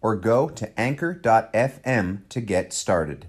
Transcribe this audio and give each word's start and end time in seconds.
or 0.00 0.16
go 0.16 0.48
to 0.48 0.80
anchor.fm 0.80 2.28
to 2.28 2.40
get 2.40 2.72
started. 2.72 3.26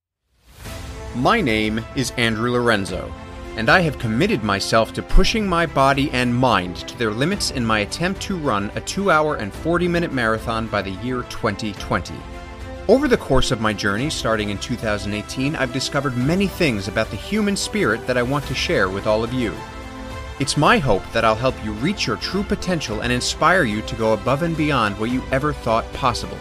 My 1.15 1.41
name 1.41 1.85
is 1.95 2.11
Andrew 2.17 2.53
Lorenzo, 2.53 3.13
and 3.55 3.69
I 3.69 3.81
have 3.81 3.99
committed 3.99 4.43
myself 4.43 4.93
to 4.93 5.03
pushing 5.03 5.45
my 5.45 5.67
body 5.67 6.09
and 6.11 6.33
mind 6.33 6.77
to 6.87 6.97
their 6.97 7.11
limits 7.11 7.51
in 7.51 7.63
my 7.63 7.81
attempt 7.81 8.19
to 8.23 8.35
run 8.37 8.71
a 8.75 8.81
2 8.81 9.11
hour 9.11 9.35
and 9.35 9.53
40 9.53 9.87
minute 9.87 10.11
marathon 10.11 10.65
by 10.67 10.81
the 10.81 10.89
year 10.89 11.21
2020. 11.29 12.15
Over 12.89 13.07
the 13.07 13.15
course 13.15 13.51
of 13.51 13.61
my 13.61 13.71
journey, 13.71 14.09
starting 14.09 14.49
in 14.49 14.57
2018, 14.57 15.55
I've 15.55 15.71
discovered 15.71 16.17
many 16.17 16.47
things 16.47 16.89
about 16.89 17.09
the 17.09 17.15
human 17.15 17.55
spirit 17.55 18.05
that 18.07 18.17
I 18.17 18.23
want 18.23 18.45
to 18.47 18.53
share 18.53 18.89
with 18.89 19.07
all 19.07 19.23
of 19.23 19.31
you. 19.31 19.53
It's 20.41 20.57
my 20.57 20.79
hope 20.79 21.09
that 21.13 21.23
I'll 21.23 21.33
help 21.33 21.55
you 21.63 21.71
reach 21.71 22.05
your 22.05 22.17
true 22.17 22.43
potential 22.43 22.99
and 22.99 23.09
inspire 23.09 23.63
you 23.63 23.83
to 23.83 23.95
go 23.95 24.11
above 24.11 24.43
and 24.43 24.57
beyond 24.57 24.99
what 24.99 25.11
you 25.11 25.23
ever 25.31 25.53
thought 25.53 25.91
possible. 25.93 26.37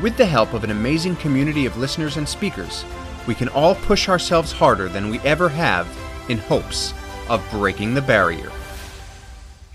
With 0.00 0.16
the 0.16 0.24
help 0.24 0.54
of 0.54 0.64
an 0.64 0.70
amazing 0.70 1.16
community 1.16 1.66
of 1.66 1.76
listeners 1.76 2.16
and 2.16 2.26
speakers, 2.26 2.86
we 3.26 3.34
can 3.34 3.50
all 3.50 3.74
push 3.74 4.08
ourselves 4.08 4.52
harder 4.52 4.88
than 4.88 5.10
we 5.10 5.18
ever 5.20 5.50
have 5.50 5.86
in 6.30 6.38
hopes 6.38 6.94
of 7.28 7.46
breaking 7.50 7.92
the 7.92 8.00
barrier. 8.00 8.50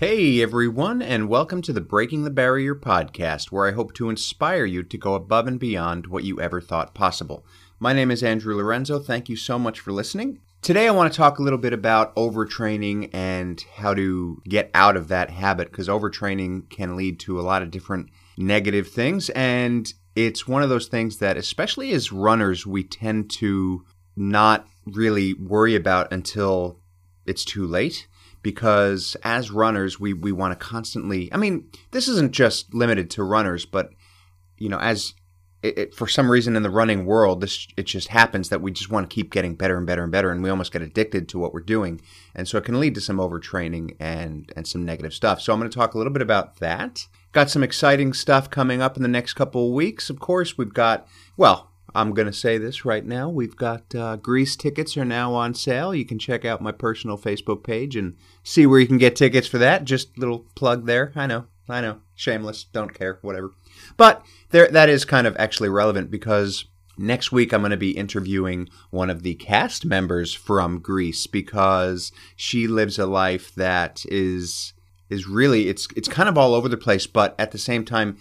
Hey 0.04 0.42
everyone, 0.42 1.00
and 1.00 1.28
welcome 1.28 1.62
to 1.62 1.72
the 1.72 1.80
Breaking 1.80 2.24
the 2.24 2.30
Barrier 2.30 2.74
podcast, 2.74 3.52
where 3.52 3.68
I 3.68 3.70
hope 3.70 3.94
to 3.94 4.10
inspire 4.10 4.64
you 4.64 4.82
to 4.82 4.98
go 4.98 5.14
above 5.14 5.46
and 5.46 5.60
beyond 5.60 6.08
what 6.08 6.24
you 6.24 6.40
ever 6.40 6.60
thought 6.60 6.92
possible. 6.92 7.46
My 7.78 7.92
name 7.92 8.10
is 8.10 8.20
Andrew 8.24 8.56
Lorenzo. 8.56 8.98
Thank 8.98 9.28
you 9.28 9.36
so 9.36 9.60
much 9.60 9.78
for 9.78 9.92
listening. 9.92 10.40
Today, 10.60 10.88
I 10.88 10.90
want 10.90 11.12
to 11.12 11.16
talk 11.16 11.38
a 11.38 11.42
little 11.44 11.56
bit 11.56 11.72
about 11.72 12.12
overtraining 12.16 13.10
and 13.12 13.64
how 13.76 13.94
to 13.94 14.42
get 14.48 14.72
out 14.74 14.96
of 14.96 15.06
that 15.06 15.30
habit 15.30 15.70
because 15.70 15.86
overtraining 15.86 16.68
can 16.68 16.96
lead 16.96 17.20
to 17.20 17.38
a 17.38 17.42
lot 17.42 17.62
of 17.62 17.70
different 17.70 18.08
negative 18.36 18.88
things. 18.88 19.30
And 19.30 19.94
it's 20.16 20.48
one 20.48 20.64
of 20.64 20.68
those 20.68 20.88
things 20.88 21.18
that, 21.18 21.36
especially 21.36 21.92
as 21.92 22.10
runners, 22.10 22.66
we 22.66 22.82
tend 22.82 23.30
to 23.34 23.84
not 24.16 24.66
really 24.84 25.34
worry 25.34 25.76
about 25.76 26.12
until 26.12 26.80
it's 27.24 27.44
too 27.44 27.68
late. 27.68 28.08
Because 28.42 29.16
as 29.22 29.50
runners, 29.50 30.00
we, 30.00 30.12
we 30.12 30.32
want 30.32 30.58
to 30.58 30.64
constantly, 30.64 31.32
I 31.32 31.36
mean, 31.36 31.68
this 31.92 32.08
isn't 32.08 32.32
just 32.32 32.74
limited 32.74 33.08
to 33.10 33.22
runners, 33.22 33.64
but, 33.64 33.90
you 34.58 34.68
know, 34.68 34.78
as 34.78 35.14
it, 35.62 35.78
it, 35.78 35.94
for 35.94 36.08
some 36.08 36.30
reason 36.30 36.56
in 36.56 36.62
the 36.62 36.70
running 36.70 37.06
world, 37.06 37.40
this 37.40 37.68
it 37.76 37.84
just 37.84 38.08
happens 38.08 38.48
that 38.48 38.60
we 38.60 38.72
just 38.72 38.90
want 38.90 39.08
to 39.08 39.14
keep 39.14 39.30
getting 39.32 39.54
better 39.54 39.76
and 39.76 39.86
better 39.86 40.02
and 40.02 40.12
better, 40.12 40.30
and 40.30 40.42
we 40.42 40.50
almost 40.50 40.72
get 40.72 40.82
addicted 40.82 41.28
to 41.28 41.38
what 41.38 41.54
we're 41.54 41.60
doing, 41.60 42.00
and 42.34 42.48
so 42.48 42.58
it 42.58 42.64
can 42.64 42.80
lead 42.80 42.94
to 42.96 43.00
some 43.00 43.18
overtraining 43.18 43.94
and 44.00 44.52
and 44.56 44.66
some 44.66 44.84
negative 44.84 45.14
stuff. 45.14 45.40
So 45.40 45.52
I'm 45.52 45.60
going 45.60 45.70
to 45.70 45.76
talk 45.76 45.94
a 45.94 45.98
little 45.98 46.12
bit 46.12 46.22
about 46.22 46.56
that. 46.56 47.06
Got 47.30 47.48
some 47.48 47.62
exciting 47.62 48.12
stuff 48.12 48.50
coming 48.50 48.82
up 48.82 48.96
in 48.96 49.02
the 49.02 49.08
next 49.08 49.34
couple 49.34 49.68
of 49.68 49.74
weeks. 49.74 50.10
Of 50.10 50.18
course, 50.18 50.58
we've 50.58 50.74
got 50.74 51.06
well. 51.36 51.71
I'm 51.94 52.12
going 52.12 52.26
to 52.26 52.32
say 52.32 52.58
this 52.58 52.84
right 52.84 53.04
now. 53.04 53.28
We've 53.28 53.56
got 53.56 53.94
uh, 53.94 54.16
Grease 54.16 54.56
tickets 54.56 54.96
are 54.96 55.04
now 55.04 55.34
on 55.34 55.54
sale. 55.54 55.94
You 55.94 56.04
can 56.04 56.18
check 56.18 56.44
out 56.44 56.62
my 56.62 56.72
personal 56.72 57.18
Facebook 57.18 57.62
page 57.62 57.96
and 57.96 58.16
see 58.42 58.66
where 58.66 58.80
you 58.80 58.86
can 58.86 58.98
get 58.98 59.16
tickets 59.16 59.46
for 59.46 59.58
that. 59.58 59.84
Just 59.84 60.16
little 60.18 60.46
plug 60.54 60.86
there. 60.86 61.12
I 61.14 61.26
know, 61.26 61.46
I 61.68 61.80
know, 61.80 62.00
shameless. 62.14 62.64
Don't 62.64 62.94
care, 62.94 63.18
whatever. 63.22 63.52
But 63.96 64.24
there, 64.50 64.68
that 64.68 64.88
is 64.88 65.04
kind 65.04 65.26
of 65.26 65.36
actually 65.38 65.68
relevant 65.68 66.10
because 66.10 66.64
next 66.96 67.32
week 67.32 67.52
I'm 67.52 67.60
going 67.60 67.70
to 67.70 67.76
be 67.76 67.90
interviewing 67.90 68.68
one 68.90 69.10
of 69.10 69.22
the 69.22 69.34
cast 69.34 69.84
members 69.84 70.32
from 70.32 70.80
Grease 70.80 71.26
because 71.26 72.12
she 72.36 72.66
lives 72.66 72.98
a 72.98 73.06
life 73.06 73.54
that 73.54 74.04
is 74.08 74.72
is 75.10 75.26
really 75.26 75.68
it's 75.68 75.88
it's 75.94 76.08
kind 76.08 76.28
of 76.28 76.38
all 76.38 76.54
over 76.54 76.68
the 76.68 76.76
place, 76.76 77.06
but 77.06 77.34
at 77.38 77.50
the 77.50 77.58
same 77.58 77.84
time 77.84 78.16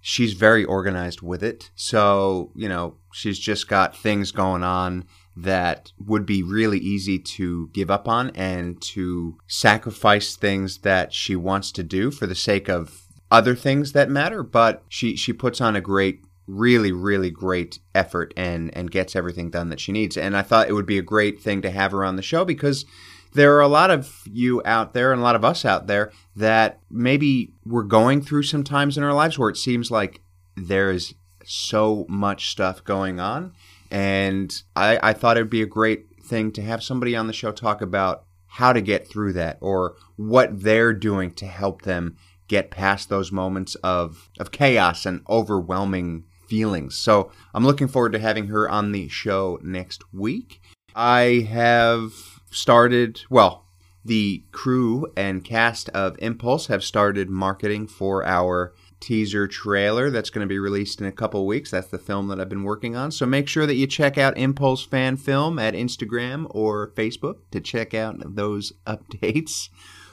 she's 0.00 0.34
very 0.34 0.64
organized 0.64 1.22
with 1.22 1.42
it. 1.42 1.70
So, 1.74 2.50
you 2.54 2.68
know, 2.68 2.96
she's 3.12 3.38
just 3.38 3.68
got 3.68 3.96
things 3.96 4.32
going 4.32 4.62
on 4.62 5.04
that 5.36 5.92
would 5.98 6.26
be 6.26 6.42
really 6.42 6.78
easy 6.78 7.18
to 7.18 7.68
give 7.72 7.90
up 7.90 8.06
on 8.06 8.30
and 8.30 8.80
to 8.82 9.38
sacrifice 9.46 10.36
things 10.36 10.78
that 10.78 11.12
she 11.12 11.34
wants 11.34 11.72
to 11.72 11.82
do 11.82 12.10
for 12.10 12.26
the 12.26 12.34
sake 12.34 12.68
of 12.68 13.02
other 13.30 13.54
things 13.54 13.92
that 13.92 14.10
matter, 14.10 14.42
but 14.42 14.82
she 14.88 15.16
she 15.16 15.32
puts 15.32 15.60
on 15.60 15.74
a 15.74 15.80
great 15.80 16.24
really 16.46 16.92
really 16.92 17.30
great 17.30 17.78
effort 17.94 18.34
and 18.36 18.76
and 18.76 18.90
gets 18.90 19.16
everything 19.16 19.50
done 19.50 19.70
that 19.70 19.80
she 19.80 19.92
needs. 19.92 20.16
And 20.16 20.36
I 20.36 20.42
thought 20.42 20.68
it 20.68 20.74
would 20.74 20.86
be 20.86 20.98
a 20.98 21.02
great 21.02 21.40
thing 21.40 21.62
to 21.62 21.70
have 21.70 21.92
her 21.92 22.04
on 22.04 22.16
the 22.16 22.22
show 22.22 22.44
because 22.44 22.84
there 23.32 23.56
are 23.56 23.62
a 23.62 23.68
lot 23.68 23.90
of 23.90 24.22
you 24.26 24.60
out 24.66 24.92
there 24.92 25.12
and 25.12 25.20
a 25.20 25.24
lot 25.24 25.36
of 25.36 25.44
us 25.44 25.64
out 25.64 25.86
there 25.86 26.12
that 26.36 26.80
maybe 26.90 27.54
we're 27.64 27.82
going 27.82 28.20
through 28.20 28.42
some 28.42 28.64
times 28.64 28.98
in 28.98 29.04
our 29.04 29.14
lives 29.14 29.38
where 29.38 29.48
it 29.48 29.56
seems 29.56 29.90
like 29.90 30.20
there 30.56 30.90
is 30.90 31.14
so 31.44 32.06
much 32.08 32.50
stuff 32.50 32.84
going 32.84 33.20
on. 33.20 33.52
And 33.90 34.62
I, 34.74 34.98
I 35.02 35.12
thought 35.12 35.36
it 35.36 35.42
would 35.42 35.50
be 35.50 35.62
a 35.62 35.66
great 35.66 36.06
thing 36.22 36.52
to 36.52 36.62
have 36.62 36.82
somebody 36.82 37.14
on 37.14 37.26
the 37.26 37.32
show 37.32 37.52
talk 37.52 37.82
about 37.82 38.24
how 38.46 38.72
to 38.72 38.80
get 38.80 39.08
through 39.08 39.32
that 39.34 39.58
or 39.60 39.96
what 40.16 40.62
they're 40.62 40.92
doing 40.92 41.32
to 41.34 41.46
help 41.46 41.82
them 41.82 42.16
get 42.48 42.70
past 42.70 43.08
those 43.08 43.32
moments 43.32 43.74
of, 43.76 44.30
of 44.38 44.50
chaos 44.50 45.06
and 45.06 45.22
overwhelming 45.28 46.24
feelings. 46.48 46.96
So 46.96 47.30
I'm 47.54 47.64
looking 47.64 47.88
forward 47.88 48.12
to 48.12 48.18
having 48.18 48.48
her 48.48 48.68
on 48.68 48.92
the 48.92 49.08
show 49.08 49.58
next 49.62 50.02
week. 50.12 50.60
I 50.94 51.46
have 51.50 52.12
started, 52.50 53.22
well, 53.30 53.64
the 54.04 54.44
crew 54.52 55.10
and 55.16 55.44
cast 55.44 55.88
of 55.90 56.16
Impulse 56.18 56.66
have 56.66 56.84
started 56.84 57.30
marketing 57.30 57.86
for 57.86 58.24
our 58.24 58.74
teaser 59.02 59.46
trailer 59.46 60.10
that's 60.10 60.30
going 60.30 60.46
to 60.46 60.48
be 60.48 60.58
released 60.58 61.00
in 61.00 61.06
a 61.06 61.12
couple 61.12 61.44
weeks. 61.46 61.70
That's 61.70 61.88
the 61.88 61.98
film 61.98 62.28
that 62.28 62.40
I've 62.40 62.48
been 62.48 62.62
working 62.62 62.96
on. 62.96 63.10
So 63.10 63.26
make 63.26 63.48
sure 63.48 63.66
that 63.66 63.74
you 63.74 63.86
check 63.86 64.16
out 64.16 64.38
Impulse 64.38 64.84
Fan 64.84 65.16
Film 65.16 65.58
at 65.58 65.74
Instagram 65.74 66.46
or 66.50 66.92
Facebook 66.92 67.38
to 67.50 67.60
check 67.60 67.92
out 67.92 68.16
those 68.34 68.72
updates. 68.86 69.68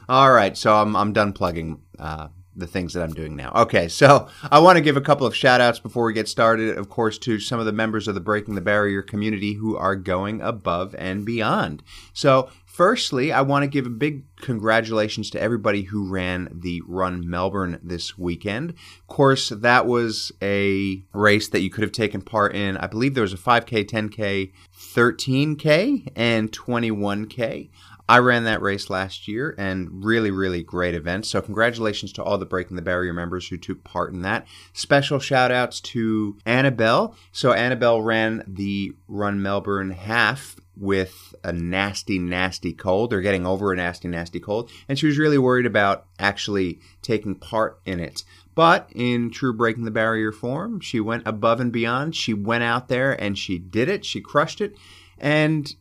All 0.10 0.32
right, 0.32 0.58
so 0.58 0.76
I'm, 0.76 0.96
I'm 0.96 1.14
done 1.14 1.34
plugging 1.34 1.82
uh, 2.00 2.30
the 2.56 2.68
things 2.68 2.94
that 2.94 3.04
I'm 3.04 3.14
doing 3.14 3.36
now. 3.36 3.52
Okay, 3.56 3.88
so 3.88 4.28
I 4.52 4.60
want 4.60 4.78
to 4.78 4.82
give 4.82 4.98
a 4.98 5.02
couple 5.02 5.28
of 5.28 5.36
shout 5.36 5.62
outs 5.62 5.80
before 5.80 6.06
we 6.06 6.14
get 6.14 6.28
started, 6.28 6.78
of 6.78 6.90
course, 6.90 7.20
to 7.20 7.40
some 7.40 7.60
of 7.60 7.68
the 7.68 7.72
members 7.72 8.08
of 8.08 8.16
the 8.16 8.22
Breaking 8.22 8.56
the 8.56 8.62
Barrier 8.62 9.04
community 9.04 9.54
who 9.54 9.78
are 9.78 9.96
going 9.96 10.42
above 10.42 10.96
and 10.98 11.26
beyond. 11.26 11.84
So, 12.12 12.50
Firstly, 12.80 13.34
I 13.34 13.42
want 13.42 13.64
to 13.64 13.68
give 13.68 13.86
a 13.86 13.90
big 13.90 14.24
congratulations 14.38 15.30
to 15.32 15.42
everybody 15.42 15.82
who 15.82 16.08
ran 16.08 16.48
the 16.50 16.82
Run 16.88 17.30
Melbourne 17.30 17.78
this 17.84 18.18
weekend. 18.18 18.70
Of 18.70 19.08
course, 19.08 19.50
that 19.50 19.86
was 19.86 20.32
a 20.42 21.04
race 21.12 21.50
that 21.50 21.60
you 21.60 21.70
could 21.70 21.82
have 21.82 21.92
taken 21.92 22.22
part 22.22 22.56
in. 22.56 22.78
I 22.78 22.88
believe 22.88 23.16
there 23.16 23.22
was 23.24 23.34
a 23.34 23.38
5K, 23.38 23.84
10K, 23.84 24.54
13K, 24.78 26.14
and 26.16 26.54
21K. 26.54 27.70
I 28.10 28.18
ran 28.18 28.46
that 28.46 28.64
race 28.64 28.90
last 28.90 29.28
year 29.28 29.54
and 29.60 30.04
really, 30.04 30.32
really 30.32 30.64
great 30.64 30.96
event. 30.96 31.28
So, 31.28 31.44
congratulations 31.44 32.12
to 32.14 32.24
all 32.24 32.40
the 32.40 32.46
Breaking 32.46 32.76
the 32.76 32.82
Barrier 32.82 33.14
members 33.14 33.48
who 33.48 33.58
took 33.58 33.84
part 33.84 34.12
in 34.12 34.24
that. 34.24 34.48
Special 34.74 35.20
shout 35.20 35.52
outs 35.52 35.80
to 35.82 36.36
Annabelle. 36.44 37.16
So, 37.32 37.54
Annabelle 37.54 38.02
ran 38.02 38.44
the 38.48 38.94
Run 39.08 39.44
Melbourne 39.44 39.92
half 39.92 40.56
with 40.76 41.36
a 41.44 41.54
nasty, 41.54 42.18
nasty 42.18 42.74
cold 42.74 43.14
or 43.14 43.22
getting 43.22 43.46
over 43.46 43.72
a 43.72 43.76
nasty, 43.76 44.08
nasty 44.08 44.40
cold. 44.40 44.72
And 44.88 44.98
she 44.98 45.06
was 45.06 45.20
really 45.20 45.38
worried 45.38 45.68
about 45.68 46.08
actually 46.18 46.80
taking 47.04 47.36
part 47.36 47.80
in 47.86 48.00
it. 48.00 48.24
But 48.56 48.90
in 48.96 49.30
true 49.30 49.54
Breaking 49.54 49.84
the 49.84 49.92
Barrier 49.92 50.32
form, 50.32 50.80
she 50.80 51.00
went 51.00 51.28
above 51.28 51.60
and 51.60 51.72
beyond. 51.72 52.16
She 52.16 52.34
went 52.34 52.64
out 52.64 52.88
there 52.88 53.12
and 53.22 53.38
she 53.38 53.60
did 53.60 53.88
it. 53.88 54.04
She 54.04 54.20
crushed 54.20 54.62
it. 54.62 54.76
And 55.20 55.76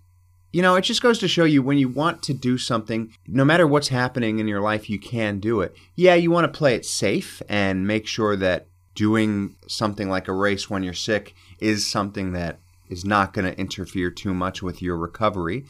you 0.53 0.63
know, 0.63 0.77
it 0.77 0.83
just 0.83 1.03
goes 1.03 1.19
to 1.19 1.29
show 1.29 1.45
you 1.45 1.63
when 1.63 1.79
you 1.79 1.89
want 1.89 2.23
to 2.23 2.35
do 2.35 2.57
something, 2.57 3.13
no 3.27 3.45
matter 3.45 3.67
what's 3.67 3.89
happening 3.89 4.39
in 4.39 4.49
your 4.49 4.61
life, 4.61 4.89
you 4.89 4.99
can 4.99 5.41
do 5.41 5.61
it. 5.61 5.77
Yeah, 5.95 6.15
you 6.15 6.31
want 6.31 6.53
to 6.53 6.59
play 6.59 6.75
it 6.75 6.87
safe 6.87 7.43
and 7.49 7.87
make 7.87 8.07
sure 8.07 8.35
that 8.37 8.67
doing 8.95 9.57
something 9.67 10.09
like 10.09 10.27
a 10.27 10.33
race 10.33 10.69
when 10.69 10.83
you're 10.83 10.95
sick 10.95 11.35
is 11.61 11.87
something 11.87 12.33
that 12.33 12.59
is 12.89 13.05
not 13.05 13.33
going 13.33 13.45
to 13.45 13.59
interfere 13.59 14.11
too 14.11 14.33
much 14.33 14.63
with 14.63 14.81
your 14.81 14.97
recovery. 14.97 15.65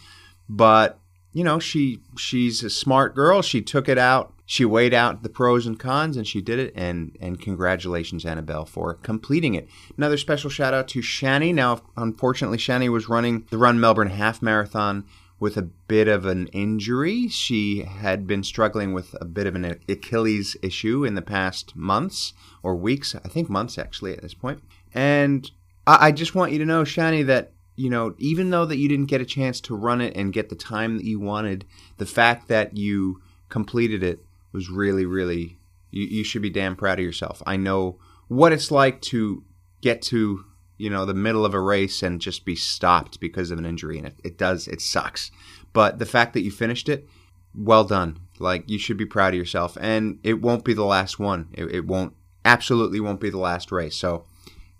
But 0.48 0.98
you 1.32 1.44
know, 1.44 1.58
she 1.58 2.00
she's 2.16 2.62
a 2.62 2.70
smart 2.70 3.14
girl. 3.14 3.42
She 3.42 3.60
took 3.60 3.88
it 3.88 3.98
out. 3.98 4.32
She 4.50 4.64
weighed 4.64 4.94
out 4.94 5.22
the 5.22 5.28
pros 5.28 5.66
and 5.66 5.78
cons, 5.78 6.16
and 6.16 6.26
she 6.26 6.40
did 6.40 6.58
it. 6.58 6.72
And 6.74 7.14
and 7.20 7.38
congratulations, 7.38 8.24
Annabelle, 8.24 8.64
for 8.64 8.94
completing 8.94 9.54
it. 9.54 9.68
Another 9.98 10.16
special 10.16 10.48
shout 10.48 10.72
out 10.72 10.88
to 10.88 11.00
Shani. 11.00 11.52
Now, 11.52 11.82
unfortunately, 11.98 12.56
Shani 12.56 12.88
was 12.88 13.10
running 13.10 13.46
the 13.50 13.58
Run 13.58 13.78
Melbourne 13.78 14.08
Half 14.08 14.40
Marathon 14.40 15.04
with 15.38 15.58
a 15.58 15.62
bit 15.62 16.08
of 16.08 16.24
an 16.24 16.46
injury. 16.46 17.28
She 17.28 17.82
had 17.82 18.26
been 18.26 18.42
struggling 18.42 18.94
with 18.94 19.14
a 19.20 19.26
bit 19.26 19.46
of 19.46 19.54
an 19.54 19.78
Achilles 19.86 20.56
issue 20.62 21.04
in 21.04 21.14
the 21.14 21.20
past 21.20 21.76
months 21.76 22.32
or 22.62 22.74
weeks. 22.74 23.14
I 23.14 23.28
think 23.28 23.50
months 23.50 23.76
actually 23.76 24.14
at 24.14 24.22
this 24.22 24.32
point. 24.32 24.62
And 24.94 25.50
I, 25.86 26.06
I 26.06 26.12
just 26.12 26.34
want 26.34 26.52
you 26.52 26.58
to 26.58 26.64
know, 26.64 26.84
Shani, 26.84 27.26
that 27.26 27.52
you 27.76 27.90
know, 27.90 28.14
even 28.16 28.48
though 28.48 28.64
that 28.64 28.78
you 28.78 28.88
didn't 28.88 29.10
get 29.10 29.20
a 29.20 29.26
chance 29.26 29.60
to 29.60 29.76
run 29.76 30.00
it 30.00 30.16
and 30.16 30.32
get 30.32 30.48
the 30.48 30.56
time 30.56 30.96
that 30.96 31.04
you 31.04 31.20
wanted, 31.20 31.66
the 31.98 32.06
fact 32.06 32.48
that 32.48 32.78
you 32.78 33.20
completed 33.50 34.02
it 34.02 34.24
was 34.52 34.70
really, 34.70 35.04
really, 35.04 35.58
you, 35.90 36.04
you 36.04 36.24
should 36.24 36.42
be 36.42 36.50
damn 36.50 36.76
proud 36.76 36.98
of 36.98 37.04
yourself. 37.04 37.42
I 37.46 37.56
know 37.56 37.98
what 38.28 38.52
it's 38.52 38.70
like 38.70 39.00
to 39.02 39.44
get 39.80 40.02
to, 40.02 40.44
you 40.76 40.90
know, 40.90 41.04
the 41.04 41.14
middle 41.14 41.44
of 41.44 41.54
a 41.54 41.60
race 41.60 42.02
and 42.02 42.20
just 42.20 42.44
be 42.44 42.56
stopped 42.56 43.20
because 43.20 43.50
of 43.50 43.58
an 43.58 43.66
injury. 43.66 43.98
And 43.98 44.06
it, 44.06 44.20
it 44.24 44.38
does, 44.38 44.68
it 44.68 44.80
sucks. 44.80 45.30
But 45.72 45.98
the 45.98 46.06
fact 46.06 46.34
that 46.34 46.42
you 46.42 46.50
finished 46.50 46.88
it, 46.88 47.08
well 47.54 47.84
done. 47.84 48.20
Like, 48.38 48.68
you 48.70 48.78
should 48.78 48.96
be 48.96 49.06
proud 49.06 49.34
of 49.34 49.38
yourself. 49.38 49.76
And 49.80 50.18
it 50.22 50.40
won't 50.40 50.64
be 50.64 50.74
the 50.74 50.84
last 50.84 51.18
one. 51.18 51.48
It, 51.52 51.64
it 51.74 51.86
won't, 51.86 52.14
absolutely 52.44 53.00
won't 53.00 53.20
be 53.20 53.30
the 53.30 53.38
last 53.38 53.72
race. 53.72 53.96
So, 53.96 54.24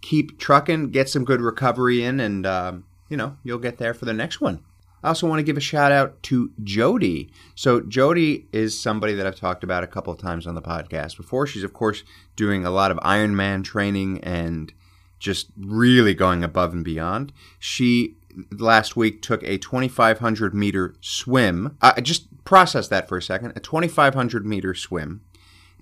keep 0.00 0.38
trucking, 0.38 0.90
get 0.90 1.08
some 1.08 1.24
good 1.24 1.40
recovery 1.40 2.04
in, 2.04 2.20
and 2.20 2.46
um, 2.46 2.84
you 3.08 3.16
know 3.16 3.36
you'll 3.42 3.58
get 3.58 3.78
there 3.78 3.94
for 3.94 4.04
the 4.04 4.12
next 4.12 4.40
one. 4.40 4.62
I 5.02 5.08
also 5.08 5.28
want 5.28 5.38
to 5.38 5.44
give 5.44 5.56
a 5.56 5.60
shout 5.60 5.92
out 5.92 6.22
to 6.24 6.50
Jody. 6.62 7.30
So 7.54 7.80
Jody 7.80 8.48
is 8.52 8.78
somebody 8.78 9.14
that 9.14 9.26
I've 9.26 9.38
talked 9.38 9.62
about 9.62 9.84
a 9.84 9.88
couple 9.88 10.12
of 10.12 10.18
times 10.18 10.46
on 10.46 10.54
the 10.54 10.62
podcast 10.62 11.16
before. 11.16 11.46
She's 11.46 11.62
of 11.62 11.72
course 11.72 12.02
doing 12.36 12.64
a 12.64 12.70
lot 12.70 12.90
of 12.90 12.98
Ironman 12.98 13.62
training 13.64 14.20
and 14.24 14.72
just 15.18 15.48
really 15.56 16.14
going 16.14 16.44
above 16.44 16.72
and 16.72 16.84
beyond. 16.84 17.32
She 17.58 18.16
last 18.52 18.96
week 18.96 19.22
took 19.22 19.42
a 19.42 19.58
2500 19.58 20.54
meter 20.54 20.94
swim. 21.00 21.76
I 21.80 22.00
just 22.00 22.44
process 22.44 22.88
that 22.88 23.08
for 23.08 23.16
a 23.18 23.22
second. 23.22 23.52
A 23.56 23.60
2500 23.60 24.46
meter 24.46 24.74
swim. 24.74 25.22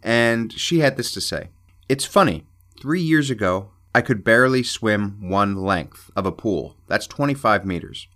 And 0.02 0.52
she 0.52 0.80
had 0.80 0.96
this 0.96 1.12
to 1.14 1.20
say. 1.20 1.48
It's 1.88 2.04
funny. 2.04 2.44
3 2.80 3.00
years 3.00 3.30
ago, 3.30 3.70
I 3.94 4.02
could 4.02 4.22
barely 4.22 4.62
swim 4.62 5.28
one 5.28 5.56
length 5.56 6.10
of 6.14 6.26
a 6.26 6.32
pool. 6.32 6.76
That's 6.86 7.06
25 7.06 7.64
meters. 7.64 8.08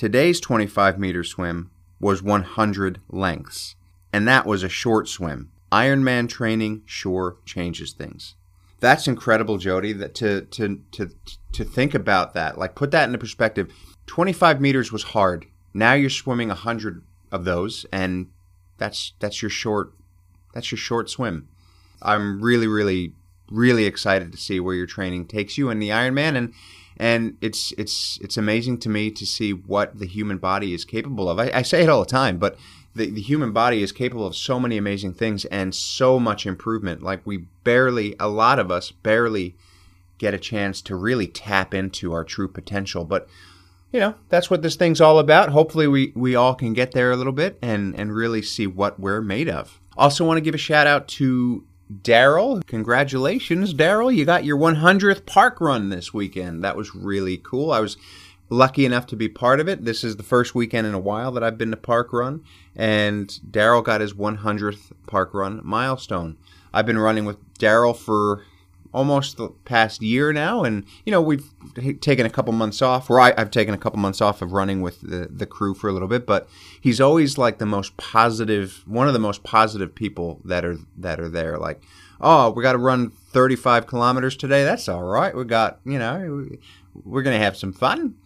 Today's 0.00 0.40
25 0.40 0.98
meter 0.98 1.22
swim 1.22 1.70
was 2.00 2.22
100 2.22 3.02
lengths, 3.10 3.76
and 4.14 4.26
that 4.26 4.46
was 4.46 4.62
a 4.62 4.68
short 4.70 5.08
swim. 5.08 5.50
Ironman 5.70 6.26
training 6.26 6.80
sure 6.86 7.36
changes 7.44 7.92
things. 7.92 8.34
That's 8.78 9.06
incredible, 9.06 9.58
Jody. 9.58 9.92
That 9.92 10.14
to 10.14 10.46
to 10.46 10.80
to 10.92 11.10
to 11.52 11.64
think 11.64 11.94
about 11.94 12.32
that, 12.32 12.56
like 12.56 12.74
put 12.74 12.92
that 12.92 13.08
into 13.08 13.18
perspective. 13.18 13.70
25 14.06 14.58
meters 14.58 14.90
was 14.90 15.02
hard. 15.02 15.44
Now 15.74 15.92
you're 15.92 16.08
swimming 16.08 16.48
100 16.48 17.02
of 17.30 17.44
those, 17.44 17.84
and 17.92 18.28
that's 18.78 19.12
that's 19.18 19.42
your 19.42 19.50
short 19.50 19.92
that's 20.54 20.72
your 20.72 20.78
short 20.78 21.10
swim. 21.10 21.46
I'm 22.00 22.40
really 22.40 22.68
really 22.68 23.12
really 23.50 23.84
excited 23.84 24.32
to 24.32 24.38
see 24.38 24.60
where 24.60 24.74
your 24.74 24.86
training 24.86 25.26
takes 25.26 25.58
you 25.58 25.70
in 25.70 25.78
the 25.78 25.90
Ironman, 25.90 26.36
and 26.36 26.54
and 26.96 27.36
it's 27.40 27.72
it's 27.78 28.18
it's 28.22 28.36
amazing 28.36 28.78
to 28.78 28.88
me 28.88 29.10
to 29.10 29.26
see 29.26 29.52
what 29.52 29.98
the 29.98 30.06
human 30.06 30.38
body 30.38 30.74
is 30.74 30.84
capable 30.84 31.28
of. 31.28 31.38
I, 31.38 31.50
I 31.52 31.62
say 31.62 31.82
it 31.82 31.88
all 31.88 32.00
the 32.00 32.06
time, 32.06 32.38
but 32.38 32.56
the, 32.94 33.10
the 33.10 33.20
human 33.20 33.52
body 33.52 33.82
is 33.82 33.92
capable 33.92 34.26
of 34.26 34.36
so 34.36 34.58
many 34.58 34.76
amazing 34.76 35.14
things 35.14 35.44
and 35.46 35.74
so 35.74 36.18
much 36.18 36.46
improvement. 36.46 37.02
Like 37.02 37.20
we 37.24 37.38
barely, 37.64 38.16
a 38.18 38.28
lot 38.28 38.58
of 38.58 38.70
us 38.70 38.90
barely 38.90 39.56
get 40.18 40.34
a 40.34 40.38
chance 40.38 40.82
to 40.82 40.96
really 40.96 41.26
tap 41.26 41.72
into 41.72 42.12
our 42.12 42.24
true 42.24 42.48
potential, 42.48 43.04
but 43.04 43.28
you 43.92 43.98
know 43.98 44.14
that's 44.28 44.50
what 44.50 44.62
this 44.62 44.76
thing's 44.76 45.00
all 45.00 45.18
about 45.18 45.48
hopefully 45.48 45.88
we 45.88 46.12
we 46.14 46.36
all 46.36 46.54
can 46.54 46.72
get 46.72 46.92
there 46.92 47.10
a 47.10 47.16
little 47.16 47.32
bit 47.32 47.58
and 47.60 47.92
and 47.96 48.14
really 48.14 48.40
see 48.40 48.64
what 48.64 49.00
we're 49.00 49.20
made 49.20 49.48
of 49.48 49.80
also 49.96 50.24
want 50.24 50.36
to 50.36 50.40
give 50.40 50.54
a 50.54 50.58
shout 50.58 50.86
out 50.86 51.08
to 51.08 51.64
Daryl, 51.90 52.64
congratulations, 52.66 53.74
Daryl. 53.74 54.14
You 54.14 54.24
got 54.24 54.44
your 54.44 54.56
100th 54.56 55.26
park 55.26 55.60
run 55.60 55.88
this 55.88 56.14
weekend. 56.14 56.62
That 56.62 56.76
was 56.76 56.94
really 56.94 57.36
cool. 57.38 57.72
I 57.72 57.80
was 57.80 57.96
lucky 58.48 58.84
enough 58.84 59.06
to 59.06 59.16
be 59.16 59.28
part 59.28 59.58
of 59.58 59.68
it. 59.68 59.84
This 59.84 60.04
is 60.04 60.16
the 60.16 60.22
first 60.22 60.54
weekend 60.54 60.86
in 60.86 60.94
a 60.94 61.00
while 61.00 61.32
that 61.32 61.42
I've 61.42 61.58
been 61.58 61.72
to 61.72 61.76
park 61.76 62.12
run, 62.12 62.44
and 62.76 63.28
Daryl 63.48 63.82
got 63.82 64.00
his 64.00 64.14
100th 64.14 64.92
park 65.06 65.34
run 65.34 65.60
milestone. 65.64 66.36
I've 66.72 66.86
been 66.86 66.98
running 66.98 67.24
with 67.24 67.38
Daryl 67.54 67.96
for 67.96 68.44
almost 68.92 69.36
the 69.36 69.48
past 69.64 70.02
year 70.02 70.32
now, 70.32 70.64
and 70.64 70.84
you 71.04 71.12
know 71.12 71.20
we've 71.20 71.52
taken 72.00 72.26
a 72.26 72.30
couple 72.30 72.52
months 72.52 72.82
off. 72.82 73.10
Or 73.10 73.20
I, 73.20 73.32
have 73.38 73.50
taken 73.50 73.74
a 73.74 73.78
couple 73.78 73.98
months 73.98 74.20
off 74.20 74.42
of 74.42 74.52
running 74.52 74.80
with 74.80 75.00
the, 75.00 75.28
the 75.30 75.46
crew 75.46 75.74
for 75.74 75.88
a 75.88 75.92
little 75.92 76.08
bit, 76.08 76.26
but 76.26 76.48
he's 76.80 77.00
always 77.00 77.38
like 77.38 77.58
the 77.58 77.66
most 77.66 77.96
positive, 77.96 78.82
one 78.86 79.06
of 79.06 79.12
the 79.12 79.18
most 79.18 79.42
positive 79.42 79.94
people 79.94 80.40
that 80.44 80.64
are 80.64 80.78
that 80.98 81.20
are 81.20 81.28
there. 81.28 81.58
Like, 81.58 81.82
oh, 82.20 82.50
we 82.50 82.62
got 82.62 82.72
to 82.72 82.78
run 82.78 83.10
35 83.10 83.86
kilometers 83.86 84.36
today. 84.36 84.64
That's 84.64 84.88
all 84.88 85.02
right. 85.02 85.34
We 85.34 85.44
got 85.44 85.80
you 85.84 85.98
know 85.98 86.48
we're 87.04 87.22
gonna 87.22 87.38
have 87.38 87.56
some 87.56 87.72
fun. 87.72 88.16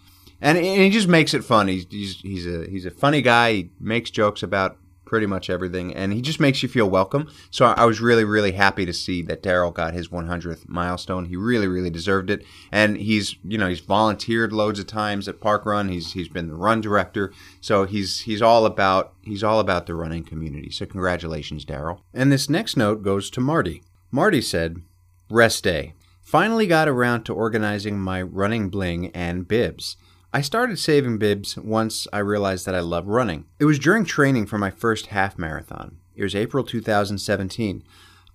And, 0.41 0.59
and 0.59 0.83
he 0.83 0.91
just 0.91 1.09
makes 1.09 1.33
it 1.33 1.43
fun. 1.43 1.69
He's, 1.69 1.87
he's, 1.89 2.21
he's 2.21 2.47
a 2.47 2.69
he's 2.69 2.85
a 2.85 2.91
funny 2.91 3.23
guy. 3.23 3.53
He 3.53 3.71
makes 3.81 4.11
jokes 4.11 4.43
about 4.43 4.77
pretty 5.05 5.27
much 5.27 5.51
everything, 5.51 5.95
and 5.95 6.13
he 6.13 6.21
just 6.21 6.41
makes 6.41 6.63
you 6.63 6.69
feel 6.69 6.89
welcome. 6.89 7.31
So 7.51 7.67
I 7.67 7.85
was 7.85 8.01
really, 8.01 8.25
really 8.25 8.53
happy 8.53 8.87
to 8.87 8.93
see 8.93 9.23
that 9.23 9.43
Daryl 9.43 9.73
got 9.73 9.95
his 9.95 10.09
100th 10.09 10.69
milestone. 10.69 11.27
He 11.27 11.37
really, 11.37 11.67
really 11.67 11.91
deserved 11.91 12.31
it, 12.31 12.45
and 12.73 12.97
he's 12.97 13.37
you 13.45 13.59
know 13.59 13.69
he's 13.69 13.81
volunteered 13.81 14.53
loads 14.53 14.79
of 14.79 14.87
times 14.87 15.29
at 15.29 15.41
Park 15.41 15.67
Run. 15.67 15.89
He's 15.89 16.13
he's 16.13 16.29
been 16.29 16.49
the 16.49 16.55
run 16.55 16.81
director, 16.81 17.33
so 17.61 17.85
he's 17.85 18.21
he's 18.21 18.43
all 18.43 18.67
about 18.67 19.15
he's 19.23 19.45
all 19.45 19.61
about 19.61 19.87
the 19.87 19.95
running 19.95 20.25
community. 20.25 20.71
So 20.71 20.87
congratulations, 20.87 21.65
Daryl. 21.65 22.01
And 22.13 22.33
this 22.33 22.51
next 22.51 22.77
note 22.77 23.03
goes 23.03 23.31
to 23.31 23.41
Marty. 23.41 23.83
Marty 24.11 24.41
said, 24.41 24.83
"Rest 25.31 25.65
day." 25.65 25.95
Finally 26.25 26.67
got 26.67 26.89
around 26.89 27.23
to 27.23 27.35
organizing 27.35 28.01
my 28.01 28.21
running 28.21 28.71
bling 28.71 29.09
and 29.09 29.47
bibs. 29.47 29.97
I 30.35 30.41
started 30.41 30.81
saving 30.81 31.19
bibs 31.19 31.57
once 31.57 32.09
I 32.13 32.19
realized 32.19 32.67
that 32.67 32.75
I 32.75 32.81
love 32.81 33.07
running. 33.07 33.45
It 33.61 33.67
was 33.67 33.79
during 33.79 34.05
training 34.05 34.47
for 34.47 34.59
my 34.59 34.69
first 34.69 35.07
half 35.07 35.39
marathon. 35.39 35.99
It 36.17 36.25
was 36.25 36.35
April 36.35 36.65
2017. 36.65 37.85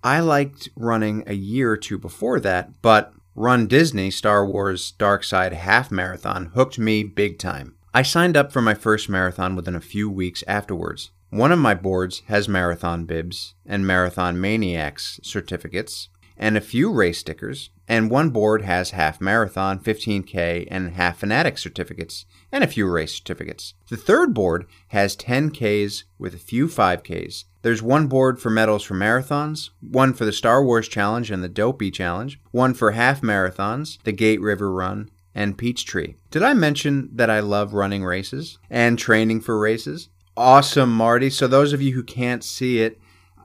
I 0.01 0.21
liked 0.21 0.69
running 0.77 1.25
a 1.27 1.33
year 1.33 1.71
or 1.71 1.75
two 1.75 1.97
before 1.97 2.39
that, 2.39 2.81
but 2.81 3.11
Run 3.35 3.67
Disney 3.67 4.11
Star 4.11 4.45
Wars 4.45 4.91
Dark 4.91 5.25
Side 5.25 5.51
Half 5.51 5.91
Marathon 5.91 6.51
hooked 6.53 6.79
me 6.79 7.03
big 7.03 7.37
time. 7.37 7.75
I 7.93 8.03
signed 8.03 8.37
up 8.37 8.53
for 8.53 8.61
my 8.61 8.75
first 8.75 9.09
marathon 9.09 9.57
within 9.57 9.75
a 9.75 9.81
few 9.81 10.09
weeks 10.09 10.41
afterwards. 10.47 11.11
One 11.31 11.51
of 11.51 11.59
my 11.59 11.73
boards 11.73 12.21
has 12.27 12.47
marathon 12.47 13.03
bibs 13.03 13.55
and 13.65 13.85
marathon 13.85 14.39
maniacs 14.39 15.19
certificates, 15.21 16.07
and 16.39 16.55
a 16.55 16.61
few 16.61 16.91
race 16.91 17.19
stickers, 17.19 17.69
and 17.87 18.09
one 18.09 18.29
board 18.29 18.61
has 18.61 18.91
half 18.91 19.19
marathon, 19.19 19.77
15K, 19.77 20.67
and 20.71 20.91
half 20.91 21.17
fanatic 21.17 21.57
certificates, 21.57 22.25
and 22.51 22.63
a 22.63 22.67
few 22.67 22.89
race 22.89 23.13
certificates. 23.13 23.73
The 23.89 23.97
third 23.97 24.33
board 24.33 24.65
has 24.87 25.17
10Ks 25.17 26.03
with 26.17 26.33
a 26.33 26.39
few 26.39 26.67
5Ks. 26.67 27.43
There's 27.61 27.83
one 27.83 28.07
board 28.07 28.39
for 28.39 28.49
medals 28.49 28.83
for 28.83 28.95
marathons, 28.95 29.71
one 29.81 30.13
for 30.13 30.23
the 30.23 30.31
Star 30.31 30.63
Wars 30.63 30.87
Challenge 30.87 31.29
and 31.29 31.43
the 31.43 31.49
Dopey 31.49 31.91
Challenge, 31.91 32.39
one 32.51 32.73
for 32.73 32.91
half 32.91 33.21
marathons, 33.21 34.01
the 34.03 34.13
Gate 34.13 34.39
River 34.39 34.71
Run, 34.71 35.11
and 35.35 35.57
Peachtree. 35.57 36.15
Did 36.31 36.41
I 36.41 36.53
mention 36.53 37.09
that 37.13 37.29
I 37.29 37.41
love 37.41 37.73
running 37.73 38.05
races 38.05 38.59
and 38.69 38.97
training 38.97 39.41
for 39.41 39.59
races? 39.59 40.09
Awesome, 40.37 40.93
Marty. 40.93 41.29
So 41.29 41.47
those 41.47 41.73
of 41.73 41.81
you 41.81 41.93
who 41.93 42.03
can't 42.03 42.45
see 42.45 42.79
it, 42.79 42.99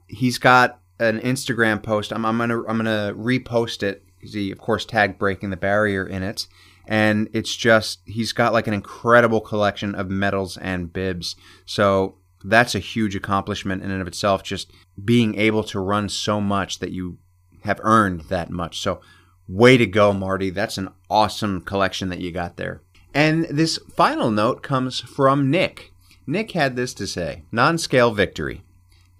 he's 0.06 0.38
got 0.38 0.78
an 0.98 1.20
Instagram 1.20 1.82
post. 1.82 2.12
I'm, 2.12 2.24
I'm 2.24 2.38
gonna 2.38 2.60
I'm 2.64 2.76
gonna 2.76 3.14
repost 3.16 3.82
it 3.82 4.04
he 4.32 4.50
of 4.50 4.58
course 4.58 4.84
tagged 4.84 5.18
breaking 5.18 5.50
the 5.50 5.56
barrier 5.56 6.06
in 6.06 6.22
it, 6.22 6.46
and 6.86 7.28
it's 7.32 7.54
just 7.54 8.00
he's 8.04 8.32
got 8.32 8.52
like 8.52 8.66
an 8.66 8.74
incredible 8.74 9.40
collection 9.40 9.94
of 9.94 10.10
medals 10.10 10.56
and 10.56 10.92
bibs. 10.92 11.36
So 11.66 12.16
that's 12.42 12.74
a 12.74 12.80
huge 12.80 13.16
accomplishment 13.16 13.82
in 13.82 13.90
and 13.90 14.00
of 14.00 14.08
itself. 14.08 14.42
Just 14.42 14.72
being 15.02 15.34
able 15.36 15.64
to 15.64 15.80
run 15.80 16.08
so 16.08 16.40
much 16.40 16.78
that 16.78 16.92
you 16.92 17.18
have 17.64 17.80
earned 17.82 18.22
that 18.22 18.50
much. 18.50 18.80
So 18.80 19.00
way 19.48 19.76
to 19.76 19.86
go, 19.86 20.12
Marty. 20.12 20.50
That's 20.50 20.78
an 20.78 20.90
awesome 21.08 21.62
collection 21.62 22.08
that 22.10 22.20
you 22.20 22.30
got 22.32 22.56
there. 22.56 22.82
And 23.14 23.44
this 23.44 23.78
final 23.94 24.30
note 24.30 24.62
comes 24.62 25.00
from 25.00 25.50
Nick. 25.50 25.92
Nick 26.26 26.52
had 26.52 26.76
this 26.76 26.94
to 26.94 27.06
say 27.06 27.44
non 27.52 27.78
scale 27.78 28.10
victory. 28.10 28.63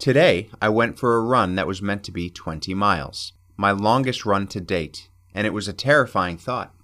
Today, 0.05 0.51
I 0.61 0.69
went 0.69 0.99
for 0.99 1.17
a 1.17 1.23
run 1.23 1.55
that 1.55 1.67
was 1.67 1.81
meant 1.81 2.05
to 2.05 2.13
be 2.13 2.29
20 2.29 2.75
miles, 2.75 3.33
my 3.57 3.71
longest 3.71 4.27
run 4.27 4.47
to 4.49 4.61
date, 4.61 5.09
and 5.35 5.47
it 5.47 5.55
was 5.55 5.67
a 5.67 5.73
terrifying 5.73 6.37
thought. 6.37 6.75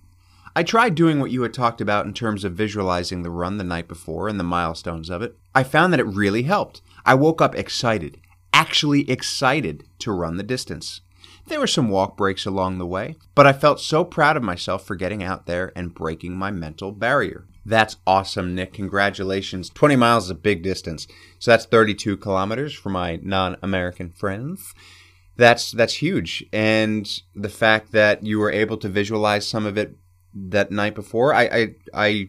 I 0.56 0.62
tried 0.62 0.94
doing 0.94 1.20
what 1.20 1.30
you 1.30 1.42
had 1.42 1.52
talked 1.52 1.82
about 1.82 2.06
in 2.06 2.14
terms 2.14 2.44
of 2.44 2.54
visualizing 2.54 3.22
the 3.22 3.28
run 3.28 3.58
the 3.58 3.62
night 3.62 3.88
before 3.88 4.26
and 4.26 4.40
the 4.40 4.44
milestones 4.44 5.10
of 5.10 5.20
it. 5.20 5.36
I 5.54 5.64
found 5.64 5.92
that 5.92 6.00
it 6.00 6.04
really 6.04 6.44
helped. 6.44 6.80
I 7.04 7.12
woke 7.12 7.42
up 7.42 7.54
excited, 7.54 8.18
actually 8.54 9.10
excited 9.10 9.84
to 9.98 10.12
run 10.12 10.38
the 10.38 10.42
distance. 10.42 11.02
There 11.46 11.60
were 11.60 11.66
some 11.66 11.90
walk 11.90 12.16
breaks 12.16 12.46
along 12.46 12.78
the 12.78 12.86
way, 12.86 13.16
but 13.34 13.46
I 13.46 13.52
felt 13.52 13.80
so 13.80 14.02
proud 14.02 14.38
of 14.38 14.42
myself 14.42 14.86
for 14.86 14.96
getting 14.96 15.22
out 15.22 15.44
there 15.44 15.72
and 15.76 15.92
breaking 15.92 16.36
my 16.36 16.50
mental 16.50 16.90
barrier. 16.90 17.46
That's 17.64 17.96
awesome, 18.06 18.54
Nick. 18.54 18.72
Congratulations. 18.72 19.68
20 19.70 19.96
miles 19.96 20.24
is 20.24 20.30
a 20.30 20.34
big 20.34 20.62
distance. 20.62 21.06
So 21.38 21.50
that's 21.50 21.66
32 21.66 22.16
kilometers 22.16 22.74
for 22.74 22.88
my 22.90 23.18
non-American 23.22 24.10
friends. 24.10 24.74
That's 25.36 25.70
that's 25.72 25.94
huge. 25.94 26.44
And 26.52 27.08
the 27.34 27.48
fact 27.48 27.92
that 27.92 28.24
you 28.24 28.38
were 28.38 28.50
able 28.50 28.76
to 28.78 28.88
visualize 28.88 29.46
some 29.46 29.64
of 29.64 29.78
it 29.78 29.96
that 30.34 30.70
night 30.70 30.94
before, 30.94 31.34
I 31.34 31.44
I, 31.44 31.74
I 31.94 32.28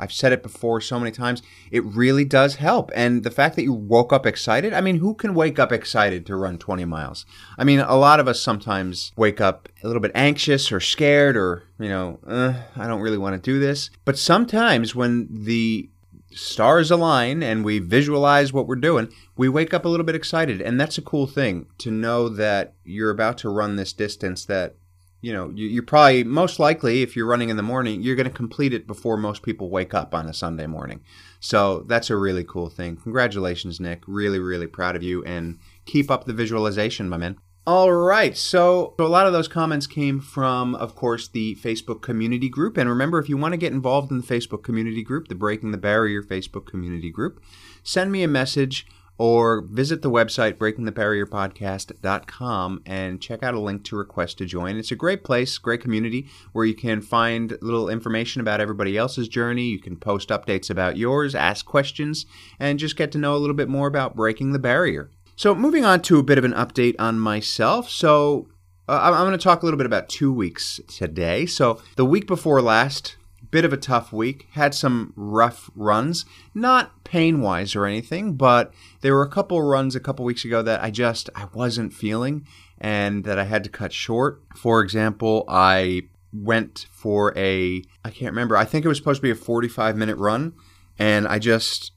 I've 0.00 0.12
said 0.12 0.32
it 0.32 0.42
before 0.42 0.80
so 0.80 0.98
many 0.98 1.10
times. 1.10 1.42
It 1.70 1.84
really 1.84 2.24
does 2.24 2.56
help. 2.56 2.90
And 2.94 3.22
the 3.24 3.30
fact 3.30 3.56
that 3.56 3.64
you 3.64 3.72
woke 3.72 4.12
up 4.12 4.26
excited, 4.26 4.72
I 4.72 4.80
mean, 4.80 4.98
who 4.98 5.14
can 5.14 5.34
wake 5.34 5.58
up 5.58 5.72
excited 5.72 6.26
to 6.26 6.36
run 6.36 6.58
20 6.58 6.84
miles? 6.84 7.26
I 7.56 7.64
mean, 7.64 7.80
a 7.80 7.96
lot 7.96 8.20
of 8.20 8.28
us 8.28 8.40
sometimes 8.40 9.12
wake 9.16 9.40
up 9.40 9.68
a 9.82 9.86
little 9.86 10.02
bit 10.02 10.12
anxious 10.14 10.70
or 10.70 10.80
scared 10.80 11.36
or, 11.36 11.64
you 11.78 11.88
know, 11.88 12.20
uh, 12.26 12.54
I 12.76 12.86
don't 12.86 13.00
really 13.00 13.18
want 13.18 13.34
to 13.34 13.50
do 13.50 13.58
this. 13.58 13.90
But 14.04 14.18
sometimes 14.18 14.94
when 14.94 15.28
the 15.30 15.90
stars 16.30 16.90
align 16.90 17.42
and 17.42 17.64
we 17.64 17.78
visualize 17.78 18.52
what 18.52 18.66
we're 18.66 18.76
doing, 18.76 19.08
we 19.36 19.48
wake 19.48 19.72
up 19.72 19.84
a 19.84 19.88
little 19.88 20.06
bit 20.06 20.14
excited. 20.14 20.60
And 20.60 20.80
that's 20.80 20.98
a 20.98 21.02
cool 21.02 21.26
thing 21.26 21.66
to 21.78 21.90
know 21.90 22.28
that 22.28 22.74
you're 22.84 23.10
about 23.10 23.38
to 23.38 23.48
run 23.48 23.76
this 23.76 23.92
distance 23.92 24.44
that 24.46 24.76
you 25.20 25.32
know, 25.32 25.50
you, 25.54 25.80
are 25.80 25.84
probably 25.84 26.24
most 26.24 26.58
likely 26.58 27.02
if 27.02 27.16
you're 27.16 27.26
running 27.26 27.48
in 27.48 27.56
the 27.56 27.62
morning, 27.62 28.02
you're 28.02 28.16
going 28.16 28.28
to 28.28 28.34
complete 28.34 28.72
it 28.72 28.86
before 28.86 29.16
most 29.16 29.42
people 29.42 29.68
wake 29.68 29.94
up 29.94 30.14
on 30.14 30.28
a 30.28 30.34
Sunday 30.34 30.66
morning. 30.66 31.00
So 31.40 31.80
that's 31.88 32.10
a 32.10 32.16
really 32.16 32.44
cool 32.44 32.68
thing. 32.68 32.96
Congratulations, 32.96 33.80
Nick. 33.80 34.02
Really, 34.06 34.38
really 34.38 34.66
proud 34.66 34.96
of 34.96 35.02
you, 35.02 35.24
and 35.24 35.58
keep 35.86 36.10
up 36.10 36.24
the 36.24 36.32
visualization, 36.32 37.08
my 37.08 37.16
man. 37.16 37.38
All 37.66 37.92
right, 37.92 38.34
so, 38.34 38.94
so 38.98 39.04
a 39.04 39.08
lot 39.08 39.26
of 39.26 39.34
those 39.34 39.46
comments 39.46 39.86
came 39.86 40.20
from, 40.20 40.74
of 40.76 40.94
course, 40.94 41.28
the 41.28 41.54
Facebook 41.56 42.00
community 42.00 42.48
group. 42.48 42.78
And 42.78 42.88
remember, 42.88 43.18
if 43.18 43.28
you 43.28 43.36
want 43.36 43.52
to 43.52 43.58
get 43.58 43.74
involved 43.74 44.10
in 44.10 44.16
the 44.16 44.26
Facebook 44.26 44.62
community 44.62 45.02
group, 45.02 45.28
the 45.28 45.34
Breaking 45.34 45.70
the 45.70 45.76
Barrier 45.76 46.22
Facebook 46.22 46.64
community 46.64 47.10
group, 47.10 47.42
send 47.82 48.10
me 48.10 48.22
a 48.22 48.28
message 48.28 48.86
or 49.18 49.62
visit 49.62 50.02
the 50.02 50.10
website 50.10 50.54
breakingthebarrierpodcast.com 50.54 52.82
and 52.86 53.20
check 53.20 53.42
out 53.42 53.54
a 53.54 53.60
link 53.60 53.82
to 53.84 53.96
request 53.96 54.38
to 54.38 54.46
join. 54.46 54.76
It's 54.76 54.92
a 54.92 54.96
great 54.96 55.24
place, 55.24 55.58
great 55.58 55.82
community 55.82 56.28
where 56.52 56.64
you 56.64 56.74
can 56.74 57.02
find 57.02 57.58
little 57.60 57.88
information 57.88 58.40
about 58.40 58.60
everybody 58.60 58.96
else's 58.96 59.26
journey. 59.28 59.64
You 59.64 59.80
can 59.80 59.96
post 59.96 60.28
updates 60.28 60.70
about 60.70 60.96
yours, 60.96 61.34
ask 61.34 61.66
questions, 61.66 62.26
and 62.60 62.78
just 62.78 62.94
get 62.96 63.10
to 63.12 63.18
know 63.18 63.34
a 63.34 63.38
little 63.38 63.56
bit 63.56 63.68
more 63.68 63.88
about 63.88 64.14
breaking 64.14 64.52
the 64.52 64.60
barrier. 64.60 65.10
So, 65.34 65.54
moving 65.54 65.84
on 65.84 66.00
to 66.02 66.18
a 66.18 66.24
bit 66.24 66.38
of 66.38 66.44
an 66.44 66.52
update 66.52 66.96
on 66.98 67.20
myself. 67.20 67.88
So, 67.88 68.48
uh, 68.88 68.98
I'm 69.02 69.26
going 69.26 69.32
to 69.32 69.38
talk 69.38 69.62
a 69.62 69.66
little 69.66 69.78
bit 69.78 69.86
about 69.86 70.08
two 70.08 70.32
weeks 70.32 70.80
today. 70.88 71.46
So, 71.46 71.80
the 71.94 72.04
week 72.04 72.26
before 72.26 72.60
last, 72.60 73.17
bit 73.50 73.64
of 73.64 73.72
a 73.72 73.76
tough 73.76 74.12
week. 74.12 74.48
Had 74.52 74.74
some 74.74 75.12
rough 75.16 75.70
runs, 75.74 76.24
not 76.54 77.04
pain 77.04 77.40
wise 77.40 77.74
or 77.74 77.86
anything, 77.86 78.34
but 78.34 78.72
there 79.00 79.14
were 79.14 79.22
a 79.22 79.30
couple 79.30 79.62
runs 79.62 79.96
a 79.96 80.00
couple 80.00 80.24
weeks 80.24 80.44
ago 80.44 80.62
that 80.62 80.82
I 80.82 80.90
just 80.90 81.30
I 81.34 81.46
wasn't 81.52 81.92
feeling 81.92 82.46
and 82.80 83.24
that 83.24 83.38
I 83.38 83.44
had 83.44 83.64
to 83.64 83.70
cut 83.70 83.92
short. 83.92 84.42
For 84.56 84.80
example, 84.80 85.44
I 85.48 86.02
went 86.32 86.86
for 86.90 87.36
a 87.36 87.82
I 88.04 88.10
can't 88.10 88.32
remember. 88.32 88.56
I 88.56 88.64
think 88.64 88.84
it 88.84 88.88
was 88.88 88.98
supposed 88.98 89.18
to 89.18 89.26
be 89.26 89.30
a 89.30 89.34
45 89.34 89.96
minute 89.96 90.16
run 90.16 90.54
and 90.98 91.26
I 91.26 91.38
just 91.38 91.92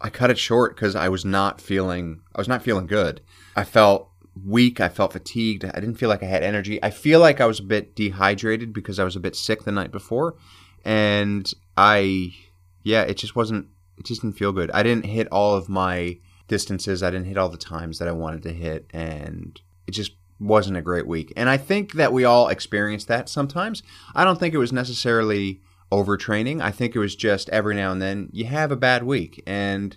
I 0.00 0.10
cut 0.10 0.30
it 0.30 0.38
short 0.38 0.76
cuz 0.76 0.94
I 0.94 1.08
was 1.08 1.24
not 1.24 1.60
feeling 1.60 2.20
I 2.34 2.40
was 2.40 2.48
not 2.48 2.62
feeling 2.62 2.86
good. 2.86 3.20
I 3.56 3.64
felt 3.64 4.08
weak. 4.46 4.80
I 4.80 4.88
felt 4.88 5.12
fatigued. 5.12 5.64
I 5.64 5.80
didn't 5.80 5.96
feel 5.96 6.08
like 6.08 6.22
I 6.22 6.26
had 6.26 6.42
energy. 6.42 6.82
I 6.82 6.90
feel 6.90 7.20
like 7.20 7.40
I 7.40 7.46
was 7.46 7.60
a 7.60 7.64
bit 7.64 7.94
dehydrated 7.94 8.72
because 8.72 8.98
I 8.98 9.04
was 9.04 9.16
a 9.16 9.20
bit 9.20 9.36
sick 9.36 9.64
the 9.64 9.72
night 9.72 9.92
before 9.92 10.36
and 10.84 11.52
I, 11.76 12.34
yeah, 12.82 13.02
it 13.02 13.16
just 13.16 13.36
wasn't, 13.36 13.68
it 13.98 14.04
just 14.04 14.22
didn't 14.22 14.36
feel 14.36 14.52
good. 14.52 14.70
I 14.72 14.82
didn't 14.82 15.06
hit 15.06 15.28
all 15.30 15.54
of 15.54 15.68
my 15.68 16.18
distances. 16.48 17.02
I 17.02 17.10
didn't 17.10 17.26
hit 17.26 17.38
all 17.38 17.48
the 17.48 17.56
times 17.56 17.98
that 17.98 18.08
I 18.08 18.12
wanted 18.12 18.42
to 18.42 18.52
hit, 18.52 18.86
and 18.92 19.60
it 19.86 19.92
just 19.92 20.12
wasn't 20.38 20.76
a 20.76 20.82
great 20.82 21.06
week. 21.06 21.32
And 21.36 21.48
I 21.48 21.56
think 21.56 21.92
that 21.92 22.12
we 22.12 22.24
all 22.24 22.48
experience 22.48 23.04
that 23.06 23.28
sometimes. 23.28 23.82
I 24.14 24.24
don't 24.24 24.38
think 24.38 24.54
it 24.54 24.58
was 24.58 24.72
necessarily 24.72 25.60
overtraining. 25.90 26.60
I 26.60 26.70
think 26.70 26.94
it 26.94 26.98
was 26.98 27.14
just 27.14 27.48
every 27.50 27.74
now 27.74 27.92
and 27.92 28.02
then 28.02 28.28
you 28.32 28.46
have 28.46 28.72
a 28.72 28.76
bad 28.76 29.04
week, 29.04 29.42
and 29.46 29.96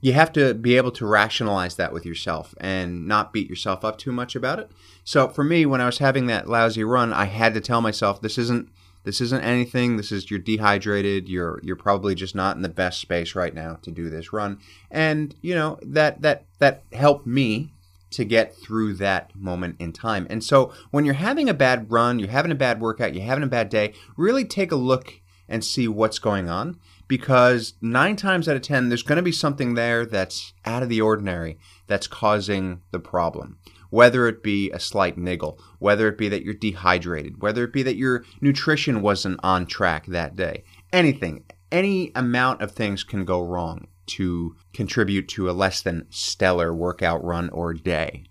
you 0.00 0.12
have 0.12 0.32
to 0.32 0.52
be 0.52 0.76
able 0.76 0.90
to 0.92 1.06
rationalize 1.06 1.76
that 1.76 1.92
with 1.92 2.04
yourself 2.04 2.54
and 2.60 3.06
not 3.06 3.32
beat 3.32 3.48
yourself 3.48 3.84
up 3.84 3.98
too 3.98 4.12
much 4.12 4.34
about 4.34 4.58
it. 4.58 4.70
So 5.04 5.28
for 5.28 5.44
me, 5.44 5.64
when 5.64 5.80
I 5.80 5.86
was 5.86 5.98
having 5.98 6.26
that 6.26 6.48
lousy 6.48 6.84
run, 6.84 7.12
I 7.12 7.26
had 7.26 7.54
to 7.54 7.60
tell 7.60 7.80
myself 7.80 8.20
this 8.20 8.36
isn't 8.36 8.68
this 9.04 9.20
isn't 9.20 9.42
anything. 9.42 9.96
This 9.96 10.12
is 10.12 10.30
you're 10.30 10.38
dehydrated. 10.38 11.28
You're 11.28 11.60
you're 11.62 11.76
probably 11.76 12.14
just 12.14 12.34
not 12.34 12.56
in 12.56 12.62
the 12.62 12.68
best 12.68 13.00
space 13.00 13.34
right 13.34 13.54
now 13.54 13.78
to 13.82 13.90
do 13.90 14.08
this 14.08 14.32
run. 14.32 14.58
And 14.90 15.34
you 15.42 15.54
know 15.54 15.78
that 15.82 16.22
that 16.22 16.44
that 16.58 16.82
helped 16.92 17.26
me 17.26 17.72
to 18.10 18.24
get 18.24 18.54
through 18.54 18.94
that 18.94 19.34
moment 19.34 19.76
in 19.78 19.92
time. 19.92 20.26
And 20.28 20.44
so 20.44 20.72
when 20.90 21.04
you're 21.04 21.14
having 21.14 21.48
a 21.48 21.54
bad 21.54 21.90
run, 21.90 22.18
you're 22.18 22.28
having 22.28 22.52
a 22.52 22.56
bad 22.56 22.80
workout, 22.80 23.14
you're 23.14 23.24
having 23.24 23.44
a 23.44 23.48
bad 23.48 23.70
day, 23.70 23.94
really 24.16 24.44
take 24.44 24.70
a 24.70 24.76
look 24.76 25.14
and 25.48 25.64
see 25.64 25.88
what's 25.88 26.18
going 26.18 26.48
on 26.48 26.78
because 27.08 27.74
9 27.80 28.16
times 28.16 28.48
out 28.48 28.56
of 28.56 28.62
10 28.62 28.88
there's 28.88 29.02
going 29.02 29.16
to 29.16 29.22
be 29.22 29.32
something 29.32 29.74
there 29.74 30.06
that's 30.06 30.52
out 30.64 30.82
of 30.82 30.88
the 30.88 31.00
ordinary 31.00 31.58
that's 31.86 32.06
causing 32.06 32.80
the 32.90 32.98
problem 32.98 33.58
whether 33.92 34.26
it 34.26 34.42
be 34.42 34.70
a 34.70 34.80
slight 34.80 35.18
niggle, 35.18 35.60
whether 35.78 36.08
it 36.08 36.16
be 36.16 36.26
that 36.26 36.42
you're 36.42 36.54
dehydrated, 36.54 37.42
whether 37.42 37.62
it 37.62 37.74
be 37.74 37.82
that 37.82 37.94
your 37.94 38.24
nutrition 38.40 39.02
wasn't 39.02 39.38
on 39.42 39.66
track 39.66 40.06
that 40.06 40.34
day. 40.34 40.64
Anything, 40.94 41.44
any 41.70 42.10
amount 42.14 42.62
of 42.62 42.72
things 42.72 43.04
can 43.04 43.26
go 43.26 43.38
wrong 43.42 43.86
to 44.06 44.56
contribute 44.72 45.28
to 45.28 45.50
a 45.50 45.52
less 45.52 45.82
than 45.82 46.06
stellar 46.08 46.74
workout 46.74 47.22
run 47.22 47.50
or 47.50 47.74
day. 47.74 48.24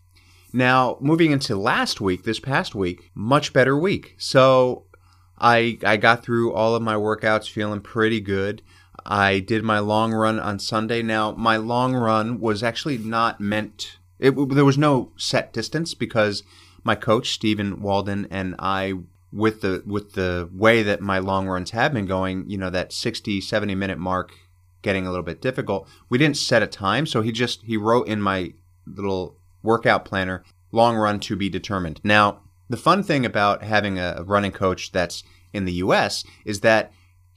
Now, 0.52 0.98
moving 1.00 1.30
into 1.30 1.56
last 1.56 2.02
week, 2.02 2.24
this 2.24 2.40
past 2.40 2.74
week, 2.74 3.12
much 3.14 3.54
better 3.54 3.78
week. 3.78 4.16
So 4.18 4.86
I 5.40 5.78
I 5.86 5.98
got 5.98 6.24
through 6.24 6.54
all 6.54 6.74
of 6.74 6.82
my 6.82 6.96
workouts 6.96 7.48
feeling 7.48 7.82
pretty 7.82 8.20
good. 8.20 8.64
I 9.06 9.38
did 9.38 9.64
my 9.64 9.78
long 9.78 10.12
run 10.12 10.40
on 10.40 10.58
Sunday. 10.58 11.04
Now, 11.04 11.34
my 11.34 11.58
long 11.58 11.94
run 11.94 12.40
was 12.40 12.64
actually 12.64 12.98
not 12.98 13.40
meant 13.40 13.98
it, 14.22 14.50
there 14.50 14.66
was 14.66 14.78
no 14.78 15.12
set 15.18 15.52
distance 15.52 15.94
because 15.94 16.44
my 16.84 16.96
coach 16.96 17.32
Stephen 17.32 17.82
Walden 17.82 18.28
and 18.30 18.56
I 18.60 18.94
with 19.34 19.62
the 19.62 19.84
with 19.86 20.14
the 20.14 20.50
way 20.54 20.84
that 20.84 21.02
my 21.02 21.20
long 21.20 21.48
runs 21.48 21.72
have 21.72 21.94
been 21.94 22.06
going, 22.06 22.50
you 22.50 22.58
know, 22.58 22.70
that 22.70 22.94
60 22.94 23.42
70 23.42 23.76
minute 23.76 23.98
mark 23.98 24.32
getting 24.82 25.06
a 25.06 25.10
little 25.10 25.26
bit 25.26 25.42
difficult. 25.42 25.88
We 26.10 26.18
didn't 26.18 26.38
set 26.38 26.64
a 26.64 26.68
time, 26.68 27.06
so 27.06 27.22
he 27.22 27.32
just 27.32 27.64
he 27.64 27.78
wrote 27.78 28.08
in 28.08 28.22
my 28.22 28.54
little 28.86 29.38
workout 29.64 30.06
planner 30.06 30.44
long 30.72 30.96
run 30.96 31.20
to 31.20 31.36
be 31.36 31.50
determined. 31.50 32.00
Now, 32.04 32.42
the 32.70 32.78
fun 32.78 33.04
thing 33.04 33.26
about 33.26 33.64
having 33.64 34.00
a 34.00 34.24
running 34.26 34.52
coach 34.52 34.92
that's 34.92 35.24
in 35.54 35.66
the 35.66 35.74
US 35.74 36.24
is 36.46 36.62
that 36.62 36.92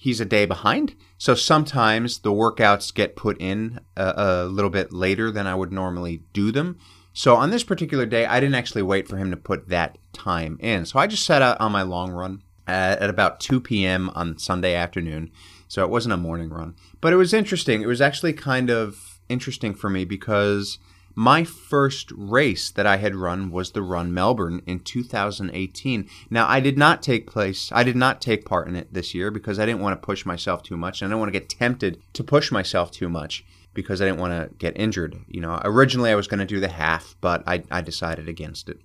he's 0.04 0.20
a 0.20 0.24
day 0.26 0.44
behind. 0.44 0.94
So 1.16 1.34
sometimes 1.34 2.18
the 2.18 2.30
workouts 2.30 2.92
get 2.92 3.16
put 3.16 3.40
in 3.40 3.80
a, 3.96 4.12
a, 4.14 4.44
little 4.44 4.68
bit 4.70 4.92
later 4.92 5.30
than 5.30 5.46
I 5.46 5.54
would 5.54 5.72
normally 5.72 6.24
do 6.34 6.52
them. 6.52 6.78
So 7.14 7.36
on 7.36 7.48
this 7.48 7.64
particular 7.64 8.04
day, 8.04 8.26
I 8.26 8.38
didn't 8.38 8.54
actually 8.54 8.82
wait 8.82 9.08
for 9.08 9.16
him 9.16 9.30
to 9.30 9.36
put 9.38 9.70
that 9.70 9.96
time 10.12 10.58
in. 10.60 10.84
So 10.84 10.98
I 10.98 11.06
just 11.06 11.24
set 11.24 11.40
out 11.40 11.58
on 11.58 11.72
my 11.72 11.80
long 11.80 12.10
run 12.10 12.42
at, 12.66 12.98
at 12.98 13.08
about 13.08 13.40
2 13.40 13.62
p.m. 13.62 14.10
on 14.10 14.36
Sunday 14.36 14.74
afternoon. 14.74 15.30
So 15.68 15.82
it 15.82 15.88
wasn't 15.88 16.12
a 16.12 16.18
morning 16.18 16.50
run. 16.50 16.74
But 17.00 17.14
it 17.14 17.16
was 17.16 17.32
interesting. 17.32 17.80
It 17.80 17.86
was 17.86 18.02
actually 18.02 18.34
kind 18.34 18.68
of 18.68 19.22
interesting 19.30 19.72
for 19.72 19.88
me 19.88 20.04
because 20.04 20.78
my 21.14 21.44
first 21.44 22.10
race 22.16 22.70
that 22.70 22.86
I 22.86 22.96
had 22.96 23.14
run 23.14 23.50
was 23.50 23.70
the 23.70 23.82
Run 23.82 24.12
Melbourne 24.12 24.62
in 24.66 24.80
2018. 24.80 26.08
Now, 26.30 26.48
I 26.48 26.60
did 26.60 26.76
not 26.76 27.02
take 27.02 27.30
place, 27.30 27.70
I 27.72 27.82
did 27.84 27.96
not 27.96 28.20
take 28.20 28.44
part 28.44 28.68
in 28.68 28.76
it 28.76 28.92
this 28.92 29.14
year 29.14 29.30
because 29.30 29.58
I 29.58 29.66
didn't 29.66 29.80
want 29.80 30.00
to 30.00 30.04
push 30.04 30.26
myself 30.26 30.62
too 30.62 30.76
much. 30.76 31.00
And 31.00 31.08
I 31.08 31.10
didn't 31.10 31.20
want 31.20 31.32
to 31.32 31.40
get 31.40 31.48
tempted 31.48 32.02
to 32.14 32.24
push 32.24 32.50
myself 32.50 32.90
too 32.90 33.08
much 33.08 33.44
because 33.74 34.00
I 34.00 34.06
didn't 34.06 34.20
want 34.20 34.32
to 34.32 34.54
get 34.56 34.78
injured. 34.78 35.16
You 35.28 35.40
know, 35.40 35.60
originally 35.64 36.10
I 36.10 36.14
was 36.14 36.28
going 36.28 36.40
to 36.40 36.46
do 36.46 36.60
the 36.60 36.68
half, 36.68 37.16
but 37.20 37.42
I, 37.46 37.62
I 37.70 37.80
decided 37.80 38.28
against 38.28 38.68
it. 38.68 38.78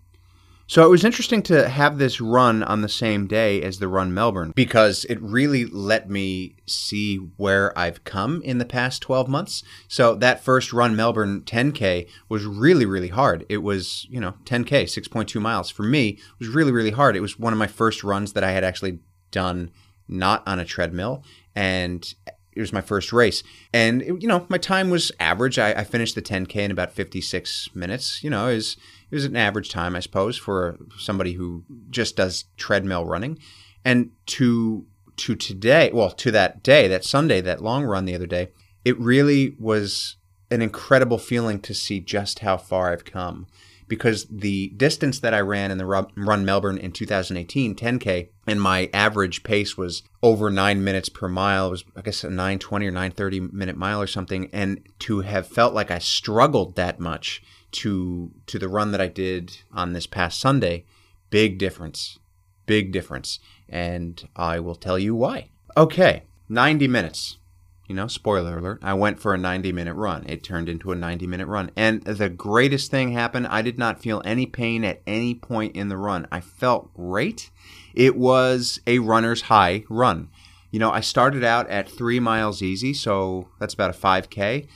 So 0.70 0.86
it 0.86 0.90
was 0.92 1.04
interesting 1.04 1.42
to 1.44 1.68
have 1.68 1.98
this 1.98 2.22
run 2.22 2.62
on 2.62 2.82
the 2.82 2.90
same 2.90 3.26
day 3.26 3.60
as 3.64 3.80
the 3.80 3.88
Run 3.88 4.14
Melbourne 4.14 4.54
because 4.56 5.04
it 5.06 5.20
really 5.20 5.66
let 5.66 6.12
me 6.12 6.58
see 6.68 7.16
where 7.16 7.76
I've 7.76 8.04
come 8.04 8.44
in 8.44 8.60
the 8.60 8.66
past 8.66 9.02
12 9.02 9.28
months. 9.28 9.64
So 9.88 10.14
that 10.14 10.44
first 10.44 10.72
Run 10.72 10.96
Melbourne 10.96 11.42
10K 11.42 12.08
was 12.30 12.46
really, 12.46 12.86
really 12.86 13.08
hard. 13.08 13.48
It 13.50 13.64
was, 13.64 14.06
you 14.12 14.20
know, 14.20 14.36
10K, 14.46 14.84
6.2 14.84 15.42
miles. 15.42 15.72
For 15.72 15.82
me, 15.82 16.20
was 16.38 16.50
really, 16.50 16.72
really 16.72 16.92
hard. 16.92 17.16
It 17.16 17.22
was 17.22 17.40
one 17.40 17.52
of 17.52 17.58
my 17.58 17.66
first 17.66 18.04
runs 18.04 18.34
that 18.34 18.44
I 18.44 18.52
had 18.52 18.64
actually 18.64 19.00
done 19.32 19.72
not 20.08 20.48
on 20.48 20.60
a 20.60 20.66
treadmill. 20.66 21.24
And 21.56 22.14
it 22.52 22.62
was 22.62 22.74
my 22.74 22.82
first 22.82 23.12
race. 23.12 23.42
And, 23.74 24.04
it, 24.04 24.22
you 24.22 24.28
know, 24.28 24.46
my 24.50 24.60
time 24.60 24.92
was 24.92 25.12
average. 25.20 25.58
I, 25.58 25.72
I, 25.72 25.84
finished 25.84 26.14
the 26.14 26.22
10K 26.22 26.58
in 26.58 26.72
about 26.72 26.92
56 26.92 27.70
minutes. 27.74 28.24
You 28.24 28.30
know, 28.30 28.48
is 28.48 28.76
it 29.12 29.16
was 29.16 29.26
an 29.26 29.36
average 29.36 29.70
time, 29.70 29.96
I 29.96 30.00
suppose, 30.00 30.38
for 30.38 30.78
somebody 30.98 31.34
who 31.34 31.64
just 31.90 32.16
does 32.16 32.46
treadmill 32.58 33.06
running. 33.06 33.40
And 33.84 34.12
to 34.28 34.86
to 35.18 35.36
today, 35.36 35.92
well, 35.94 36.12
to 36.12 36.32
that 36.32 36.64
day, 36.64 36.88
that 36.88 37.04
Sunday, 37.04 37.42
that 37.42 37.62
long 37.62 37.84
run 37.84 38.06
the 38.06 38.16
other 38.16 38.26
day, 38.26 38.50
it 38.86 38.98
really 39.00 39.56
was 39.60 40.16
an 40.50 40.62
incredible 40.62 41.18
feeling 41.18 41.60
to 41.60 41.74
see 41.74 42.00
just 42.00 42.40
how 42.40 42.58
far 42.58 42.92
I've 42.92 43.06
come. 43.06 43.48
Because 43.88 44.28
the 44.30 44.70
distance 44.78 45.20
that 45.20 45.34
I 45.34 45.40
ran 45.40 45.72
in 45.72 45.80
the 45.80 45.86
Run 46.16 46.46
Melbourne 46.46 46.78
in 46.78 46.92
2018, 46.92 47.76
10K, 47.76 48.30
and 48.46 48.62
my 48.62 48.88
average 48.94 49.42
pace 49.42 49.76
was 49.76 50.04
over 50.22 50.52
nine 50.52 50.84
minutes 50.84 51.10
per 51.10 51.28
mile. 51.28 51.68
It 51.68 51.72
was, 51.72 51.84
I 51.96 52.02
guess, 52.02 52.24
a 52.24 52.30
920 52.30 52.86
or 52.86 52.92
930 52.92 53.40
minute 53.40 53.76
mile 53.76 54.00
or 54.00 54.08
something. 54.08 54.48
And 54.54 54.88
to 55.00 55.22
have 55.22 55.48
felt 55.48 55.74
like 55.74 55.90
I 55.90 55.98
struggled 55.98 56.76
that 56.76 57.00
much 57.00 57.42
to 57.72 58.32
to 58.48 58.60
the 58.60 58.70
run 58.70 58.92
that 58.92 59.02
I 59.02 59.08
did 59.08 59.58
on 59.72 59.94
this 59.94 60.08
past 60.08 60.40
Sunday, 60.40 60.86
big 61.30 61.58
difference. 61.58 62.20
Big 62.66 62.92
difference. 62.92 63.40
And 63.68 64.28
I 64.36 64.60
will 64.60 64.76
tell 64.76 65.00
you 65.00 65.16
why. 65.16 65.50
Okay, 65.76 66.24
90 66.48 66.88
minutes. 66.88 67.38
You 67.88 67.96
know, 67.96 68.06
spoiler 68.06 68.60
alert, 68.60 68.82
I 68.84 68.94
went 68.94 69.20
for 69.20 69.34
a 69.34 69.38
90 69.38 69.72
minute 69.72 69.96
run. 69.96 70.24
It 70.28 70.44
turned 70.44 70.70
into 70.70 70.92
a 70.92 70.96
90 70.96 71.26
minute 71.26 71.48
run. 71.48 71.72
And 71.76 72.04
the 72.04 72.30
greatest 72.30 72.92
thing 72.92 73.14
happened. 73.14 73.48
I 73.48 73.64
did 73.64 73.80
not 73.80 74.00
feel 74.00 74.22
any 74.24 74.46
pain 74.46 74.86
at 74.86 75.02
any 75.08 75.34
point 75.34 75.76
in 75.76 75.90
the 75.90 75.98
run. 75.98 76.28
I 76.32 76.42
felt 76.42 76.94
great. 76.94 77.50
It 77.96 78.16
was 78.16 78.80
a 78.86 79.00
runner's 79.00 79.42
high 79.44 79.86
run. 79.90 80.30
You 80.70 80.78
know, 80.78 80.92
I 80.92 81.00
started 81.00 81.44
out 81.44 81.68
at 81.72 81.90
three 81.90 82.20
miles 82.20 82.62
easy, 82.62 82.94
so 82.94 83.48
that's 83.60 83.74
about 83.74 83.90
a 83.90 83.98
5K. 83.98 84.68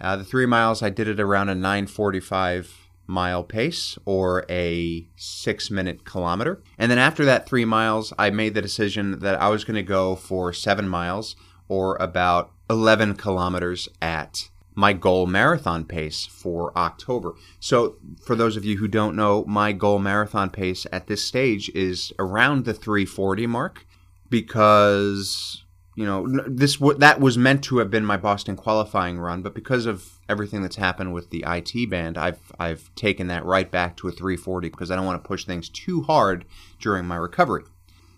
Uh, 0.00 0.16
the 0.16 0.24
three 0.24 0.46
miles, 0.46 0.82
I 0.82 0.90
did 0.90 1.08
it 1.08 1.20
around 1.20 1.48
a 1.48 1.54
945 1.54 2.88
mile 3.06 3.42
pace 3.42 3.98
or 4.04 4.44
a 4.50 5.08
six 5.16 5.70
minute 5.70 6.04
kilometer. 6.04 6.62
And 6.76 6.90
then 6.90 6.98
after 6.98 7.24
that 7.24 7.48
three 7.48 7.64
miles, 7.64 8.12
I 8.18 8.30
made 8.30 8.54
the 8.54 8.62
decision 8.62 9.20
that 9.20 9.40
I 9.40 9.48
was 9.48 9.64
going 9.64 9.76
to 9.76 9.82
go 9.82 10.14
for 10.14 10.52
seven 10.52 10.88
miles 10.88 11.34
or 11.68 11.96
about 11.96 12.52
11 12.70 13.14
kilometers 13.14 13.88
at 14.00 14.50
my 14.74 14.92
goal 14.92 15.26
marathon 15.26 15.84
pace 15.84 16.24
for 16.26 16.76
October. 16.78 17.34
So, 17.58 17.96
for 18.24 18.36
those 18.36 18.56
of 18.56 18.64
you 18.64 18.76
who 18.76 18.86
don't 18.86 19.16
know, 19.16 19.44
my 19.46 19.72
goal 19.72 19.98
marathon 19.98 20.50
pace 20.50 20.86
at 20.92 21.08
this 21.08 21.24
stage 21.24 21.68
is 21.70 22.12
around 22.18 22.64
the 22.64 22.74
340 22.74 23.48
mark 23.48 23.86
because 24.30 25.64
you 25.98 26.06
know, 26.06 26.28
this 26.46 26.76
that 26.98 27.18
was 27.18 27.36
meant 27.36 27.64
to 27.64 27.78
have 27.78 27.90
been 27.90 28.04
my 28.04 28.16
Boston 28.16 28.54
qualifying 28.54 29.18
run, 29.18 29.42
but 29.42 29.52
because 29.52 29.84
of 29.84 30.20
everything 30.28 30.62
that's 30.62 30.76
happened 30.76 31.12
with 31.12 31.30
the 31.30 31.42
IT 31.44 31.90
band, 31.90 32.16
I've 32.16 32.38
I've 32.56 32.94
taken 32.94 33.26
that 33.26 33.44
right 33.44 33.68
back 33.68 33.96
to 33.96 34.06
a 34.06 34.12
340 34.12 34.68
because 34.68 34.92
I 34.92 34.96
don't 34.96 35.06
want 35.06 35.20
to 35.20 35.26
push 35.26 35.44
things 35.44 35.68
too 35.68 36.02
hard 36.02 36.44
during 36.78 37.04
my 37.04 37.16
recovery. 37.16 37.64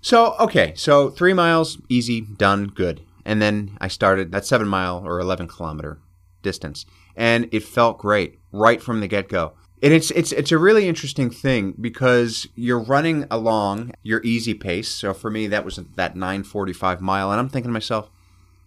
So 0.02 0.34
okay, 0.38 0.74
so 0.76 1.08
three 1.08 1.32
miles, 1.32 1.78
easy, 1.88 2.20
done, 2.20 2.66
good, 2.66 3.00
and 3.24 3.40
then 3.40 3.78
I 3.80 3.88
started 3.88 4.30
that 4.32 4.44
seven 4.44 4.68
mile 4.68 5.00
or 5.02 5.18
11 5.18 5.48
kilometer 5.48 6.00
distance, 6.42 6.84
and 7.16 7.48
it 7.50 7.62
felt 7.62 7.96
great 7.96 8.40
right 8.52 8.82
from 8.82 9.00
the 9.00 9.08
get 9.08 9.30
go. 9.30 9.54
And 9.82 9.94
it's 9.94 10.10
it's 10.10 10.32
it's 10.32 10.52
a 10.52 10.58
really 10.58 10.88
interesting 10.88 11.30
thing 11.30 11.74
because 11.80 12.46
you're 12.54 12.82
running 12.82 13.26
along 13.30 13.92
your 14.02 14.20
easy 14.22 14.52
pace. 14.52 14.90
So 14.90 15.14
for 15.14 15.30
me, 15.30 15.46
that 15.46 15.64
was 15.64 15.76
that 15.96 16.14
9:45 16.14 17.00
mile, 17.00 17.30
and 17.30 17.40
I'm 17.40 17.48
thinking 17.48 17.70
to 17.70 17.72
myself, 17.72 18.10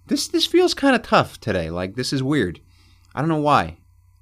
this 0.08 0.28
this 0.28 0.48
feels 0.48 0.74
kind 0.74 0.96
of 0.96 1.04
tough 1.04 1.40
today. 1.40 1.70
Like 1.70 1.96
this 1.96 2.14
is 2.14 2.24
weird. 2.24 2.62
I 3.14 3.20
don't 3.20 3.30
know 3.30 3.38
why. 3.38 3.78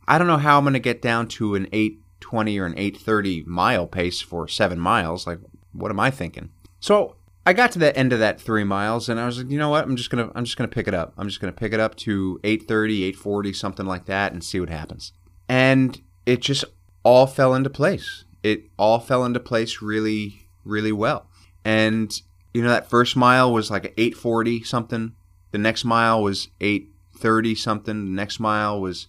I 0.08 0.18
don't 0.18 0.28
know 0.28 0.38
how 0.38 0.58
I'm 0.58 0.66
going 0.66 0.74
to 0.74 0.80
get 0.80 1.02
down 1.02 1.28
to 1.30 1.56
an 1.56 1.68
8:20 1.68 2.60
or 2.60 2.66
an 2.66 2.76
8:30 2.76 3.46
mile 3.48 3.88
pace 3.88 4.20
for 4.20 4.48
seven 4.48 4.80
miles. 4.80 5.26
Like 5.26 5.40
what 5.72 5.92
am 5.92 6.00
I 6.00 6.12
thinking? 6.12 6.50
So 6.82 7.16
I 7.46 7.54
got 7.54 7.72
to 7.72 7.80
the 7.80 7.96
end 7.98 8.12
of 8.12 8.20
that 8.20 8.40
three 8.42 8.66
miles, 8.66 9.08
and 9.08 9.20
I 9.20 9.26
was 9.26 9.38
like, 9.38 9.50
you 9.50 9.58
know 9.58 9.70
what? 9.70 9.86
I'm 9.86 9.96
just 9.96 10.10
gonna 10.10 10.30
I'm 10.36 10.44
just 10.44 10.58
gonna 10.58 10.68
pick 10.68 10.90
it 10.90 10.94
up. 10.94 11.14
I'm 11.18 11.30
just 11.30 11.40
gonna 11.40 11.54
pick 11.54 11.72
it 11.72 11.80
up 11.80 11.96
to 11.98 12.40
8:30, 12.44 13.14
8:40, 13.16 13.56
something 13.56 13.86
like 13.86 14.06
that, 14.06 14.34
and 14.34 14.44
see 14.44 14.60
what 14.60 14.70
happens. 14.70 15.14
And 15.48 16.02
it 16.26 16.42
just 16.42 16.66
all 17.04 17.28
fell 17.28 17.54
into 17.54 17.70
place. 17.70 18.26
It 18.44 18.66
all 18.78 19.00
fell 19.00 19.26
into 19.26 19.40
place 19.40 19.82
really, 19.82 20.48
really 20.64 20.92
well. 20.92 21.28
And 21.64 22.20
you 22.54 22.62
know 22.62 22.70
that 22.70 22.90
first 22.90 23.16
mile 23.16 23.52
was 23.52 23.72
like 23.72 23.94
840 23.98 24.64
something. 24.64 25.14
The 25.52 25.58
next 25.58 25.86
mile 25.86 26.24
was 26.24 26.50
830 26.60 27.56
something. 27.56 28.06
The 28.06 28.12
next 28.12 28.40
mile 28.40 28.80
was 28.82 29.08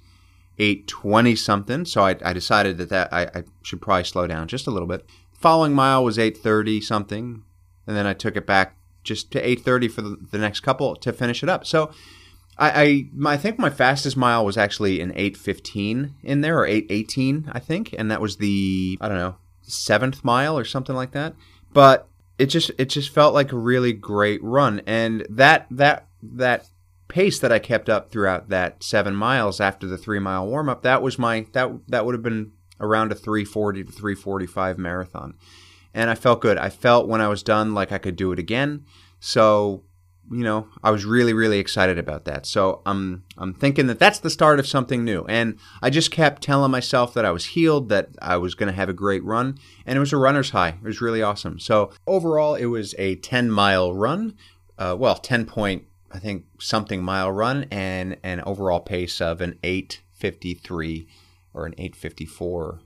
820 0.58 1.36
something. 1.36 1.84
So 1.84 2.02
I, 2.02 2.16
I 2.24 2.32
decided 2.32 2.78
that, 2.78 2.88
that 2.90 3.12
I, 3.12 3.22
I 3.34 3.44
should 3.62 3.80
probably 3.80 4.04
slow 4.04 4.26
down 4.26 4.48
just 4.48 4.66
a 4.66 4.70
little 4.70 4.88
bit. 4.88 5.06
Following 5.32 5.72
mile 5.72 6.04
was 6.04 6.18
830 6.18 6.80
something. 6.80 7.42
And 7.86 7.96
then 7.96 8.06
I 8.06 8.14
took 8.14 8.36
it 8.36 8.46
back 8.46 8.76
just 9.02 9.32
to 9.32 9.40
830 9.40 9.88
for 9.88 10.02
the, 10.02 10.16
the 10.30 10.38
next 10.38 10.60
couple 10.60 10.94
to 10.96 11.12
finish 11.12 11.42
it 11.42 11.48
up. 11.48 11.66
So 11.66 11.90
I, 12.62 12.82
I, 12.82 13.32
I 13.32 13.36
think 13.36 13.58
my 13.58 13.70
fastest 13.70 14.16
mile 14.16 14.44
was 14.44 14.56
actually 14.56 15.00
an 15.00 15.10
815 15.12 16.14
in 16.22 16.40
there 16.42 16.58
or 16.58 16.66
818 16.66 17.50
I 17.52 17.58
think 17.58 17.94
and 17.98 18.10
that 18.10 18.20
was 18.20 18.36
the 18.36 18.98
I 19.00 19.08
don't 19.08 19.18
know 19.18 19.36
seventh 19.62 20.24
mile 20.24 20.56
or 20.58 20.64
something 20.64 20.94
like 20.94 21.12
that. 21.12 21.34
But 21.72 22.08
it 22.38 22.46
just 22.46 22.70
it 22.78 22.86
just 22.86 23.12
felt 23.12 23.34
like 23.34 23.52
a 23.52 23.58
really 23.58 23.92
great 23.92 24.42
run. 24.42 24.82
And 24.86 25.26
that 25.30 25.66
that 25.70 26.06
that 26.22 26.68
pace 27.08 27.38
that 27.40 27.52
I 27.52 27.58
kept 27.58 27.88
up 27.88 28.10
throughout 28.10 28.48
that 28.48 28.82
seven 28.82 29.14
miles 29.14 29.60
after 29.60 29.86
the 29.86 29.98
three 29.98 30.18
mile 30.18 30.46
warm 30.46 30.68
up 30.68 30.82
that 30.82 31.02
was 31.02 31.18
my 31.18 31.46
that 31.52 31.70
that 31.88 32.06
would 32.06 32.14
have 32.14 32.22
been 32.22 32.52
around 32.80 33.12
a 33.12 33.14
340 33.14 33.84
to 33.84 33.92
345 33.92 34.78
marathon. 34.78 35.34
And 35.94 36.08
I 36.10 36.14
felt 36.14 36.40
good. 36.40 36.58
I 36.58 36.70
felt 36.70 37.06
when 37.06 37.20
I 37.20 37.28
was 37.28 37.42
done 37.42 37.74
like 37.74 37.92
I 37.92 37.98
could 37.98 38.16
do 38.16 38.32
it 38.32 38.38
again. 38.38 38.84
So 39.20 39.84
you 40.32 40.44
know, 40.44 40.68
I 40.82 40.90
was 40.90 41.04
really, 41.04 41.34
really 41.34 41.58
excited 41.58 41.98
about 41.98 42.24
that. 42.24 42.46
So 42.46 42.80
I'm, 42.86 43.24
I'm 43.36 43.52
thinking 43.52 43.86
that 43.88 43.98
that's 43.98 44.18
the 44.18 44.30
start 44.30 44.58
of 44.58 44.66
something 44.66 45.04
new. 45.04 45.24
And 45.26 45.58
I 45.82 45.90
just 45.90 46.10
kept 46.10 46.42
telling 46.42 46.70
myself 46.70 47.12
that 47.14 47.24
I 47.24 47.30
was 47.30 47.46
healed, 47.46 47.90
that 47.90 48.08
I 48.20 48.38
was 48.38 48.54
going 48.54 48.68
to 48.68 48.76
have 48.76 48.88
a 48.88 48.94
great 48.94 49.22
run, 49.24 49.58
and 49.84 49.96
it 49.96 50.00
was 50.00 50.12
a 50.12 50.16
runner's 50.16 50.50
high. 50.50 50.70
It 50.70 50.82
was 50.82 51.00
really 51.00 51.22
awesome. 51.22 51.58
So 51.58 51.92
overall, 52.06 52.54
it 52.54 52.66
was 52.66 52.94
a 52.98 53.16
10 53.16 53.50
mile 53.50 53.92
run. 53.92 54.36
Uh, 54.78 54.96
well, 54.98 55.16
10 55.16 55.44
point, 55.44 55.84
I 56.10 56.18
think, 56.18 56.46
something 56.58 57.02
mile 57.02 57.30
run, 57.30 57.66
and 57.70 58.16
an 58.22 58.40
overall 58.40 58.80
pace 58.80 59.20
of 59.20 59.40
an 59.40 59.58
853 59.62 61.06
or 61.52 61.66
an 61.66 61.74
854 61.76 62.80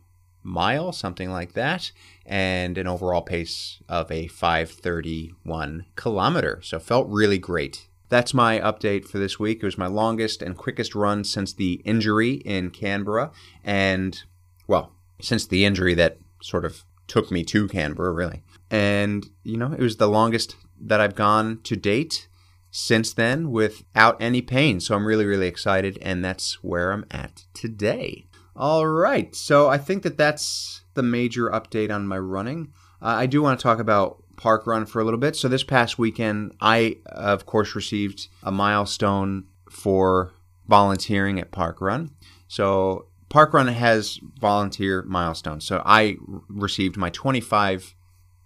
mile, 0.46 0.92
something 0.92 1.30
like 1.30 1.52
that, 1.52 1.92
and 2.24 2.78
an 2.78 2.86
overall 2.86 3.22
pace 3.22 3.82
of 3.88 4.10
a 4.10 4.28
531 4.28 5.86
kilometer. 5.96 6.60
So 6.62 6.78
felt 6.78 7.08
really 7.08 7.38
great. 7.38 7.88
That's 8.08 8.32
my 8.32 8.60
update 8.60 9.04
for 9.06 9.18
this 9.18 9.38
week. 9.38 9.58
It 9.62 9.66
was 9.66 9.76
my 9.76 9.88
longest 9.88 10.40
and 10.40 10.56
quickest 10.56 10.94
run 10.94 11.24
since 11.24 11.52
the 11.52 11.82
injury 11.84 12.34
in 12.34 12.70
Canberra, 12.70 13.32
and 13.64 14.22
well, 14.68 14.92
since 15.20 15.46
the 15.46 15.64
injury 15.64 15.94
that 15.94 16.18
sort 16.40 16.64
of 16.64 16.84
took 17.06 17.30
me 17.30 17.44
to 17.44 17.68
Canberra, 17.68 18.12
really. 18.12 18.42
And, 18.70 19.26
you 19.42 19.56
know, 19.56 19.72
it 19.72 19.80
was 19.80 19.96
the 19.96 20.08
longest 20.08 20.56
that 20.80 21.00
I've 21.00 21.14
gone 21.14 21.60
to 21.64 21.76
date 21.76 22.28
since 22.70 23.12
then 23.12 23.50
without 23.50 24.20
any 24.20 24.42
pain. 24.42 24.80
So 24.80 24.94
I'm 24.94 25.06
really, 25.06 25.24
really 25.24 25.46
excited. 25.46 25.98
And 26.02 26.24
that's 26.24 26.62
where 26.62 26.92
I'm 26.92 27.06
at 27.10 27.44
today. 27.54 28.25
All 28.56 28.86
right. 28.86 29.34
So 29.34 29.68
I 29.68 29.78
think 29.78 30.02
that 30.02 30.16
that's 30.16 30.82
the 30.94 31.02
major 31.02 31.50
update 31.50 31.94
on 31.94 32.08
my 32.08 32.18
running. 32.18 32.72
Uh, 33.02 33.16
I 33.18 33.26
do 33.26 33.42
want 33.42 33.58
to 33.58 33.62
talk 33.62 33.78
about 33.78 34.22
park 34.36 34.66
run 34.66 34.86
for 34.86 35.00
a 35.00 35.04
little 35.04 35.20
bit. 35.20 35.36
So 35.36 35.48
this 35.48 35.62
past 35.62 35.98
weekend, 35.98 36.54
I, 36.60 36.96
of 37.06 37.44
course, 37.44 37.74
received 37.74 38.28
a 38.42 38.50
milestone 38.50 39.44
for 39.70 40.32
volunteering 40.66 41.38
at 41.38 41.50
park 41.50 41.80
run. 41.80 42.10
So 42.48 43.06
park 43.28 43.52
run 43.52 43.68
has 43.68 44.20
volunteer 44.40 45.02
milestones. 45.02 45.66
So 45.66 45.82
I 45.84 46.16
received 46.48 46.96
my 46.96 47.10
25 47.10 47.94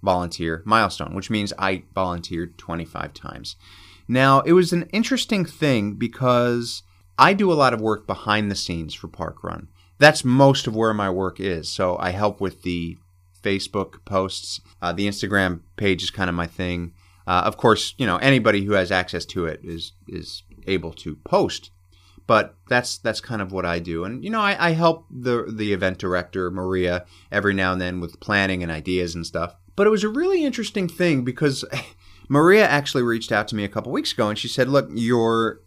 volunteer 0.02 0.62
milestone, 0.64 1.14
which 1.14 1.30
means 1.30 1.52
I 1.58 1.84
volunteered 1.94 2.58
25 2.58 3.14
times. 3.14 3.56
Now, 4.08 4.40
it 4.40 4.52
was 4.52 4.72
an 4.72 4.88
interesting 4.92 5.44
thing 5.44 5.92
because 5.94 6.82
I 7.18 7.32
do 7.32 7.52
a 7.52 7.54
lot 7.54 7.74
of 7.74 7.80
work 7.80 8.06
behind 8.06 8.50
the 8.50 8.56
scenes 8.56 8.94
for 8.94 9.06
Parkrun. 9.06 9.68
That's 10.00 10.24
most 10.24 10.66
of 10.66 10.74
where 10.74 10.92
my 10.92 11.08
work 11.08 11.38
is. 11.38 11.68
So 11.68 11.96
I 11.98 12.10
help 12.10 12.40
with 12.40 12.62
the 12.62 12.98
Facebook 13.40 14.04
posts. 14.04 14.60
Uh, 14.82 14.92
the 14.92 15.06
Instagram 15.06 15.60
page 15.76 16.02
is 16.02 16.10
kind 16.10 16.28
of 16.28 16.34
my 16.34 16.46
thing. 16.48 16.92
Uh, 17.26 17.42
of 17.44 17.56
course, 17.56 17.94
you 17.98 18.06
know 18.06 18.16
anybody 18.16 18.64
who 18.64 18.72
has 18.72 18.90
access 18.90 19.24
to 19.26 19.46
it 19.46 19.60
is 19.62 19.92
is 20.08 20.42
able 20.66 20.92
to 20.92 21.14
post 21.16 21.70
but 22.30 22.54
that's 22.68 22.98
that's 22.98 23.20
kind 23.20 23.42
of 23.42 23.50
what 23.50 23.66
I 23.66 23.80
do. 23.80 24.04
And 24.04 24.22
you 24.22 24.30
know, 24.30 24.38
I, 24.40 24.68
I, 24.68 24.70
help 24.70 25.04
the 25.10 25.46
the 25.52 25.72
event 25.72 25.98
director 25.98 26.48
Maria 26.48 27.04
every 27.32 27.54
now 27.54 27.72
and 27.72 27.80
then 27.80 27.98
with 27.98 28.20
planning 28.20 28.62
and 28.62 28.70
ideas 28.70 29.16
and 29.16 29.26
stuff. 29.26 29.56
But 29.74 29.88
it 29.88 29.90
was 29.90 30.04
a 30.04 30.08
really 30.08 30.44
interesting 30.44 30.86
thing 30.86 31.24
because 31.24 31.64
Maria 32.28 32.64
actually 32.64 33.02
reached 33.02 33.32
out 33.32 33.48
to 33.48 33.56
me 33.56 33.64
a 33.64 33.68
couple 33.68 33.90
weeks 33.90 34.12
ago 34.12 34.28
and 34.28 34.38
she 34.38 34.46
said, 34.46 34.68
"Look, 34.68 34.88
your 34.94 35.60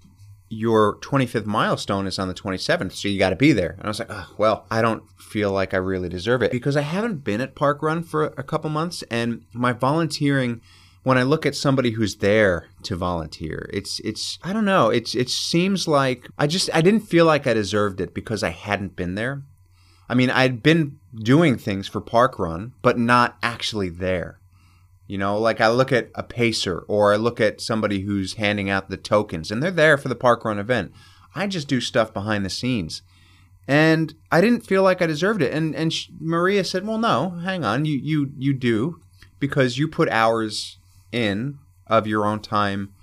your 0.53 0.97
25th 0.99 1.45
milestone 1.45 2.07
is 2.07 2.19
on 2.19 2.27
the 2.27 2.33
27th, 2.33 2.93
so 2.93 3.07
you 3.07 3.19
got 3.19 3.31
to 3.31 3.35
be 3.35 3.51
there." 3.51 3.71
And 3.71 3.83
I 3.83 3.87
was 3.87 3.99
like, 3.99 4.11
oh, 4.11 4.33
"Well, 4.37 4.65
I 4.69 4.81
don't 4.81 5.03
feel 5.19 5.51
like 5.51 5.73
I 5.73 5.77
really 5.77 6.09
deserve 6.09 6.41
it 6.41 6.51
because 6.51 6.77
I 6.77 6.81
haven't 6.81 7.23
been 7.23 7.41
at 7.41 7.55
Park 7.55 7.81
Run 7.81 8.03
for 8.03 8.25
a 8.37 8.43
couple 8.43 8.69
months, 8.69 9.03
and 9.09 9.43
my 9.53 9.73
volunteering." 9.73 10.61
when 11.03 11.17
I 11.17 11.23
look 11.23 11.45
at 11.45 11.55
somebody 11.55 11.91
who's 11.91 12.15
there 12.17 12.67
to 12.83 12.95
volunteer, 12.95 13.69
it's 13.73 13.99
it's 13.99 14.39
I 14.41 14.53
don't 14.53 14.65
know, 14.65 14.89
it's 14.89 15.13
it 15.15 15.29
seems 15.29 15.87
like 15.87 16.29
I 16.37 16.47
just 16.47 16.69
I 16.73 16.81
didn't 16.81 17.01
feel 17.01 17.25
like 17.25 17.45
I 17.45 17.53
deserved 17.53 17.99
it 18.01 18.13
because 18.13 18.41
I 18.41 18.49
hadn't 18.49 18.95
been 18.95 19.15
there. 19.15 19.43
I 20.09 20.15
mean, 20.15 20.29
I'd 20.29 20.63
been 20.63 20.99
doing 21.13 21.57
things 21.57 21.87
for 21.87 22.01
Park 22.01 22.39
Run, 22.39 22.73
but 22.81 22.97
not 22.97 23.37
actually 23.41 23.89
there. 23.89 24.39
You 25.07 25.17
know, 25.17 25.37
like 25.37 25.59
I 25.59 25.67
look 25.67 25.91
at 25.91 26.09
a 26.15 26.23
pacer 26.23 26.79
or 26.87 27.13
I 27.13 27.17
look 27.17 27.41
at 27.41 27.61
somebody 27.61 28.01
who's 28.01 28.35
handing 28.35 28.69
out 28.69 28.89
the 28.89 28.97
tokens 28.97 29.51
and 29.51 29.61
they're 29.61 29.71
there 29.71 29.97
for 29.97 30.07
the 30.07 30.15
Park 30.15 30.45
Run 30.45 30.59
event. 30.59 30.91
I 31.35 31.47
just 31.47 31.67
do 31.67 31.81
stuff 31.81 32.13
behind 32.13 32.45
the 32.45 32.49
scenes. 32.49 33.01
And 33.67 34.13
I 34.31 34.41
didn't 34.41 34.65
feel 34.65 34.83
like 34.83 35.01
I 35.01 35.07
deserved 35.07 35.41
it. 35.41 35.53
And 35.53 35.75
and 35.75 35.93
Maria 36.19 36.63
said, 36.63 36.85
"Well, 36.85 36.97
no, 36.97 37.31
hang 37.31 37.63
on. 37.63 37.85
You 37.85 37.99
you 38.01 38.31
you 38.37 38.53
do 38.53 38.99
because 39.39 39.77
you 39.77 39.87
put 39.87 40.09
hours 40.09 40.77
in 41.11 41.59
of 41.87 42.07
your 42.07 42.25
own 42.25 42.39
time 42.39 42.93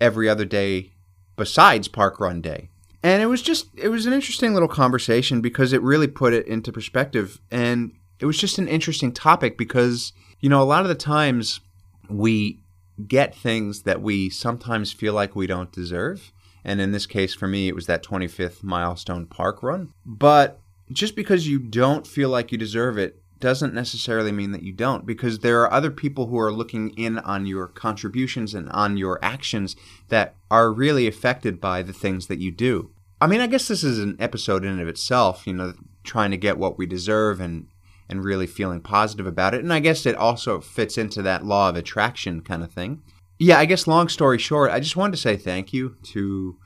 every 0.00 0.28
other 0.28 0.44
day 0.44 0.92
besides 1.36 1.88
park 1.88 2.20
run 2.20 2.40
day. 2.40 2.68
And 3.02 3.22
it 3.22 3.26
was 3.26 3.42
just 3.42 3.68
it 3.76 3.88
was 3.88 4.06
an 4.06 4.12
interesting 4.12 4.52
little 4.52 4.68
conversation 4.68 5.40
because 5.40 5.72
it 5.72 5.82
really 5.82 6.08
put 6.08 6.32
it 6.32 6.46
into 6.46 6.72
perspective 6.72 7.40
and 7.50 7.92
it 8.18 8.26
was 8.26 8.38
just 8.38 8.58
an 8.58 8.66
interesting 8.66 9.12
topic 9.12 9.56
because 9.56 10.12
you 10.40 10.48
know 10.48 10.62
a 10.62 10.64
lot 10.64 10.82
of 10.82 10.88
the 10.88 10.94
times 10.94 11.60
we 12.08 12.60
get 13.06 13.34
things 13.34 13.82
that 13.82 14.02
we 14.02 14.28
sometimes 14.28 14.92
feel 14.92 15.12
like 15.12 15.36
we 15.36 15.46
don't 15.46 15.72
deserve 15.72 16.32
and 16.64 16.80
in 16.80 16.92
this 16.92 17.06
case 17.06 17.34
for 17.34 17.46
me 17.46 17.68
it 17.68 17.74
was 17.74 17.86
that 17.86 18.02
25th 18.02 18.62
milestone 18.62 19.26
park 19.26 19.62
run 19.62 19.92
but 20.04 20.60
just 20.90 21.14
because 21.14 21.46
you 21.46 21.58
don't 21.58 22.06
feel 22.06 22.28
like 22.28 22.50
you 22.50 22.58
deserve 22.58 22.98
it 22.98 23.20
doesn't 23.40 23.74
necessarily 23.74 24.32
mean 24.32 24.52
that 24.52 24.62
you 24.62 24.72
don't 24.72 25.06
because 25.06 25.40
there 25.40 25.62
are 25.62 25.72
other 25.72 25.90
people 25.90 26.26
who 26.26 26.38
are 26.38 26.52
looking 26.52 26.90
in 26.90 27.18
on 27.20 27.46
your 27.46 27.68
contributions 27.68 28.54
and 28.54 28.68
on 28.70 28.96
your 28.96 29.18
actions 29.22 29.76
that 30.08 30.34
are 30.50 30.72
really 30.72 31.06
affected 31.06 31.60
by 31.60 31.82
the 31.82 31.92
things 31.92 32.26
that 32.26 32.38
you 32.38 32.50
do. 32.50 32.90
I 33.20 33.26
mean, 33.26 33.40
I 33.40 33.46
guess 33.46 33.68
this 33.68 33.84
is 33.84 33.98
an 33.98 34.16
episode 34.18 34.64
in 34.64 34.72
and 34.72 34.80
of 34.80 34.88
itself, 34.88 35.46
you 35.46 35.52
know, 35.52 35.74
trying 36.04 36.30
to 36.30 36.36
get 36.36 36.58
what 36.58 36.78
we 36.78 36.86
deserve 36.86 37.40
and 37.40 37.66
and 38.08 38.24
really 38.24 38.46
feeling 38.46 38.80
positive 38.80 39.26
about 39.26 39.54
it. 39.54 39.62
And 39.62 39.72
I 39.72 39.80
guess 39.80 40.06
it 40.06 40.16
also 40.16 40.60
fits 40.60 40.96
into 40.96 41.22
that 41.22 41.44
law 41.44 41.68
of 41.68 41.76
attraction 41.76 42.40
kind 42.40 42.62
of 42.62 42.72
thing. 42.72 43.02
Yeah, 43.38 43.58
I 43.58 43.66
guess 43.66 43.86
long 43.86 44.08
story 44.08 44.38
short, 44.38 44.70
I 44.70 44.80
just 44.80 44.96
wanted 44.96 45.12
to 45.12 45.22
say 45.22 45.36
thank 45.36 45.72
you 45.72 45.96
to 46.04 46.56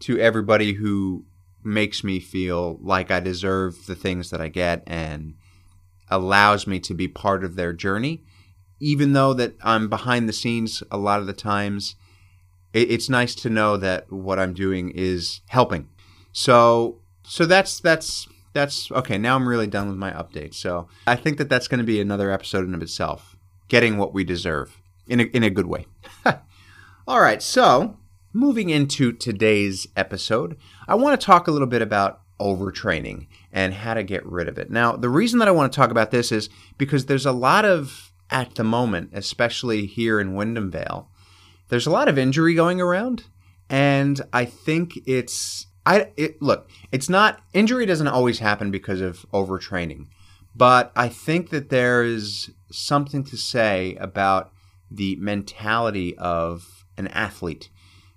to 0.00 0.18
everybody 0.18 0.72
who 0.72 1.24
makes 1.62 2.02
me 2.02 2.18
feel 2.18 2.78
like 2.82 3.10
I 3.10 3.20
deserve 3.20 3.86
the 3.86 3.94
things 3.94 4.30
that 4.30 4.40
I 4.40 4.48
get 4.48 4.82
and 4.86 5.34
allows 6.10 6.66
me 6.66 6.80
to 6.80 6.94
be 6.94 7.06
part 7.06 7.44
of 7.44 7.54
their 7.54 7.72
journey. 7.72 8.24
Even 8.80 9.12
though 9.12 9.32
that 9.34 9.54
I'm 9.62 9.88
behind 9.88 10.28
the 10.28 10.32
scenes 10.32 10.82
a 10.90 10.98
lot 10.98 11.20
of 11.20 11.28
the 11.28 11.32
times, 11.32 11.94
it's 12.72 13.08
nice 13.08 13.34
to 13.36 13.50
know 13.50 13.76
that 13.76 14.10
what 14.10 14.40
I'm 14.40 14.54
doing 14.54 14.90
is 14.90 15.40
helping. 15.48 15.88
So, 16.32 16.98
so 17.22 17.46
that's 17.46 17.78
that's 17.78 18.26
that's 18.52 18.90
okay. 18.92 19.18
Now 19.18 19.36
I'm 19.36 19.48
really 19.48 19.66
done 19.66 19.88
with 19.88 19.96
my 19.96 20.10
update. 20.12 20.54
So 20.54 20.88
I 21.06 21.16
think 21.16 21.38
that 21.38 21.48
that's 21.48 21.68
going 21.68 21.78
to 21.78 21.84
be 21.84 22.00
another 22.00 22.30
episode 22.30 22.66
in 22.66 22.74
of 22.74 22.82
itself. 22.82 23.36
Getting 23.68 23.96
what 23.96 24.12
we 24.12 24.24
deserve 24.24 24.80
in 25.06 25.20
a, 25.20 25.24
in 25.24 25.42
a 25.42 25.50
good 25.50 25.66
way. 25.66 25.86
All 27.06 27.20
right. 27.20 27.42
So 27.42 27.96
moving 28.32 28.70
into 28.70 29.12
today's 29.12 29.86
episode, 29.96 30.56
I 30.86 30.94
want 30.94 31.18
to 31.18 31.24
talk 31.24 31.48
a 31.48 31.50
little 31.50 31.66
bit 31.66 31.82
about 31.82 32.20
overtraining 32.40 33.28
and 33.52 33.72
how 33.72 33.94
to 33.94 34.02
get 34.02 34.26
rid 34.26 34.48
of 34.48 34.58
it. 34.58 34.70
Now, 34.70 34.96
the 34.96 35.08
reason 35.08 35.38
that 35.38 35.48
I 35.48 35.52
want 35.52 35.72
to 35.72 35.76
talk 35.76 35.90
about 35.90 36.10
this 36.10 36.32
is 36.32 36.48
because 36.76 37.06
there's 37.06 37.26
a 37.26 37.32
lot 37.32 37.64
of, 37.64 38.12
at 38.30 38.54
the 38.56 38.64
moment, 38.64 39.10
especially 39.12 39.86
here 39.86 40.20
in 40.20 40.34
Wyndham 40.34 40.70
Vale, 40.70 41.08
there's 41.68 41.86
a 41.86 41.90
lot 41.90 42.08
of 42.08 42.18
injury 42.18 42.54
going 42.54 42.80
around. 42.80 43.24
And 43.70 44.20
I 44.32 44.44
think 44.44 44.98
it's, 45.06 45.66
I 45.84 46.10
it, 46.16 46.40
look, 46.40 46.68
it's 46.90 47.08
not, 47.08 47.40
injury 47.52 47.86
doesn't 47.86 48.08
always 48.08 48.38
happen 48.38 48.70
because 48.70 49.00
of 49.00 49.26
overtraining. 49.32 50.06
But 50.54 50.92
I 50.94 51.08
think 51.08 51.50
that 51.50 51.70
there 51.70 52.02
is 52.02 52.50
something 52.70 53.24
to 53.24 53.36
say 53.36 53.96
about 53.96 54.52
the 54.90 55.16
mentality 55.16 56.16
of 56.18 56.84
an 56.98 57.08
athlete. 57.08 57.70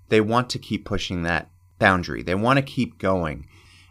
They 0.10 0.21
want 0.21 0.49
to 0.51 0.60
keep 0.60 0.86
pushing 0.86 1.23
that 1.23 1.49
boundary. 1.80 2.23
They 2.23 2.36
want 2.36 2.58
to 2.58 2.63
keep 2.63 2.99
going. 2.99 3.47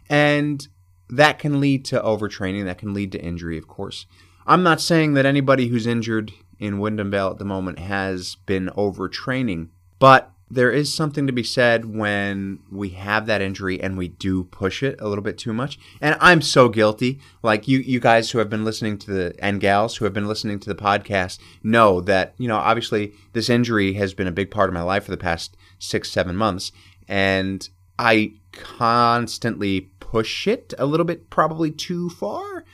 And 0.09 0.67
that 1.09 1.39
can 1.39 1.59
lead 1.59 1.85
to 1.85 1.99
overtraining, 1.99 2.65
that 2.65 2.77
can 2.77 2.93
lead 2.93 3.11
to 3.13 3.21
injury, 3.21 3.57
of 3.57 3.67
course. 3.67 4.05
I'm 4.45 4.63
not 4.63 4.81
saying 4.81 5.15
that 5.15 5.25
anybody 5.25 5.67
who's 5.67 5.87
injured 5.87 6.31
in 6.59 6.79
Wyndham 6.79 7.11
Vale 7.11 7.31
at 7.31 7.39
the 7.39 7.45
moment 7.45 7.79
has 7.79 8.35
been 8.45 8.67
overtraining, 8.77 9.69
but 9.99 10.31
there 10.49 10.71
is 10.71 10.93
something 10.93 11.25
to 11.25 11.33
be 11.33 11.43
said 11.43 11.85
when 11.85 12.59
we 12.71 12.89
have 12.89 13.25
that 13.25 13.41
injury 13.41 13.81
and 13.81 13.97
we 13.97 14.09
do 14.09 14.43
push 14.43 14.83
it 14.83 14.99
a 15.01 15.07
little 15.07 15.23
bit 15.23 15.37
too 15.37 15.53
much. 15.53 15.79
And 16.01 16.15
I'm 16.19 16.41
so 16.41 16.69
guilty. 16.69 17.19
Like 17.41 17.67
you, 17.67 17.79
you 17.79 17.99
guys 17.99 18.29
who 18.29 18.37
have 18.37 18.49
been 18.49 18.63
listening 18.63 18.97
to 18.99 19.11
the 19.11 19.35
and 19.39 19.59
gals 19.59 19.95
who 19.95 20.05
have 20.05 20.13
been 20.13 20.27
listening 20.27 20.59
to 20.59 20.69
the 20.69 20.75
podcast 20.75 21.39
know 21.63 21.99
that 22.01 22.35
you 22.37 22.47
know 22.47 22.57
obviously 22.57 23.13
this 23.33 23.49
injury 23.49 23.93
has 23.93 24.13
been 24.13 24.27
a 24.27 24.31
big 24.31 24.51
part 24.51 24.69
of 24.69 24.73
my 24.73 24.83
life 24.83 25.05
for 25.05 25.11
the 25.11 25.17
past 25.17 25.57
six, 25.79 26.11
seven 26.11 26.35
months, 26.35 26.71
and 27.07 27.67
I 27.97 28.33
constantly 28.51 29.89
push 29.99 30.47
it 30.47 30.73
a 30.77 30.85
little 30.85 31.05
bit, 31.05 31.29
probably 31.29 31.71
too 31.71 32.09
far, 32.09 32.65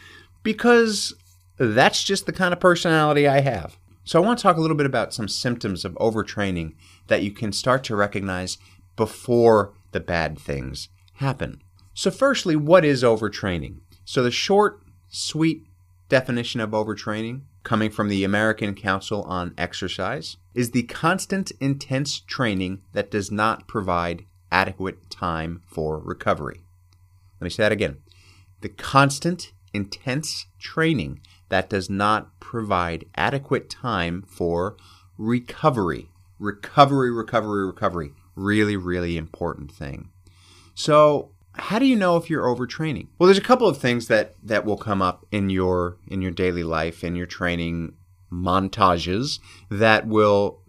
because 0.43 1.13
that's 1.57 2.03
just 2.03 2.25
the 2.25 2.33
kind 2.33 2.53
of 2.53 2.59
personality 2.59 3.27
I 3.27 3.41
have. 3.41 3.77
So, 4.03 4.21
I 4.21 4.25
want 4.25 4.39
to 4.39 4.43
talk 4.43 4.57
a 4.57 4.61
little 4.61 4.77
bit 4.77 4.87
about 4.87 5.13
some 5.13 5.27
symptoms 5.27 5.85
of 5.85 5.93
overtraining 5.93 6.73
that 7.11 7.23
you 7.23 7.31
can 7.31 7.51
start 7.51 7.83
to 7.83 7.93
recognize 7.93 8.57
before 8.95 9.73
the 9.91 9.99
bad 9.99 10.39
things 10.39 10.87
happen. 11.15 11.61
So, 11.93 12.09
firstly, 12.09 12.55
what 12.55 12.85
is 12.85 13.03
overtraining? 13.03 13.81
So, 14.05 14.23
the 14.23 14.31
short, 14.31 14.81
sweet 15.09 15.65
definition 16.07 16.61
of 16.61 16.69
overtraining, 16.69 17.41
coming 17.63 17.91
from 17.91 18.07
the 18.07 18.23
American 18.23 18.73
Council 18.75 19.23
on 19.23 19.53
Exercise, 19.57 20.37
is 20.55 20.71
the 20.71 20.83
constant, 20.83 21.51
intense 21.59 22.21
training 22.21 22.81
that 22.93 23.11
does 23.11 23.29
not 23.29 23.67
provide 23.67 24.23
adequate 24.49 25.09
time 25.09 25.61
for 25.65 25.99
recovery. 25.99 26.61
Let 27.41 27.45
me 27.45 27.49
say 27.49 27.63
that 27.63 27.73
again. 27.73 27.97
The 28.61 28.69
constant, 28.69 29.51
intense 29.73 30.45
training 30.59 31.19
that 31.49 31.69
does 31.69 31.89
not 31.89 32.39
provide 32.39 33.03
adequate 33.15 33.69
time 33.69 34.23
for 34.25 34.77
recovery. 35.17 36.10
Recovery, 36.41 37.11
recovery, 37.11 37.67
recovery. 37.67 38.13
Really, 38.35 38.75
really 38.75 39.15
important 39.15 39.71
thing. 39.71 40.09
So, 40.73 41.29
how 41.53 41.77
do 41.77 41.85
you 41.85 41.95
know 41.95 42.17
if 42.17 42.31
you're 42.31 42.45
overtraining? 42.45 43.09
Well, 43.19 43.27
there's 43.27 43.37
a 43.37 43.41
couple 43.41 43.67
of 43.67 43.77
things 43.77 44.07
that 44.07 44.33
that 44.41 44.65
will 44.65 44.77
come 44.77 45.03
up 45.03 45.23
in 45.31 45.51
your 45.51 45.97
in 46.07 46.23
your 46.23 46.31
daily 46.31 46.63
life 46.63 47.03
in 47.03 47.15
your 47.15 47.27
training 47.27 47.93
montages 48.33 49.39
that 49.69 50.07
will 50.07 50.61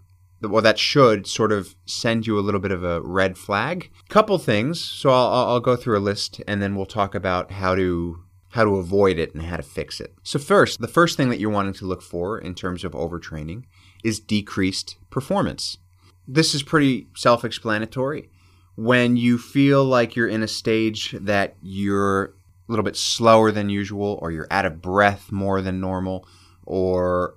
well 0.43 0.61
that 0.61 0.79
should 0.79 1.27
sort 1.27 1.53
of 1.53 1.75
send 1.87 2.27
you 2.27 2.39
a 2.39 2.43
little 2.43 2.61
bit 2.61 2.73
of 2.73 2.85
a 2.85 3.01
red 3.01 3.39
flag. 3.39 3.91
Couple 4.11 4.37
things. 4.37 4.79
So 4.79 5.09
I'll 5.09 5.49
I'll 5.49 5.61
go 5.61 5.77
through 5.77 5.97
a 5.97 6.01
list 6.01 6.43
and 6.47 6.61
then 6.61 6.77
we'll 6.77 6.85
talk 6.85 7.15
about 7.15 7.51
how 7.51 7.75
to 7.77 8.19
how 8.51 8.65
to 8.65 8.77
avoid 8.77 9.19
it 9.19 9.33
and 9.33 9.45
how 9.45 9.57
to 9.57 9.63
fix 9.63 10.03
it. 10.03 10.13
So 10.23 10.39
first, 10.39 10.83
the 10.83 10.89
first 10.89 11.17
thing 11.17 11.31
that 11.31 11.41
you're 11.41 11.51
wanting 11.51 11.73
to 11.75 11.87
look 11.87 12.03
for 12.03 12.39
in 12.39 12.55
terms 12.55 12.85
of 12.85 12.93
overtraining 12.93 13.65
is 14.03 14.21
decreased 14.21 14.97
performance. 15.11 15.79
This 16.27 16.55
is 16.55 16.63
pretty 16.63 17.09
self-explanatory 17.15 18.31
when 18.77 19.17
you 19.17 19.39
feel 19.39 19.85
like 19.85 20.17
you're 20.17 20.29
in 20.29 20.43
a 20.43 20.49
stage 20.49 21.15
that 21.21 21.57
you're 21.61 22.25
a 22.25 22.33
little 22.69 22.85
bit 22.85 22.97
slower 22.97 23.51
than 23.51 23.69
usual, 23.69 24.19
or 24.23 24.31
you're 24.31 24.47
out 24.51 24.65
of 24.65 24.81
breath 24.81 25.31
more 25.31 25.61
than 25.61 25.81
normal, 25.81 26.27
or 26.65 27.35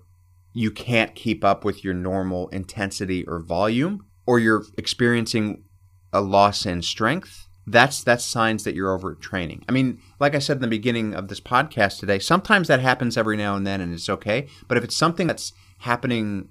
you 0.54 0.72
can't 0.72 1.16
keep 1.16 1.44
up 1.44 1.66
with 1.66 1.84
your 1.84 1.94
normal 1.94 2.48
intensity 2.50 3.28
or 3.28 3.40
volume, 3.40 4.06
or 4.26 4.40
you're 4.40 4.64
experiencing 4.78 5.64
a 6.14 6.22
loss 6.22 6.66
in 6.66 6.82
strength, 6.82 7.48
that's 7.68 8.04
that's 8.04 8.24
signs 8.24 8.64
that 8.64 8.76
you're 8.76 8.98
overtraining. 8.98 9.64
I 9.68 9.72
mean, 9.72 10.00
like 10.20 10.36
I 10.36 10.40
said 10.40 10.58
in 10.58 10.62
the 10.62 10.68
beginning 10.68 11.14
of 11.14 11.28
this 11.28 11.42
podcast 11.42 12.00
today, 12.00 12.20
sometimes 12.20 12.68
that 12.68 12.80
happens 12.80 13.18
every 13.18 13.36
now 13.36 13.56
and 13.56 13.66
then 13.66 13.82
and 13.82 13.94
it's 13.94 14.08
okay. 14.08 14.48
But 14.68 14.78
if 14.78 14.84
it's 14.84 14.96
something 14.96 15.28
that's 15.28 15.52
happening 15.80 16.50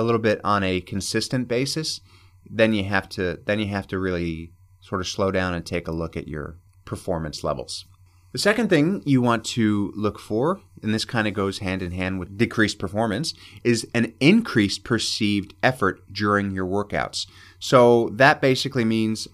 a 0.00 0.02
little 0.02 0.20
bit 0.20 0.40
on 0.42 0.64
a 0.64 0.80
consistent 0.80 1.46
basis, 1.46 2.00
then 2.48 2.72
you 2.72 2.84
have 2.84 3.08
to 3.10 3.38
then 3.46 3.58
you 3.58 3.66
have 3.68 3.86
to 3.88 3.98
really 3.98 4.52
sort 4.80 5.00
of 5.00 5.06
slow 5.08 5.30
down 5.30 5.54
and 5.54 5.64
take 5.64 5.86
a 5.86 5.92
look 5.92 6.16
at 6.16 6.28
your 6.28 6.58
performance 6.84 7.44
levels. 7.44 7.84
The 8.32 8.38
second 8.38 8.68
thing 8.68 9.02
you 9.04 9.20
want 9.20 9.44
to 9.46 9.92
look 9.96 10.18
for, 10.20 10.60
and 10.82 10.94
this 10.94 11.04
kind 11.04 11.26
of 11.26 11.34
goes 11.34 11.58
hand 11.58 11.82
in 11.82 11.90
hand 11.90 12.20
with 12.20 12.38
decreased 12.38 12.78
performance, 12.78 13.34
is 13.64 13.88
an 13.92 14.14
increased 14.20 14.84
perceived 14.84 15.54
effort 15.64 16.00
during 16.12 16.52
your 16.52 16.66
workouts. 16.66 17.26
So 17.58 18.10
that 18.10 18.40
basically 18.40 18.84
means 18.84 19.26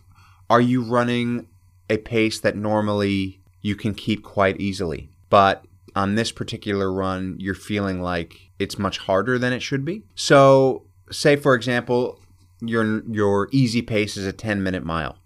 are 0.49 0.63
you 0.63 0.83
running 0.83 1.49
a 1.91 1.99
pace 1.99 2.41
that 2.41 2.57
normally 2.57 3.43
you 3.61 3.77
can 3.77 3.95
keep 3.95 4.25
quite 4.25 4.59
easily, 4.61 5.11
but 5.29 5.66
on 5.97 6.15
this 6.15 6.31
particular 6.31 6.93
run, 6.93 7.37
you're 7.39 7.55
feeling 7.55 8.01
like 8.01 8.51
it's 8.59 8.79
much 8.79 8.99
harder 8.99 9.39
than 9.39 9.53
it 9.53 9.61
should 9.61 9.85
be? 9.85 10.05
So, 10.15 10.85
say 11.11 11.35
for 11.35 11.55
example, 11.55 12.21
your 12.61 13.03
your 13.11 13.49
easy 13.51 13.83
pace 13.83 14.17
is 14.17 14.27
a 14.27 14.33
10 14.33 14.63
minute 14.63 14.85
mile 14.85 15.19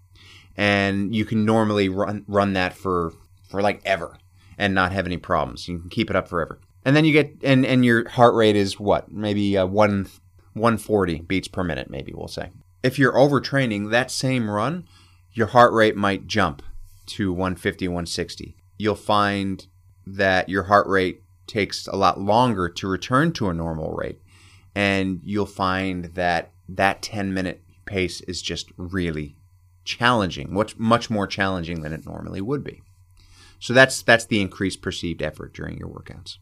and 0.57 1.15
you 1.15 1.25
can 1.25 1.45
normally 1.45 1.89
run 1.89 2.25
run 2.27 2.53
that 2.53 2.73
for 2.73 3.13
for 3.49 3.61
like 3.61 3.81
ever 3.85 4.17
and 4.57 4.73
not 4.73 4.91
have 4.91 5.05
any 5.05 5.17
problems. 5.17 5.67
You 5.67 5.79
can 5.79 5.89
keep 5.89 6.09
it 6.09 6.15
up 6.15 6.27
forever. 6.27 6.59
And 6.83 6.95
then 6.95 7.05
you 7.05 7.13
get 7.13 7.35
and 7.43 7.65
and 7.65 7.85
your 7.85 8.09
heart 8.09 8.33
rate 8.35 8.55
is 8.55 8.79
what? 8.79 9.11
Maybe 9.11 9.57
uh, 9.57 9.65
1 9.65 10.07
140 10.53 11.21
beats 11.21 11.47
per 11.47 11.63
minute 11.63 11.89
maybe 11.89 12.13
we'll 12.13 12.27
say. 12.27 12.49
If 12.83 12.97
you're 12.97 13.13
overtraining 13.13 13.91
that 13.91 14.11
same 14.11 14.49
run 14.49 14.85
your 15.33 15.47
heart 15.47 15.73
rate 15.73 15.95
might 15.95 16.27
jump 16.27 16.61
to 17.07 17.31
150 17.31 17.87
160 17.87 18.55
you'll 18.77 18.95
find 18.95 19.67
that 20.05 20.49
your 20.49 20.63
heart 20.63 20.87
rate 20.87 21.23
takes 21.47 21.87
a 21.87 21.95
lot 21.95 22.19
longer 22.19 22.69
to 22.69 22.87
return 22.87 23.31
to 23.33 23.49
a 23.49 23.53
normal 23.53 23.91
rate 23.91 24.21
and 24.75 25.19
you'll 25.23 25.45
find 25.45 26.05
that 26.15 26.51
that 26.69 27.01
10 27.01 27.33
minute 27.33 27.61
pace 27.85 28.21
is 28.21 28.41
just 28.41 28.71
really 28.77 29.35
challenging, 29.83 30.53
much 30.53 30.77
much 30.77 31.09
more 31.09 31.27
challenging 31.27 31.81
than 31.81 31.93
it 31.93 32.05
normally 32.05 32.41
would 32.41 32.63
be. 32.63 32.81
So 33.59 33.73
that's 33.73 34.01
that's 34.01 34.25
the 34.25 34.41
increased 34.41 34.81
perceived 34.81 35.21
effort 35.21 35.53
during 35.53 35.77
your 35.77 35.89
workouts. 35.89 36.37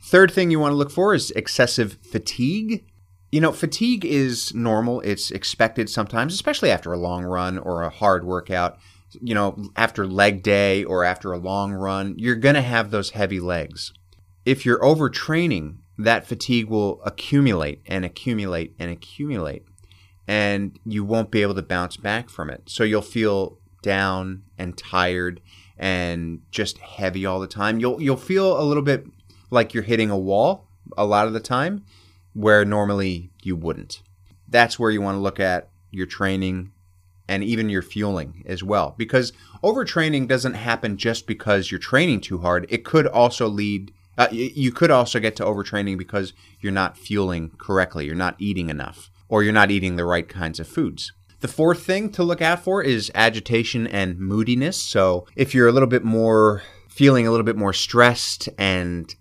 Third 0.00 0.30
thing 0.30 0.50
you 0.50 0.60
want 0.60 0.72
to 0.72 0.76
look 0.76 0.90
for 0.90 1.14
is 1.14 1.30
excessive 1.32 1.98
fatigue. 2.02 2.84
You 3.32 3.40
know, 3.40 3.52
fatigue 3.52 4.04
is 4.04 4.54
normal. 4.54 5.00
It's 5.00 5.30
expected 5.30 5.90
sometimes, 5.90 6.34
especially 6.34 6.70
after 6.70 6.92
a 6.92 6.98
long 6.98 7.24
run 7.24 7.58
or 7.58 7.82
a 7.82 7.90
hard 7.90 8.24
workout. 8.24 8.78
You 9.20 9.34
know, 9.34 9.70
after 9.76 10.06
leg 10.06 10.42
day 10.42 10.84
or 10.84 11.04
after 11.04 11.32
a 11.32 11.38
long 11.38 11.72
run, 11.72 12.14
you're 12.18 12.36
going 12.36 12.54
to 12.54 12.62
have 12.62 12.90
those 12.90 13.10
heavy 13.10 13.40
legs. 13.40 13.92
If 14.44 14.66
you're 14.66 14.80
overtraining 14.80 15.78
that 15.98 16.26
fatigue 16.26 16.68
will 16.68 17.00
accumulate 17.04 17.82
and 17.86 18.04
accumulate 18.04 18.74
and 18.78 18.90
accumulate, 18.90 19.64
and 20.26 20.78
you 20.84 21.04
won't 21.04 21.30
be 21.30 21.42
able 21.42 21.54
to 21.54 21.62
bounce 21.62 21.96
back 21.96 22.28
from 22.28 22.50
it. 22.50 22.62
So 22.66 22.84
you'll 22.84 23.02
feel 23.02 23.58
down 23.82 24.42
and 24.58 24.76
tired 24.76 25.40
and 25.78 26.40
just 26.50 26.78
heavy 26.78 27.26
all 27.26 27.40
the 27.40 27.46
time. 27.46 27.78
You'll 27.78 28.00
you'll 28.00 28.16
feel 28.16 28.60
a 28.60 28.64
little 28.64 28.82
bit 28.82 29.06
like 29.50 29.74
you're 29.74 29.82
hitting 29.82 30.10
a 30.10 30.18
wall 30.18 30.68
a 30.96 31.04
lot 31.04 31.26
of 31.26 31.32
the 31.32 31.40
time 31.40 31.84
where 32.32 32.64
normally 32.64 33.30
you 33.42 33.56
wouldn't. 33.56 34.02
That's 34.48 34.78
where 34.78 34.90
you 34.90 35.00
want 35.00 35.16
to 35.16 35.20
look 35.20 35.40
at 35.40 35.70
your 35.90 36.06
training 36.06 36.72
and 37.28 37.42
even 37.42 37.70
your 37.70 37.82
fueling 37.82 38.42
as 38.46 38.62
well 38.62 38.94
because 38.98 39.32
overtraining 39.62 40.28
doesn't 40.28 40.54
happen 40.54 40.96
just 40.96 41.26
because 41.26 41.70
you're 41.70 41.80
training 41.80 42.20
too 42.20 42.38
hard. 42.38 42.66
It 42.68 42.84
could 42.84 43.06
also 43.06 43.48
lead 43.48 43.92
uh, 44.16 44.28
you 44.30 44.70
could 44.70 44.90
also 44.90 45.18
get 45.18 45.36
to 45.36 45.44
overtraining 45.44 45.98
because 45.98 46.32
you're 46.60 46.72
not 46.72 46.96
fueling 46.96 47.50
correctly, 47.58 48.06
you're 48.06 48.14
not 48.14 48.36
eating 48.38 48.70
enough, 48.70 49.10
or 49.28 49.42
you're 49.42 49.52
not 49.52 49.70
eating 49.70 49.96
the 49.96 50.04
right 50.04 50.28
kinds 50.28 50.60
of 50.60 50.68
foods. 50.68 51.12
The 51.40 51.48
fourth 51.48 51.82
thing 51.82 52.10
to 52.12 52.22
look 52.22 52.40
out 52.40 52.62
for 52.62 52.82
is 52.82 53.10
agitation 53.14 53.86
and 53.86 54.18
moodiness. 54.18 54.80
So 54.80 55.26
if 55.36 55.54
you're 55.54 55.68
a 55.68 55.72
little 55.72 55.88
bit 55.88 56.04
more 56.04 56.62
feeling 56.88 57.26
a 57.26 57.30
little 57.30 57.44
bit 57.44 57.56
more 57.56 57.72
stressed 57.72 58.48
and 58.56 59.12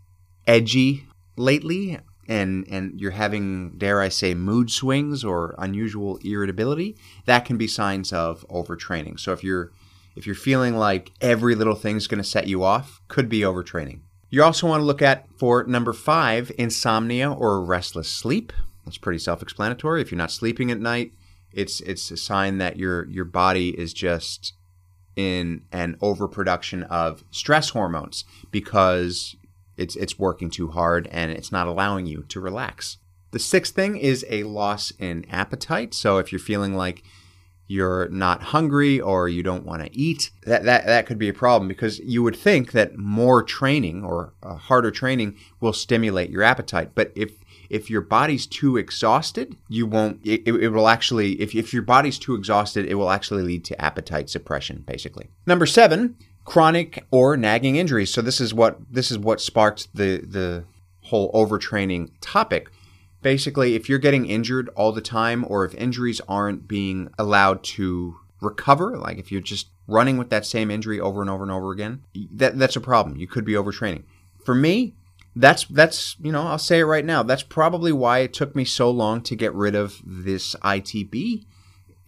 edgy 0.45 1.05
lately, 1.35 1.99
and 2.27 2.65
and 2.69 2.99
you're 2.99 3.11
having 3.11 3.77
dare 3.77 4.01
I 4.01 4.09
say 4.09 4.33
mood 4.33 4.71
swings 4.71 5.23
or 5.23 5.55
unusual 5.57 6.17
irritability, 6.23 6.95
that 7.25 7.45
can 7.45 7.57
be 7.57 7.67
signs 7.67 8.13
of 8.13 8.45
overtraining. 8.49 9.19
So 9.19 9.33
if 9.33 9.43
you're 9.43 9.71
if 10.15 10.25
you're 10.25 10.35
feeling 10.35 10.75
like 10.75 11.11
every 11.21 11.55
little 11.55 11.75
thing's 11.75 12.07
going 12.07 12.21
to 12.21 12.29
set 12.29 12.47
you 12.47 12.63
off, 12.63 13.01
could 13.07 13.29
be 13.29 13.41
overtraining. 13.41 14.01
You 14.29 14.43
also 14.43 14.67
want 14.67 14.81
to 14.81 14.85
look 14.85 15.01
at 15.01 15.27
for 15.37 15.63
number 15.63 15.93
five, 15.93 16.51
insomnia 16.57 17.31
or 17.31 17.63
restless 17.63 18.09
sleep. 18.09 18.53
That's 18.85 18.97
pretty 18.97 19.19
self-explanatory. 19.19 20.01
If 20.01 20.11
you're 20.11 20.17
not 20.17 20.31
sleeping 20.31 20.71
at 20.71 20.79
night, 20.79 21.13
it's 21.51 21.81
it's 21.81 22.09
a 22.11 22.17
sign 22.17 22.57
that 22.57 22.77
your 22.77 23.05
your 23.07 23.25
body 23.25 23.69
is 23.79 23.93
just 23.93 24.53
in 25.15 25.61
an 25.71 25.95
overproduction 26.01 26.83
of 26.83 27.23
stress 27.29 27.69
hormones 27.69 28.25
because 28.49 29.35
it's 29.77 29.95
it's 29.95 30.19
working 30.19 30.49
too 30.49 30.69
hard 30.69 31.07
and 31.11 31.31
it's 31.31 31.51
not 31.51 31.67
allowing 31.67 32.05
you 32.05 32.23
to 32.29 32.39
relax. 32.39 32.97
The 33.31 33.39
sixth 33.39 33.73
thing 33.73 33.97
is 33.97 34.25
a 34.29 34.43
loss 34.43 34.91
in 34.99 35.25
appetite. 35.29 35.93
So 35.93 36.19
if 36.19 36.31
you're 36.31 36.39
feeling 36.39 36.75
like 36.75 37.03
you're 37.65 38.07
not 38.09 38.43
hungry 38.43 38.99
or 38.99 39.27
you 39.27 39.41
don't 39.41 39.65
want 39.65 39.83
to 39.83 39.97
eat, 39.97 40.29
that, 40.45 40.65
that, 40.65 40.85
that 40.85 41.07
could 41.07 41.17
be 41.17 41.29
a 41.29 41.33
problem 41.33 41.67
because 41.67 41.97
you 41.99 42.21
would 42.21 42.35
think 42.35 42.73
that 42.73 42.97
more 42.97 43.41
training 43.41 44.03
or 44.03 44.33
uh, 44.43 44.55
harder 44.55 44.91
training 44.91 45.37
will 45.59 45.73
stimulate 45.73 46.29
your 46.29 46.43
appetite. 46.43 46.91
But 46.93 47.11
if 47.15 47.31
if 47.69 47.89
your 47.89 48.01
body's 48.01 48.45
too 48.45 48.77
exhausted, 48.77 49.57
you 49.67 49.87
won't, 49.87 50.19
it, 50.23 50.47
it 50.47 50.69
will 50.69 50.87
actually, 50.87 51.41
if, 51.41 51.55
if 51.55 51.73
your 51.73 51.81
body's 51.81 52.19
too 52.19 52.35
exhausted, 52.35 52.85
it 52.85 52.93
will 52.93 53.09
actually 53.09 53.41
lead 53.41 53.65
to 53.65 53.81
appetite 53.81 54.29
suppression, 54.29 54.83
basically. 54.85 55.31
Number 55.47 55.65
seven, 55.65 56.15
chronic 56.45 57.05
or 57.11 57.37
nagging 57.37 57.75
injuries. 57.75 58.13
So 58.13 58.21
this 58.21 58.41
is 58.41 58.53
what, 58.53 58.77
this 58.91 59.11
is 59.11 59.17
what 59.17 59.41
sparked 59.41 59.87
the, 59.95 60.17
the 60.17 60.65
whole 61.01 61.31
overtraining 61.31 62.11
topic 62.21 62.69
basically, 63.23 63.73
if 63.73 63.89
you're 63.89 63.97
getting 63.97 64.27
injured 64.27 64.69
all 64.75 64.91
the 64.91 65.01
time, 65.01 65.43
or 65.47 65.65
if 65.65 65.73
injuries 65.73 66.21
aren't 66.27 66.67
being 66.67 67.09
allowed 67.17 67.63
to 67.63 68.19
recover, 68.41 68.97
like 68.97 69.17
if 69.17 69.31
you're 69.31 69.41
just 69.41 69.69
running 69.87 70.17
with 70.17 70.29
that 70.29 70.45
same 70.45 70.69
injury 70.69 70.99
over 70.99 71.21
and 71.21 71.29
over 71.29 71.41
and 71.41 71.51
over 71.51 71.71
again, 71.71 72.03
that 72.31 72.59
that's 72.59 72.75
a 72.75 72.81
problem. 72.81 73.17
You 73.17 73.25
could 73.25 73.45
be 73.45 73.53
overtraining. 73.53 74.03
For 74.45 74.53
me, 74.53 74.93
that's 75.35 75.65
that's 75.65 76.15
you 76.21 76.31
know 76.31 76.43
I'll 76.43 76.59
say 76.59 76.79
it 76.79 76.85
right 76.85 77.05
now. 77.05 77.23
That's 77.23 77.41
probably 77.41 77.91
why 77.91 78.19
it 78.19 78.33
took 78.33 78.55
me 78.55 78.65
so 78.65 78.91
long 78.91 79.21
to 79.23 79.35
get 79.35 79.53
rid 79.55 79.73
of 79.73 79.99
this 80.05 80.55
ITB 80.57 81.45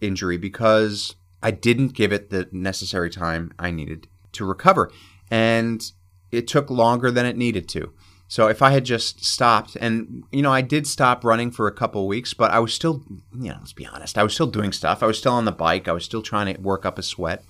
injury 0.00 0.36
because 0.36 1.16
I 1.42 1.50
didn't 1.50 1.94
give 1.94 2.12
it 2.12 2.30
the 2.30 2.48
necessary 2.52 3.10
time 3.10 3.52
I 3.58 3.70
needed 3.70 4.06
to 4.36 4.44
recover, 4.44 4.90
and 5.30 5.82
it 6.30 6.46
took 6.48 6.70
longer 6.70 7.10
than 7.10 7.26
it 7.26 7.36
needed 7.36 7.68
to. 7.70 7.92
So 8.28 8.48
if 8.48 8.60
I 8.60 8.70
had 8.70 8.84
just 8.84 9.24
stopped, 9.24 9.76
and 9.76 10.24
you 10.32 10.42
know, 10.42 10.52
I 10.52 10.60
did 10.60 10.86
stop 10.86 11.24
running 11.24 11.50
for 11.50 11.68
a 11.68 11.72
couple 11.72 12.06
weeks, 12.08 12.34
but 12.34 12.50
I 12.50 12.58
was 12.58 12.74
still, 12.74 13.04
you 13.32 13.50
know, 13.50 13.56
let's 13.58 13.72
be 13.72 13.86
honest, 13.86 14.18
I 14.18 14.24
was 14.24 14.34
still 14.34 14.48
doing 14.48 14.72
stuff. 14.72 15.02
I 15.02 15.06
was 15.06 15.18
still 15.18 15.32
on 15.32 15.44
the 15.44 15.52
bike. 15.52 15.86
I 15.86 15.92
was 15.92 16.04
still 16.04 16.22
trying 16.22 16.52
to 16.52 16.60
work 16.60 16.84
up 16.84 16.98
a 16.98 17.02
sweat. 17.02 17.44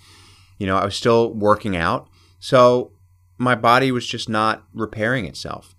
You 0.58 0.66
know, 0.66 0.76
I 0.76 0.84
was 0.84 0.96
still 0.96 1.32
working 1.32 1.76
out. 1.76 2.08
So 2.40 2.92
my 3.38 3.54
body 3.54 3.90
was 3.90 4.06
just 4.06 4.28
not 4.28 4.64
repairing 4.74 5.24
itself. 5.24 5.74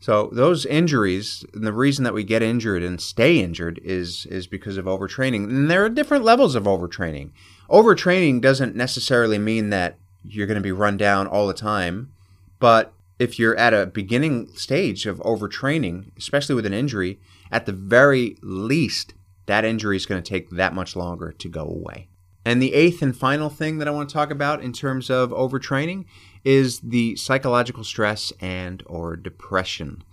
So 0.00 0.30
those 0.32 0.66
injuries, 0.66 1.44
and 1.54 1.66
the 1.66 1.72
reason 1.72 2.04
that 2.04 2.14
we 2.14 2.22
get 2.22 2.42
injured 2.42 2.82
and 2.82 3.00
stay 3.00 3.38
injured 3.38 3.80
is 3.82 4.26
is 4.26 4.46
because 4.46 4.76
of 4.76 4.84
overtraining. 4.84 5.44
And 5.44 5.70
there 5.70 5.84
are 5.84 5.88
different 5.88 6.24
levels 6.24 6.54
of 6.54 6.64
overtraining. 6.64 7.30
Overtraining 7.70 8.40
doesn't 8.40 8.76
necessarily 8.76 9.38
mean 9.38 9.70
that 9.70 9.98
you're 10.28 10.46
going 10.46 10.56
to 10.56 10.62
be 10.62 10.72
run 10.72 10.96
down 10.96 11.26
all 11.26 11.46
the 11.46 11.54
time, 11.54 12.12
but 12.58 12.92
if 13.18 13.38
you're 13.38 13.56
at 13.56 13.72
a 13.72 13.86
beginning 13.86 14.48
stage 14.48 15.06
of 15.06 15.18
overtraining, 15.20 16.10
especially 16.16 16.54
with 16.54 16.66
an 16.66 16.74
injury, 16.74 17.18
at 17.50 17.66
the 17.66 17.72
very 17.72 18.36
least, 18.42 19.14
that 19.46 19.64
injury 19.64 19.96
is 19.96 20.06
going 20.06 20.22
to 20.22 20.28
take 20.28 20.50
that 20.50 20.74
much 20.74 20.96
longer 20.96 21.32
to 21.32 21.48
go 21.48 21.62
away. 21.62 22.08
And 22.44 22.62
the 22.62 22.74
eighth 22.74 23.02
and 23.02 23.16
final 23.16 23.50
thing 23.50 23.78
that 23.78 23.88
I 23.88 23.90
want 23.90 24.08
to 24.08 24.12
talk 24.12 24.30
about 24.30 24.62
in 24.62 24.72
terms 24.72 25.10
of 25.10 25.30
overtraining 25.30 26.04
is 26.44 26.78
the 26.80 27.16
psychological 27.16 27.82
stress 27.82 28.32
and 28.40 28.82
or 28.86 29.16
depression. 29.16 30.04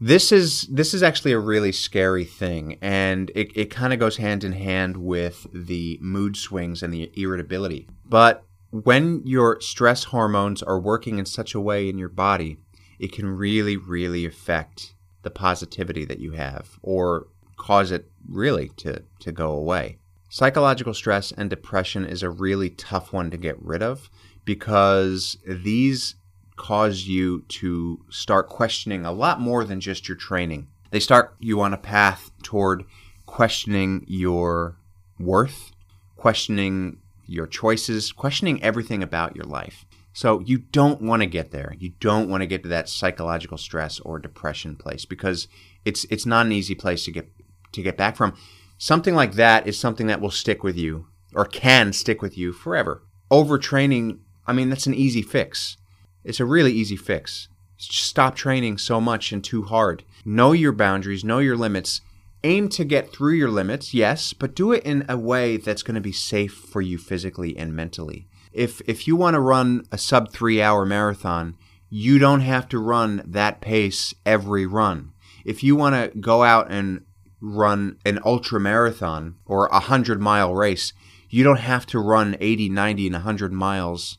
This 0.00 0.30
is 0.30 0.62
this 0.70 0.94
is 0.94 1.02
actually 1.02 1.32
a 1.32 1.38
really 1.38 1.72
scary 1.72 2.24
thing 2.24 2.78
and 2.82 3.30
it, 3.34 3.50
it 3.56 3.70
kind 3.70 3.92
of 3.92 3.98
goes 3.98 4.16
hand 4.16 4.44
in 4.44 4.52
hand 4.52 4.96
with 4.96 5.46
the 5.52 5.98
mood 6.00 6.36
swings 6.36 6.82
and 6.82 6.92
the 6.92 7.10
irritability. 7.16 7.88
But 8.04 8.44
when 8.82 9.22
your 9.24 9.60
stress 9.60 10.04
hormones 10.04 10.60
are 10.60 10.80
working 10.80 11.20
in 11.20 11.26
such 11.26 11.54
a 11.54 11.60
way 11.60 11.88
in 11.88 11.96
your 11.96 12.08
body, 12.08 12.58
it 12.98 13.12
can 13.12 13.28
really, 13.28 13.76
really 13.76 14.26
affect 14.26 14.94
the 15.22 15.30
positivity 15.30 16.04
that 16.04 16.18
you 16.18 16.32
have 16.32 16.80
or 16.82 17.28
cause 17.56 17.92
it 17.92 18.10
really 18.28 18.70
to, 18.70 19.00
to 19.20 19.30
go 19.30 19.52
away. 19.52 19.98
Psychological 20.28 20.92
stress 20.92 21.30
and 21.30 21.48
depression 21.48 22.04
is 22.04 22.24
a 22.24 22.30
really 22.30 22.68
tough 22.68 23.12
one 23.12 23.30
to 23.30 23.36
get 23.36 23.62
rid 23.62 23.80
of 23.80 24.10
because 24.44 25.38
these 25.46 26.16
cause 26.56 27.02
you 27.02 27.42
to 27.42 28.04
start 28.10 28.48
questioning 28.48 29.06
a 29.06 29.12
lot 29.12 29.40
more 29.40 29.64
than 29.64 29.78
just 29.78 30.08
your 30.08 30.16
training. 30.16 30.66
They 30.90 30.98
start 30.98 31.36
you 31.38 31.60
on 31.60 31.72
a 31.72 31.78
path 31.78 32.32
toward 32.42 32.84
questioning 33.24 34.04
your 34.08 34.76
worth, 35.20 35.70
questioning 36.16 36.98
your 37.26 37.46
choices, 37.46 38.12
questioning 38.12 38.62
everything 38.62 39.02
about 39.02 39.36
your 39.36 39.44
life. 39.44 39.84
So 40.12 40.40
you 40.40 40.58
don't 40.58 41.02
want 41.02 41.22
to 41.22 41.26
get 41.26 41.50
there. 41.50 41.74
You 41.78 41.92
don't 42.00 42.28
want 42.28 42.42
to 42.42 42.46
get 42.46 42.62
to 42.62 42.68
that 42.68 42.88
psychological 42.88 43.58
stress 43.58 43.98
or 44.00 44.18
depression 44.18 44.76
place 44.76 45.04
because 45.04 45.48
it's 45.84 46.04
it's 46.04 46.24
not 46.24 46.46
an 46.46 46.52
easy 46.52 46.74
place 46.74 47.04
to 47.04 47.10
get 47.10 47.30
to 47.72 47.82
get 47.82 47.96
back 47.96 48.16
from. 48.16 48.36
Something 48.78 49.14
like 49.14 49.32
that 49.34 49.66
is 49.66 49.78
something 49.78 50.06
that 50.06 50.20
will 50.20 50.30
stick 50.30 50.62
with 50.62 50.76
you 50.76 51.06
or 51.34 51.44
can 51.44 51.92
stick 51.92 52.22
with 52.22 52.38
you 52.38 52.52
forever. 52.52 53.02
Overtraining 53.30 54.18
I 54.46 54.52
mean, 54.52 54.68
that's 54.68 54.86
an 54.86 54.94
easy 54.94 55.22
fix. 55.22 55.76
It's 56.22 56.40
a 56.40 56.44
really 56.44 56.72
easy 56.72 56.96
fix. 56.96 57.48
Just 57.78 58.08
Stop 58.08 58.34
training 58.34 58.78
so 58.78 59.00
much 59.00 59.32
and 59.32 59.42
too 59.42 59.64
hard. 59.64 60.04
Know 60.24 60.52
your 60.52 60.72
boundaries, 60.72 61.24
know 61.24 61.38
your 61.38 61.56
limits. 61.56 62.00
Aim 62.44 62.68
to 62.68 62.84
get 62.84 63.10
through 63.10 63.32
your 63.32 63.50
limits, 63.50 63.94
yes, 63.94 64.34
but 64.34 64.54
do 64.54 64.70
it 64.70 64.84
in 64.84 65.06
a 65.08 65.16
way 65.16 65.56
that's 65.56 65.82
going 65.82 65.94
to 65.94 66.00
be 66.00 66.12
safe 66.12 66.52
for 66.52 66.82
you 66.82 66.98
physically 66.98 67.56
and 67.56 67.74
mentally. 67.74 68.28
If 68.52 68.82
if 68.86 69.08
you 69.08 69.16
want 69.16 69.32
to 69.34 69.40
run 69.40 69.84
a 69.90 69.96
sub 69.96 70.30
3-hour 70.30 70.84
marathon, 70.84 71.56
you 71.88 72.18
don't 72.18 72.42
have 72.42 72.68
to 72.68 72.78
run 72.78 73.22
that 73.24 73.62
pace 73.62 74.14
every 74.26 74.66
run. 74.66 75.12
If 75.44 75.64
you 75.64 75.74
want 75.74 75.94
to 75.94 76.18
go 76.18 76.44
out 76.44 76.70
and 76.70 77.06
run 77.40 77.96
an 78.04 78.18
ultra 78.24 78.60
marathon 78.60 79.36
or 79.46 79.66
a 79.68 79.80
100 79.80 80.20
mile 80.20 80.54
race, 80.54 80.92
you 81.30 81.44
don't 81.44 81.60
have 81.60 81.86
to 81.86 81.98
run 81.98 82.36
80, 82.40 82.68
90 82.68 83.06
and 83.06 83.14
100 83.14 83.52
miles 83.52 84.18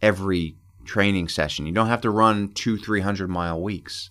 every 0.00 0.56
training 0.84 1.28
session. 1.28 1.66
You 1.66 1.72
don't 1.72 1.88
have 1.88 2.02
to 2.02 2.10
run 2.10 2.52
two, 2.52 2.78
300 2.78 3.28
mile 3.28 3.60
weeks. 3.60 4.10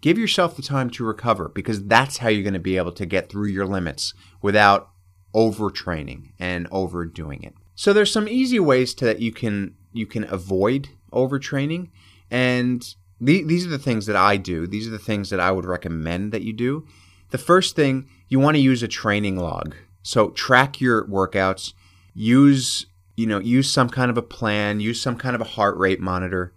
Give 0.00 0.18
yourself 0.18 0.56
the 0.56 0.62
time 0.62 0.90
to 0.90 1.04
recover 1.04 1.48
because 1.48 1.84
that's 1.84 2.18
how 2.18 2.28
you're 2.28 2.42
going 2.42 2.54
to 2.54 2.60
be 2.60 2.76
able 2.76 2.92
to 2.92 3.06
get 3.06 3.28
through 3.28 3.48
your 3.48 3.66
limits 3.66 4.14
without 4.40 4.90
overtraining 5.34 6.32
and 6.38 6.68
overdoing 6.70 7.42
it. 7.42 7.54
So 7.74 7.92
there's 7.92 8.12
some 8.12 8.28
easy 8.28 8.60
ways 8.60 8.94
to 8.94 9.04
that 9.04 9.20
you 9.20 9.32
can 9.32 9.74
you 9.92 10.06
can 10.06 10.24
avoid 10.24 10.88
overtraining 11.12 11.90
and 12.30 12.94
the, 13.20 13.42
these 13.42 13.66
are 13.66 13.70
the 13.70 13.78
things 13.78 14.06
that 14.06 14.14
I 14.16 14.36
do. 14.36 14.66
These 14.66 14.86
are 14.86 14.92
the 14.92 14.98
things 14.98 15.30
that 15.30 15.40
I 15.40 15.50
would 15.50 15.64
recommend 15.64 16.30
that 16.32 16.42
you 16.42 16.52
do. 16.52 16.86
The 17.30 17.38
first 17.38 17.74
thing, 17.74 18.08
you 18.28 18.38
want 18.38 18.56
to 18.56 18.62
use 18.62 18.82
a 18.82 18.88
training 18.88 19.36
log. 19.36 19.74
So 20.04 20.30
track 20.30 20.80
your 20.80 21.04
workouts, 21.06 21.72
use 22.14 22.86
you 23.16 23.26
know, 23.26 23.40
use 23.40 23.72
some 23.72 23.90
kind 23.90 24.12
of 24.12 24.16
a 24.16 24.22
plan, 24.22 24.78
use 24.78 25.00
some 25.00 25.16
kind 25.16 25.34
of 25.34 25.40
a 25.40 25.44
heart 25.44 25.76
rate 25.76 25.98
monitor 25.98 26.52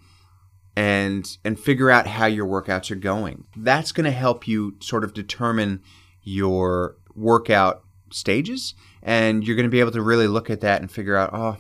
and 0.76 1.38
and 1.44 1.60
figure 1.60 1.90
out 1.90 2.08
how 2.08 2.26
your 2.26 2.48
workouts 2.48 2.92
are 2.92 2.96
going. 2.96 3.46
That's 3.56 3.92
going 3.92 4.06
to 4.06 4.12
help 4.12 4.48
you 4.48 4.76
sort 4.80 5.04
of 5.04 5.14
determine 5.14 5.82
your 6.24 6.96
workout 7.16 7.84
stages 8.12 8.74
and 9.04 9.46
you're 9.46 9.56
going 9.56 9.66
to 9.66 9.72
be 9.72 9.80
able 9.80 9.92
to 9.92 10.02
really 10.02 10.28
look 10.28 10.50
at 10.50 10.62
that 10.62 10.82
and 10.82 10.92
figure 10.92 11.18
out, 11.18 11.32
"Oh, 11.34 11.58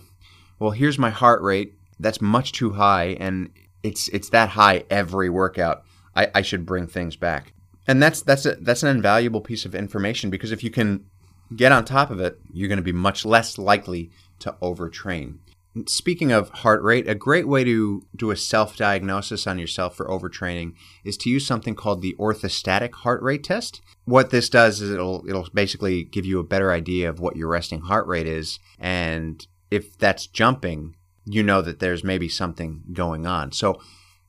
well, 0.59 0.71
here's 0.71 0.99
my 0.99 1.09
heart 1.09 1.41
rate. 1.41 1.73
That's 1.99 2.21
much 2.21 2.53
too 2.53 2.71
high 2.71 3.17
and 3.19 3.49
it's 3.83 4.07
it's 4.09 4.29
that 4.29 4.49
high 4.49 4.83
every 4.89 5.29
workout. 5.29 5.83
I, 6.15 6.29
I 6.35 6.41
should 6.41 6.65
bring 6.65 6.87
things 6.87 7.15
back." 7.15 7.53
And 7.87 8.01
that's 8.01 8.21
that's 8.21 8.45
a, 8.45 8.55
that's 8.55 8.83
an 8.83 8.89
invaluable 8.89 9.41
piece 9.41 9.65
of 9.65 9.75
information 9.75 10.29
because 10.29 10.51
if 10.51 10.63
you 10.63 10.69
can 10.69 11.05
get 11.55 11.71
on 11.71 11.83
top 11.83 12.11
of 12.11 12.19
it, 12.19 12.39
you're 12.53 12.69
going 12.69 12.77
to 12.77 12.83
be 12.83 12.91
much 12.91 13.25
less 13.25 13.57
likely 13.57 14.11
to 14.39 14.55
overtrain. 14.61 15.39
Speaking 15.87 16.33
of 16.33 16.49
heart 16.49 16.83
rate, 16.83 17.07
a 17.07 17.15
great 17.15 17.47
way 17.47 17.63
to 17.63 18.05
do 18.15 18.31
a 18.31 18.35
self 18.35 18.75
diagnosis 18.75 19.47
on 19.47 19.57
yourself 19.57 19.95
for 19.95 20.05
overtraining 20.07 20.73
is 21.05 21.15
to 21.17 21.29
use 21.29 21.45
something 21.45 21.75
called 21.75 22.01
the 22.01 22.15
orthostatic 22.19 22.93
heart 22.93 23.21
rate 23.21 23.43
test. 23.43 23.81
What 24.03 24.31
this 24.31 24.49
does 24.49 24.81
is 24.81 24.91
it'll 24.91 25.23
it'll 25.27 25.47
basically 25.53 26.03
give 26.03 26.25
you 26.25 26.39
a 26.39 26.43
better 26.43 26.71
idea 26.71 27.09
of 27.09 27.19
what 27.21 27.37
your 27.37 27.47
resting 27.47 27.81
heart 27.81 28.05
rate 28.07 28.27
is 28.27 28.59
and 28.79 29.47
if 29.71 29.97
that's 29.97 30.27
jumping, 30.27 30.95
you 31.25 31.41
know 31.41 31.61
that 31.61 31.79
there's 31.79 32.03
maybe 32.03 32.27
something 32.27 32.83
going 32.91 33.25
on. 33.25 33.53
So 33.53 33.81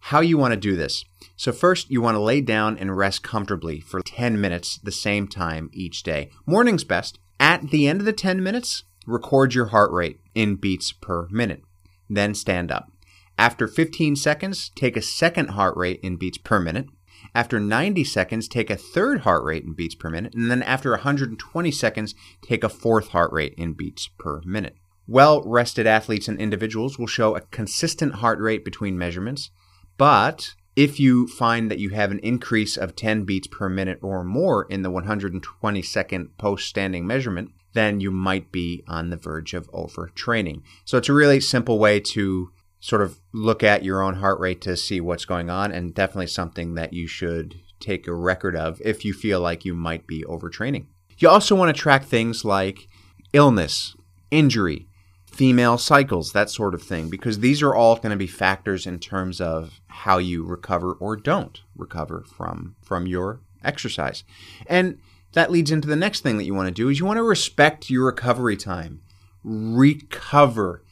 how 0.06 0.20
you 0.20 0.38
want 0.38 0.54
to 0.54 0.60
do 0.60 0.76
this. 0.76 1.04
So 1.36 1.52
first 1.52 1.90
you 1.90 2.00
want 2.00 2.14
to 2.14 2.20
lay 2.20 2.40
down 2.40 2.78
and 2.78 2.96
rest 2.96 3.22
comfortably 3.22 3.80
for 3.80 4.00
10 4.00 4.40
minutes 4.40 4.78
the 4.78 4.92
same 4.92 5.26
time 5.28 5.70
each 5.72 6.02
day. 6.02 6.30
Morning's 6.46 6.84
best. 6.84 7.18
At 7.38 7.70
the 7.70 7.88
end 7.88 8.00
of 8.00 8.06
the 8.06 8.12
10 8.12 8.42
minutes, 8.42 8.84
record 9.06 9.54
your 9.54 9.66
heart 9.66 9.92
rate 9.92 10.20
in 10.34 10.56
beats 10.56 10.92
per 10.92 11.28
minute. 11.28 11.62
Then 12.08 12.34
stand 12.34 12.70
up. 12.70 12.90
After 13.38 13.66
15 13.66 14.16
seconds, 14.16 14.70
take 14.74 14.96
a 14.96 15.02
second 15.02 15.50
heart 15.50 15.76
rate 15.76 16.00
in 16.02 16.16
beats 16.16 16.38
per 16.38 16.60
minute. 16.60 16.86
After 17.34 17.60
90 17.60 18.04
seconds, 18.04 18.48
take 18.48 18.70
a 18.70 18.76
third 18.76 19.20
heart 19.20 19.44
rate 19.44 19.64
in 19.64 19.72
beats 19.72 19.94
per 19.94 20.10
minute. 20.10 20.34
And 20.34 20.50
then 20.50 20.62
after 20.62 20.90
120 20.90 21.70
seconds, 21.70 22.14
take 22.42 22.62
a 22.64 22.68
fourth 22.68 23.08
heart 23.08 23.32
rate 23.32 23.54
in 23.56 23.72
beats 23.72 24.08
per 24.18 24.40
minute. 24.44 24.76
Well 25.06 25.42
rested 25.44 25.86
athletes 25.86 26.28
and 26.28 26.38
individuals 26.38 26.98
will 26.98 27.06
show 27.06 27.34
a 27.34 27.40
consistent 27.40 28.16
heart 28.16 28.38
rate 28.38 28.64
between 28.64 28.98
measurements, 28.98 29.50
but 29.98 30.54
if 30.76 30.98
you 30.98 31.26
find 31.26 31.70
that 31.70 31.78
you 31.78 31.90
have 31.90 32.10
an 32.10 32.20
increase 32.20 32.76
of 32.76 32.96
10 32.96 33.24
beats 33.24 33.46
per 33.46 33.68
minute 33.68 33.98
or 34.00 34.24
more 34.24 34.64
in 34.64 34.82
the 34.82 34.90
120 34.90 35.82
second 35.82 36.38
post 36.38 36.66
standing 36.66 37.06
measurement, 37.06 37.50
then 37.72 38.00
you 38.00 38.10
might 38.10 38.52
be 38.52 38.82
on 38.86 39.10
the 39.10 39.16
verge 39.16 39.54
of 39.54 39.70
overtraining. 39.72 40.62
So 40.84 40.98
it's 40.98 41.08
a 41.08 41.14
really 41.14 41.40
simple 41.40 41.78
way 41.78 42.00
to 42.00 42.50
sort 42.80 43.02
of 43.02 43.20
look 43.32 43.62
at 43.62 43.84
your 43.84 44.02
own 44.02 44.16
heart 44.16 44.40
rate 44.40 44.60
to 44.62 44.76
see 44.76 45.00
what's 45.00 45.24
going 45.24 45.48
on, 45.48 45.72
and 45.72 45.94
definitely 45.94 46.26
something 46.26 46.74
that 46.74 46.92
you 46.92 47.06
should 47.06 47.60
take 47.80 48.06
a 48.06 48.14
record 48.14 48.56
of 48.56 48.80
if 48.84 49.04
you 49.04 49.12
feel 49.12 49.40
like 49.40 49.64
you 49.64 49.74
might 49.74 50.06
be 50.06 50.24
overtraining. 50.24 50.86
You 51.18 51.28
also 51.28 51.54
want 51.54 51.74
to 51.74 51.80
track 51.80 52.04
things 52.04 52.44
like 52.44 52.88
illness, 53.32 53.94
injury, 54.30 54.88
female 55.26 55.78
cycles, 55.78 56.32
that 56.32 56.50
sort 56.50 56.74
of 56.74 56.82
thing, 56.82 57.08
because 57.08 57.38
these 57.38 57.62
are 57.62 57.74
all 57.74 57.96
going 57.96 58.10
to 58.10 58.16
be 58.16 58.26
factors 58.26 58.86
in 58.86 58.98
terms 58.98 59.40
of 59.40 59.80
how 59.86 60.18
you 60.18 60.44
recover 60.44 60.92
or 60.94 61.16
don't 61.16 61.62
recover 61.76 62.24
from 62.36 62.74
from 62.82 63.06
your 63.06 63.40
exercise. 63.64 64.24
And 64.66 64.98
that 65.32 65.50
leads 65.50 65.70
into 65.70 65.88
the 65.88 65.96
next 65.96 66.20
thing 66.20 66.38
that 66.38 66.44
you 66.44 66.54
want 66.54 66.68
to 66.68 66.74
do 66.74 66.88
is 66.88 66.98
you 66.98 67.06
want 67.06 67.18
to 67.18 67.22
respect 67.22 67.90
your 67.90 68.06
recovery 68.06 68.56
time. 68.56 69.02
Recover. 69.42 70.82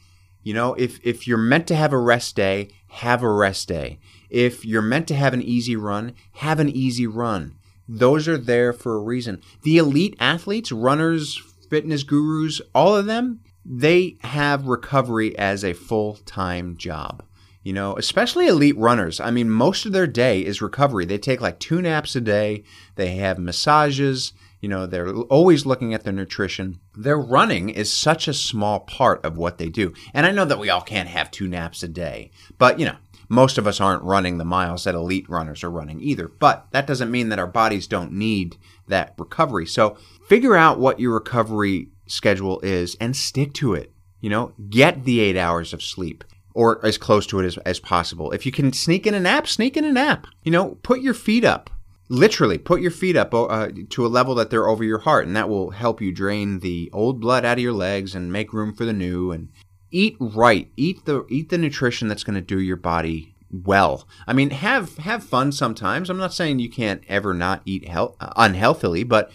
You 0.43 0.53
know, 0.53 0.73
if 0.73 0.99
if 1.05 1.27
you're 1.27 1.37
meant 1.37 1.67
to 1.67 1.75
have 1.75 1.93
a 1.93 1.99
rest 1.99 2.35
day, 2.35 2.69
have 2.87 3.21
a 3.21 3.31
rest 3.31 3.67
day. 3.67 3.99
If 4.29 4.65
you're 4.65 4.81
meant 4.81 5.07
to 5.09 5.15
have 5.15 5.33
an 5.33 5.41
easy 5.41 5.75
run, 5.75 6.15
have 6.33 6.59
an 6.59 6.69
easy 6.69 7.05
run. 7.05 7.55
Those 7.87 8.27
are 8.27 8.37
there 8.37 8.73
for 8.73 8.95
a 8.95 9.01
reason. 9.01 9.41
The 9.63 9.77
elite 9.77 10.15
athletes, 10.19 10.71
runners, 10.71 11.41
fitness 11.69 12.03
gurus, 12.03 12.61
all 12.73 12.95
of 12.95 13.05
them, 13.05 13.41
they 13.65 14.17
have 14.21 14.67
recovery 14.67 15.37
as 15.37 15.63
a 15.63 15.73
full-time 15.73 16.77
job. 16.77 17.23
You 17.63 17.73
know, 17.73 17.95
especially 17.97 18.47
elite 18.47 18.77
runners. 18.77 19.19
I 19.19 19.29
mean, 19.29 19.49
most 19.49 19.85
of 19.85 19.91
their 19.91 20.07
day 20.07 20.43
is 20.43 20.61
recovery. 20.61 21.05
They 21.05 21.19
take 21.19 21.41
like 21.41 21.59
two 21.59 21.81
naps 21.81 22.15
a 22.15 22.21
day. 22.21 22.63
They 22.95 23.15
have 23.17 23.37
massages. 23.37 24.33
You 24.61 24.69
know, 24.69 24.85
they're 24.85 25.13
always 25.13 25.65
looking 25.65 25.93
at 25.93 26.03
their 26.03 26.13
nutrition. 26.13 26.79
Their 26.95 27.17
running 27.17 27.69
is 27.69 27.91
such 27.91 28.27
a 28.27 28.33
small 28.33 28.81
part 28.81 29.25
of 29.25 29.35
what 29.35 29.57
they 29.57 29.69
do. 29.69 29.93
And 30.13 30.25
I 30.25 30.31
know 30.31 30.45
that 30.45 30.59
we 30.59 30.69
all 30.69 30.81
can't 30.81 31.09
have 31.09 31.31
two 31.31 31.47
naps 31.47 31.83
a 31.83 31.87
day, 31.87 32.31
but 32.57 32.79
you 32.79 32.85
know, 32.85 32.95
most 33.27 33.57
of 33.57 33.65
us 33.65 33.79
aren't 33.81 34.03
running 34.03 34.37
the 34.37 34.45
miles 34.45 34.83
that 34.83 34.93
elite 34.93 35.27
runners 35.29 35.63
are 35.63 35.71
running 35.71 36.01
either. 36.01 36.27
But 36.27 36.67
that 36.71 36.85
doesn't 36.85 37.09
mean 37.09 37.29
that 37.29 37.39
our 37.39 37.47
bodies 37.47 37.87
don't 37.87 38.11
need 38.11 38.57
that 38.87 39.15
recovery. 39.17 39.65
So 39.65 39.97
figure 40.27 40.55
out 40.55 40.79
what 40.79 40.99
your 40.99 41.13
recovery 41.13 41.87
schedule 42.07 42.59
is 42.59 42.95
and 42.99 43.15
stick 43.15 43.53
to 43.53 43.73
it. 43.73 43.93
You 44.19 44.29
know, 44.29 44.53
get 44.69 45.05
the 45.05 45.21
eight 45.21 45.37
hours 45.37 45.73
of 45.73 45.81
sleep 45.81 46.23
or 46.53 46.85
as 46.85 46.97
close 46.97 47.25
to 47.27 47.39
it 47.39 47.45
as, 47.45 47.57
as 47.59 47.79
possible. 47.79 48.31
If 48.31 48.45
you 48.45 48.51
can 48.51 48.73
sneak 48.73 49.07
in 49.07 49.13
a 49.13 49.19
nap, 49.19 49.47
sneak 49.47 49.77
in 49.77 49.85
a 49.85 49.91
nap. 49.91 50.27
You 50.43 50.51
know, 50.51 50.77
put 50.83 51.01
your 51.01 51.13
feet 51.13 51.45
up. 51.45 51.69
Literally, 52.11 52.57
put 52.57 52.81
your 52.81 52.91
feet 52.91 53.15
up 53.15 53.33
uh, 53.33 53.69
to 53.91 54.05
a 54.05 54.07
level 54.07 54.35
that 54.35 54.49
they're 54.49 54.67
over 54.67 54.83
your 54.83 54.99
heart, 54.99 55.25
and 55.25 55.35
that 55.37 55.47
will 55.47 55.71
help 55.71 56.01
you 56.01 56.11
drain 56.11 56.59
the 56.59 56.89
old 56.91 57.21
blood 57.21 57.45
out 57.45 57.57
of 57.57 57.63
your 57.63 57.71
legs 57.71 58.13
and 58.13 58.33
make 58.33 58.51
room 58.51 58.73
for 58.73 58.83
the 58.83 58.91
new. 58.91 59.31
And 59.31 59.47
eat 59.91 60.17
right. 60.19 60.69
Eat 60.75 61.05
the 61.05 61.25
eat 61.29 61.47
the 61.47 61.57
nutrition 61.57 62.09
that's 62.09 62.25
going 62.25 62.35
to 62.35 62.41
do 62.41 62.59
your 62.59 62.75
body 62.75 63.33
well. 63.49 64.07
I 64.27 64.33
mean, 64.33 64.49
have 64.49 64.97
have 64.97 65.23
fun 65.23 65.53
sometimes. 65.53 66.09
I'm 66.09 66.17
not 66.17 66.33
saying 66.33 66.59
you 66.59 66.69
can't 66.69 67.01
ever 67.07 67.33
not 67.33 67.61
eat 67.65 67.87
health, 67.87 68.17
uh, 68.19 68.33
unhealthily, 68.35 69.05
but 69.05 69.31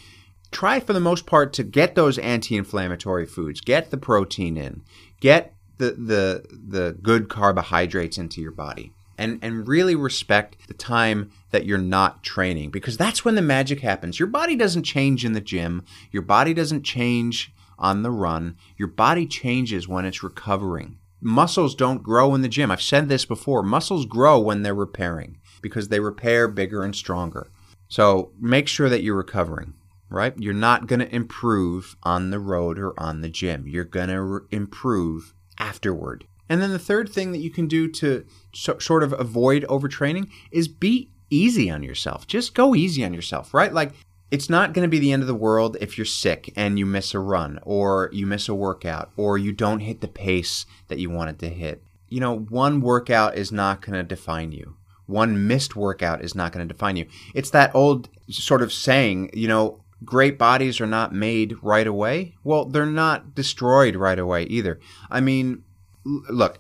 try 0.51 0.79
for 0.79 0.93
the 0.93 1.01
most 1.01 1.25
part 1.25 1.55
to 1.55 1.65
get 1.65 1.95
those 1.95 2.19
anti-inflammatory 2.19 3.25
foods, 3.25 3.63
get 3.63 3.91
the 3.91 3.97
protein 3.97 4.59
in, 4.59 4.83
get 5.21 5.55
the 5.79 5.93
the 5.93 6.45
the 6.51 6.97
good 7.03 7.31
carbohydrates 7.31 8.19
into 8.19 8.43
your 8.43 8.53
body. 8.53 8.93
And, 9.19 9.39
and 9.41 9.67
really 9.67 9.95
respect 9.95 10.69
the 10.69 10.75
time 10.75 11.31
that 11.51 11.65
you're 11.65 11.79
not 11.79 12.23
training 12.23 12.69
because 12.71 12.99
that's 12.99 13.25
when 13.25 13.35
the 13.35 13.41
magic 13.41 13.81
happens. 13.81 14.19
Your 14.19 14.29
body 14.29 14.57
doesn't 14.57 14.83
change 14.83 15.25
in 15.25 15.33
the 15.33 15.41
gym. 15.41 15.85
Your 16.13 16.23
body 16.23 16.53
doesn't 16.53 16.83
change 16.83 17.51
on 17.79 18.03
the 18.03 18.11
run, 18.11 18.57
your 18.77 18.89
body 18.89 19.27
changes 19.27 19.89
when 19.89 20.05
it's 20.05 20.23
recovering. 20.23 20.99
Muscles 21.21 21.75
don't 21.75 22.03
grow 22.03 22.35
in 22.35 22.43
the 22.43 22.49
gym. 22.49 22.71
I've 22.71 22.83
said 22.83 23.09
this 23.09 23.25
before. 23.25 23.63
Muscles 23.63 24.07
grow 24.07 24.39
when 24.39 24.63
they're 24.63 24.75
repairing 24.75 25.39
because 25.63 25.89
they 25.89 26.01
repair 26.01 26.47
bigger 26.47 26.83
and 26.83 26.95
stronger. 26.95 27.49
So 27.89 28.33
make 28.39 28.69
sure 28.69 28.89
that 28.89 29.03
you're 29.03 29.17
recovering, 29.17 29.75
right? 30.11 30.35
You're 30.37 30.55
not 30.55 30.87
going 30.87 31.01
to 31.01 31.15
improve 31.15 31.97
on 32.03 32.31
the 32.31 32.39
road 32.39 32.79
or 32.79 32.99
on 33.01 33.23
the 33.23 33.29
gym. 33.29 33.67
You're 33.67 33.85
going 33.85 34.09
to 34.09 34.23
re- 34.23 34.41
improve 34.51 35.35
afterward. 35.59 36.27
And 36.49 36.63
then 36.63 36.71
the 36.73 36.79
third 36.79 37.09
thing 37.09 37.33
that 37.33 37.39
you 37.39 37.51
can 37.51 37.67
do 37.67 37.89
to 37.89 38.25
so, 38.55 38.79
sort 38.79 39.03
of 39.03 39.13
avoid 39.13 39.65
overtraining 39.65 40.31
is 40.51 40.69
be 40.69 41.11
easy 41.31 41.71
on 41.71 41.83
yourself. 41.83 42.27
Just 42.27 42.55
go 42.55 42.75
easy 42.75 43.05
on 43.05 43.13
yourself, 43.13 43.53
right? 43.53 43.73
Like 43.73 43.93
it's 44.31 44.51
not 44.51 44.73
going 44.73 44.83
to 44.83 44.91
be 44.91 44.99
the 44.99 45.13
end 45.13 45.23
of 45.23 45.29
the 45.29 45.35
world 45.35 45.77
if 45.81 45.97
you're 45.97 46.05
sick 46.05 46.53
and 46.57 46.79
you 46.79 46.87
miss 46.87 47.15
a 47.15 47.19
run 47.19 47.59
or 47.63 48.11
you 48.13 48.27
miss 48.27 48.49
a 48.49 48.55
workout 48.55 49.11
or 49.17 49.39
you 49.39 49.53
don't 49.53 49.81
hit 49.81 50.01
the 50.01 50.09
pace 50.09 50.67
that 50.89 50.99
you 50.99 51.11
wanted 51.11 51.39
to 51.41 51.49
hit. 51.49 51.83
You 52.09 52.21
know, 52.21 52.39
one 52.39 52.81
workout 52.81 53.37
is 53.37 53.51
not 53.53 53.83
going 53.83 53.95
to 53.95 54.03
define 54.03 54.53
you. 54.53 54.77
One 55.07 55.47
missed 55.47 55.77
workout 55.77 56.25
is 56.25 56.35
not 56.35 56.53
going 56.53 56.67
to 56.67 56.73
define 56.73 56.97
you. 56.97 57.07
It's 57.35 57.51
that 57.51 57.75
old 57.75 58.09
sort 58.29 58.63
of 58.63 58.73
saying, 58.73 59.31
you 59.33 59.47
know, 59.47 59.81
great 60.05 60.39
bodies 60.39 60.81
are 60.81 60.87
not 60.87 61.15
made 61.15 61.57
right 61.63 61.87
away. 61.87 62.35
Well, 62.43 62.65
they're 62.65 62.87
not 62.87 63.35
destroyed 63.35 63.97
right 63.97 64.19
away 64.19 64.45
either. 64.45 64.81
I 65.11 65.21
mean, 65.21 65.65
look, 66.07 66.59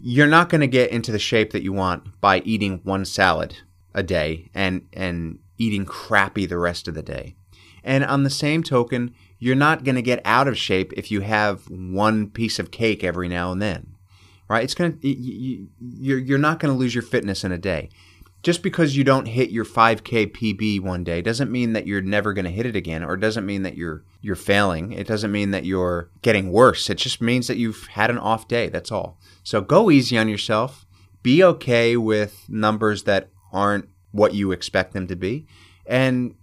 you're 0.00 0.26
not 0.26 0.48
going 0.48 0.60
to 0.60 0.66
get 0.66 0.90
into 0.90 1.12
the 1.12 1.18
shape 1.18 1.52
that 1.52 1.62
you 1.62 1.72
want 1.72 2.20
by 2.20 2.40
eating 2.40 2.80
one 2.84 3.04
salad 3.04 3.58
a 3.94 4.02
day 4.02 4.50
and 4.54 4.86
and 4.92 5.38
eating 5.58 5.84
crappy 5.84 6.46
the 6.46 6.58
rest 6.58 6.86
of 6.86 6.94
the 6.94 7.02
day. 7.02 7.34
And 7.82 8.04
on 8.04 8.24
the 8.24 8.30
same 8.30 8.62
token, 8.62 9.14
you're 9.38 9.54
not 9.54 9.84
going 9.84 9.94
to 9.94 10.02
get 10.02 10.20
out 10.24 10.48
of 10.48 10.58
shape 10.58 10.92
if 10.96 11.10
you 11.10 11.20
have 11.22 11.68
one 11.70 12.28
piece 12.30 12.58
of 12.58 12.70
cake 12.70 13.02
every 13.02 13.28
now 13.28 13.52
and 13.52 13.62
then. 13.62 13.94
Right? 14.48 14.64
It's 14.64 14.74
going 14.74 14.98
to 14.98 15.08
you're 15.08 16.18
you're 16.18 16.38
not 16.38 16.60
going 16.60 16.72
to 16.72 16.78
lose 16.78 16.94
your 16.94 17.02
fitness 17.02 17.42
in 17.44 17.52
a 17.52 17.58
day. 17.58 17.90
Just 18.46 18.62
because 18.62 18.96
you 18.96 19.02
don't 19.02 19.26
hit 19.26 19.50
your 19.50 19.64
5k 19.64 20.30
PB 20.30 20.80
one 20.80 21.02
day 21.02 21.20
doesn't 21.20 21.50
mean 21.50 21.72
that 21.72 21.84
you're 21.84 22.00
never 22.00 22.32
going 22.32 22.44
to 22.44 22.50
hit 22.52 22.64
it 22.64 22.76
again 22.76 23.02
or 23.02 23.16
doesn't 23.16 23.44
mean 23.44 23.64
that 23.64 23.76
you're 23.76 24.04
you're 24.20 24.36
failing. 24.36 24.92
It 24.92 25.08
doesn't 25.08 25.32
mean 25.32 25.50
that 25.50 25.64
you're 25.64 26.10
getting 26.22 26.52
worse. 26.52 26.88
It 26.88 26.94
just 26.94 27.20
means 27.20 27.48
that 27.48 27.56
you've 27.56 27.88
had 27.88 28.08
an 28.08 28.18
off 28.18 28.46
day, 28.46 28.68
that's 28.68 28.92
all. 28.92 29.18
So 29.42 29.60
go 29.60 29.90
easy 29.90 30.16
on 30.16 30.28
yourself. 30.28 30.86
Be 31.24 31.42
okay 31.42 31.96
with 31.96 32.48
numbers 32.48 33.02
that 33.02 33.30
aren't 33.52 33.88
what 34.12 34.32
you 34.32 34.52
expect 34.52 34.92
them 34.92 35.08
to 35.08 35.16
be, 35.16 35.44
and 35.84 36.36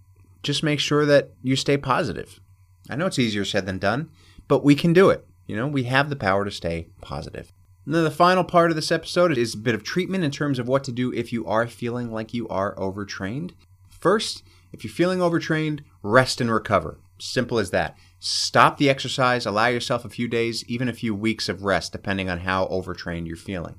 just 0.44 0.62
make 0.62 0.82
sure 0.82 1.06
that 1.06 1.30
you 1.42 1.56
stay 1.56 1.78
positive. 1.78 2.42
I 2.90 2.98
know 2.98 3.06
it's 3.06 3.18
easier 3.18 3.46
said 3.46 3.66
than 3.66 3.80
done, 3.80 4.10
but 4.50 4.62
we 4.62 4.76
can 4.76 4.92
do 4.92 5.10
it. 5.10 5.26
You 5.48 5.56
know, 5.56 5.68
we 5.68 5.84
have 5.84 6.10
the 6.10 6.18
power 6.18 6.44
to 6.44 6.52
stay 6.52 6.90
positive. 7.00 7.54
And 7.86 7.94
then 7.94 8.04
the 8.04 8.12
final 8.12 8.44
part 8.44 8.70
of 8.70 8.76
this 8.76 8.92
episode 8.92 9.38
is 9.38 9.54
a 9.54 9.58
bit 9.58 9.76
of 9.76 9.84
treatment 9.84 10.24
in 10.24 10.32
terms 10.32 10.60
of 10.60 10.68
what 10.68 10.84
to 10.86 10.92
do 10.92 11.14
if 11.14 11.34
you 11.34 11.46
are 11.46 11.68
feeling 11.68 12.12
like 12.12 12.34
you 12.34 12.48
are 12.48 12.78
overtrained. 12.80 13.54
First, 13.90 14.44
if 14.72 14.84
you're 14.84 14.94
feeling 14.94 15.22
overtrained, 15.22 15.84
rest 16.02 16.40
and 16.40 16.52
recover. 16.52 17.00
Simple 17.20 17.60
as 17.60 17.72
that. 17.72 17.98
Stop 18.20 18.78
the 18.78 18.90
exercise, 18.90 19.46
allow 19.46 19.68
yourself 19.68 20.06
a 20.06 20.10
few 20.10 20.28
days, 20.28 20.64
even 20.68 20.88
a 20.88 20.94
few 20.94 21.14
weeks 21.14 21.50
of 21.50 21.64
rest, 21.64 21.92
depending 21.92 22.30
on 22.30 22.40
how 22.40 22.68
overtrained 22.68 23.28
you're 23.28 23.36
feeling. 23.36 23.76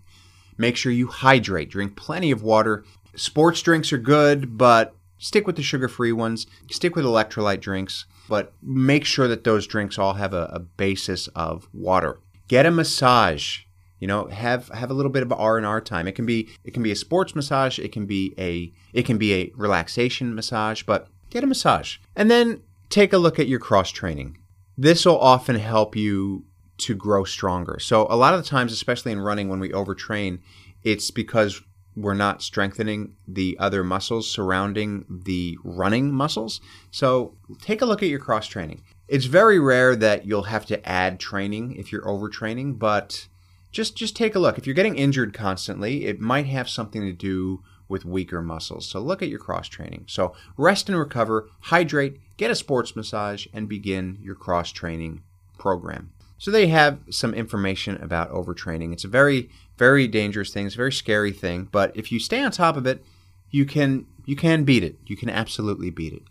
Make 0.57 0.77
sure 0.77 0.93
you 0.93 1.09
hydrate, 1.09 1.71
drink 1.71 1.97
plenty 1.97 2.31
of 2.31 2.43
water, 2.43 2.85
Sports 3.17 3.63
drinks 3.63 3.93
are 3.93 3.99
good, 3.99 4.59
but 4.59 4.95
stick 5.19 5.47
with 5.47 5.57
the 5.57 5.63
sugar 5.63 5.89
free 5.89 6.13
ones. 6.13 6.47
Stick 6.71 6.97
with 6.97 7.05
electrolyte 7.05 7.61
drinks, 7.61 8.07
but 8.29 8.53
make 8.63 9.05
sure 9.05 9.29
that 9.29 9.45
those 9.45 9.67
drinks 9.67 9.99
all 9.99 10.15
have 10.15 10.35
a, 10.35 10.51
a 10.53 10.59
basis 10.59 11.29
of 11.29 11.69
water. 11.73 12.21
Get 12.49 12.67
a 12.67 12.71
massage. 12.71 13.61
You 14.01 14.09
know, 14.09 14.27
have 14.27 14.69
have 14.69 14.91
a 14.91 14.95
little 14.95 15.13
bit 15.13 15.23
of 15.23 15.33
R 15.33 15.57
and 15.57 15.67
R 15.67 15.81
time. 15.81 16.07
It 16.09 16.15
can 16.15 16.27
be 16.27 16.49
it 16.65 16.73
can 16.75 16.83
be 16.83 16.93
a 16.93 16.97
sports 16.97 17.35
massage. 17.35 17.79
It 17.79 17.93
can 17.93 18.07
be 18.07 18.35
a 18.39 18.73
it 18.93 19.05
can 19.05 19.19
be 19.19 19.35
a 19.35 19.53
relaxation 19.57 20.35
massage. 20.35 20.83
But 20.83 21.09
get 21.31 21.45
a 21.45 21.47
massage, 21.47 21.99
and 22.15 22.31
then 22.31 22.63
take 22.91 23.13
a 23.13 23.19
look 23.19 23.39
at 23.39 23.49
your 23.49 23.61
cross 23.61 23.91
training. 23.91 24.39
This 24.77 25.07
will 25.07 25.19
often 25.19 25.57
help 25.57 25.95
you 25.97 26.45
to 26.79 26.95
grow 26.95 27.25
stronger. 27.25 27.79
So 27.79 28.07
a 28.11 28.17
lot 28.17 28.35
of 28.35 28.43
the 28.43 28.49
times, 28.49 28.73
especially 28.73 29.13
in 29.13 29.21
running, 29.21 29.49
when 29.49 29.61
we 29.61 29.71
overtrain, 29.71 30.41
it's 30.83 31.11
because 31.11 31.63
we're 31.97 32.15
not 32.15 32.43
strengthening 32.43 33.15
the 33.27 33.57
other 33.61 33.85
muscles 33.85 34.29
surrounding 34.31 35.05
the 35.09 35.57
running 35.63 36.13
muscles. 36.13 36.61
So 36.91 37.37
take 37.61 37.83
a 37.83 37.87
look 37.87 38.03
at 38.03 38.09
your 38.09 38.19
cross 38.19 38.49
training. 38.49 38.83
It's 39.07 39.27
very 39.27 39.61
rare 39.61 39.95
that 39.97 40.27
you'll 40.27 40.45
have 40.45 40.67
to 40.67 40.89
add 40.89 41.21
training 41.21 41.77
if 41.77 41.93
you're 41.93 42.03
overtraining, 42.03 42.79
but 42.79 43.29
just 43.75 43.97
just 43.97 44.17
take 44.17 44.35
a 44.35 44.39
look. 44.39 44.57
If 44.57 44.67
you're 44.67 44.75
getting 44.75 44.97
injured 44.97 45.35
constantly, 45.35 46.07
it 46.07 46.21
might 46.21 46.47
have 46.47 46.69
something 46.69 47.03
to 47.03 47.13
do 47.13 47.63
with 47.89 48.05
weaker 48.05 48.41
muscles. 48.41 48.87
So 48.87 49.01
look 49.01 49.21
at 49.21 49.29
your 49.29 49.39
cross 49.39 49.69
training. 49.69 50.05
So 50.09 50.35
rest 50.57 50.89
and 50.89 50.99
recover, 50.99 51.51
hydrate, 51.61 52.19
get 52.39 52.51
a 52.51 52.55
sports 52.55 52.97
massage 52.97 53.47
and 53.53 53.69
begin 53.69 54.19
your 54.23 54.37
cross 54.37 54.73
training 54.73 55.23
program. 55.59 56.13
So 56.39 56.51
they 56.51 56.69
have 56.69 57.01
some 57.11 57.35
information 57.35 58.03
about 58.03 58.31
overtraining. 58.31 58.93
It's 58.93 59.05
a 59.05 59.09
very 59.09 59.51
very 59.77 60.07
dangerous 60.07 60.53
thing. 60.53 60.67
It's 60.67 60.77
a 60.77 60.79
very 60.79 60.93
scary 60.93 61.33
thing. 61.33 61.69
But 61.71 61.97
if 61.97 62.13
you 62.13 62.21
stay 62.21 62.43
on 62.43 62.53
top 62.53 62.77
of 62.77 62.87
it, 62.87 63.05
you 63.51 63.65
can 63.65 64.07
you 64.25 64.37
can 64.37 64.65
beat 64.65 64.85
it. 64.85 64.97
You 65.05 65.17
can 65.17 65.29
absolutely 65.29 65.91
beat 65.91 66.13
it. 66.13 66.23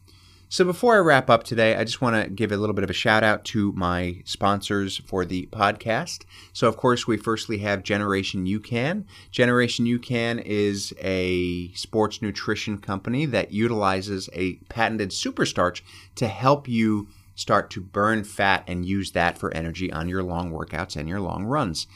So 0.53 0.63
before 0.63 0.93
I 0.93 0.99
wrap 0.99 1.31
up 1.31 1.43
today, 1.43 1.75
I 1.75 1.83
just 1.83 1.99
want 1.99 2.15
to 2.15 2.29
give 2.29 2.51
a 2.51 2.57
little 2.57 2.75
bit 2.75 2.83
of 2.83 2.89
a 2.91 2.93
shout 2.93 3.23
out 3.23 3.43
to 3.45 3.71
my 3.71 4.21
sponsors 4.23 4.99
for 5.07 5.25
the 5.25 5.47
podcast. 5.47 6.25
So 6.53 6.67
of 6.67 6.77
course, 6.77 7.07
we 7.07 7.17
firstly 7.17 7.57
have 7.57 7.81
Generation 7.81 8.45
UCAN. 8.45 9.05
Generation 9.31 9.87
UCAN 9.87 10.43
is 10.45 10.93
a 11.01 11.71
sports 11.73 12.21
nutrition 12.21 12.77
company 12.77 13.25
that 13.25 13.51
utilizes 13.51 14.29
a 14.31 14.57
patented 14.69 15.09
superstarch 15.09 15.81
to 16.17 16.27
help 16.27 16.67
you 16.67 17.07
start 17.33 17.71
to 17.71 17.81
burn 17.81 18.23
fat 18.23 18.63
and 18.67 18.85
use 18.85 19.13
that 19.13 19.39
for 19.39 19.51
energy 19.55 19.91
on 19.91 20.07
your 20.07 20.21
long 20.21 20.51
workouts 20.51 20.95
and 20.95 21.09
your 21.09 21.19
long 21.19 21.45
runs. 21.45 21.87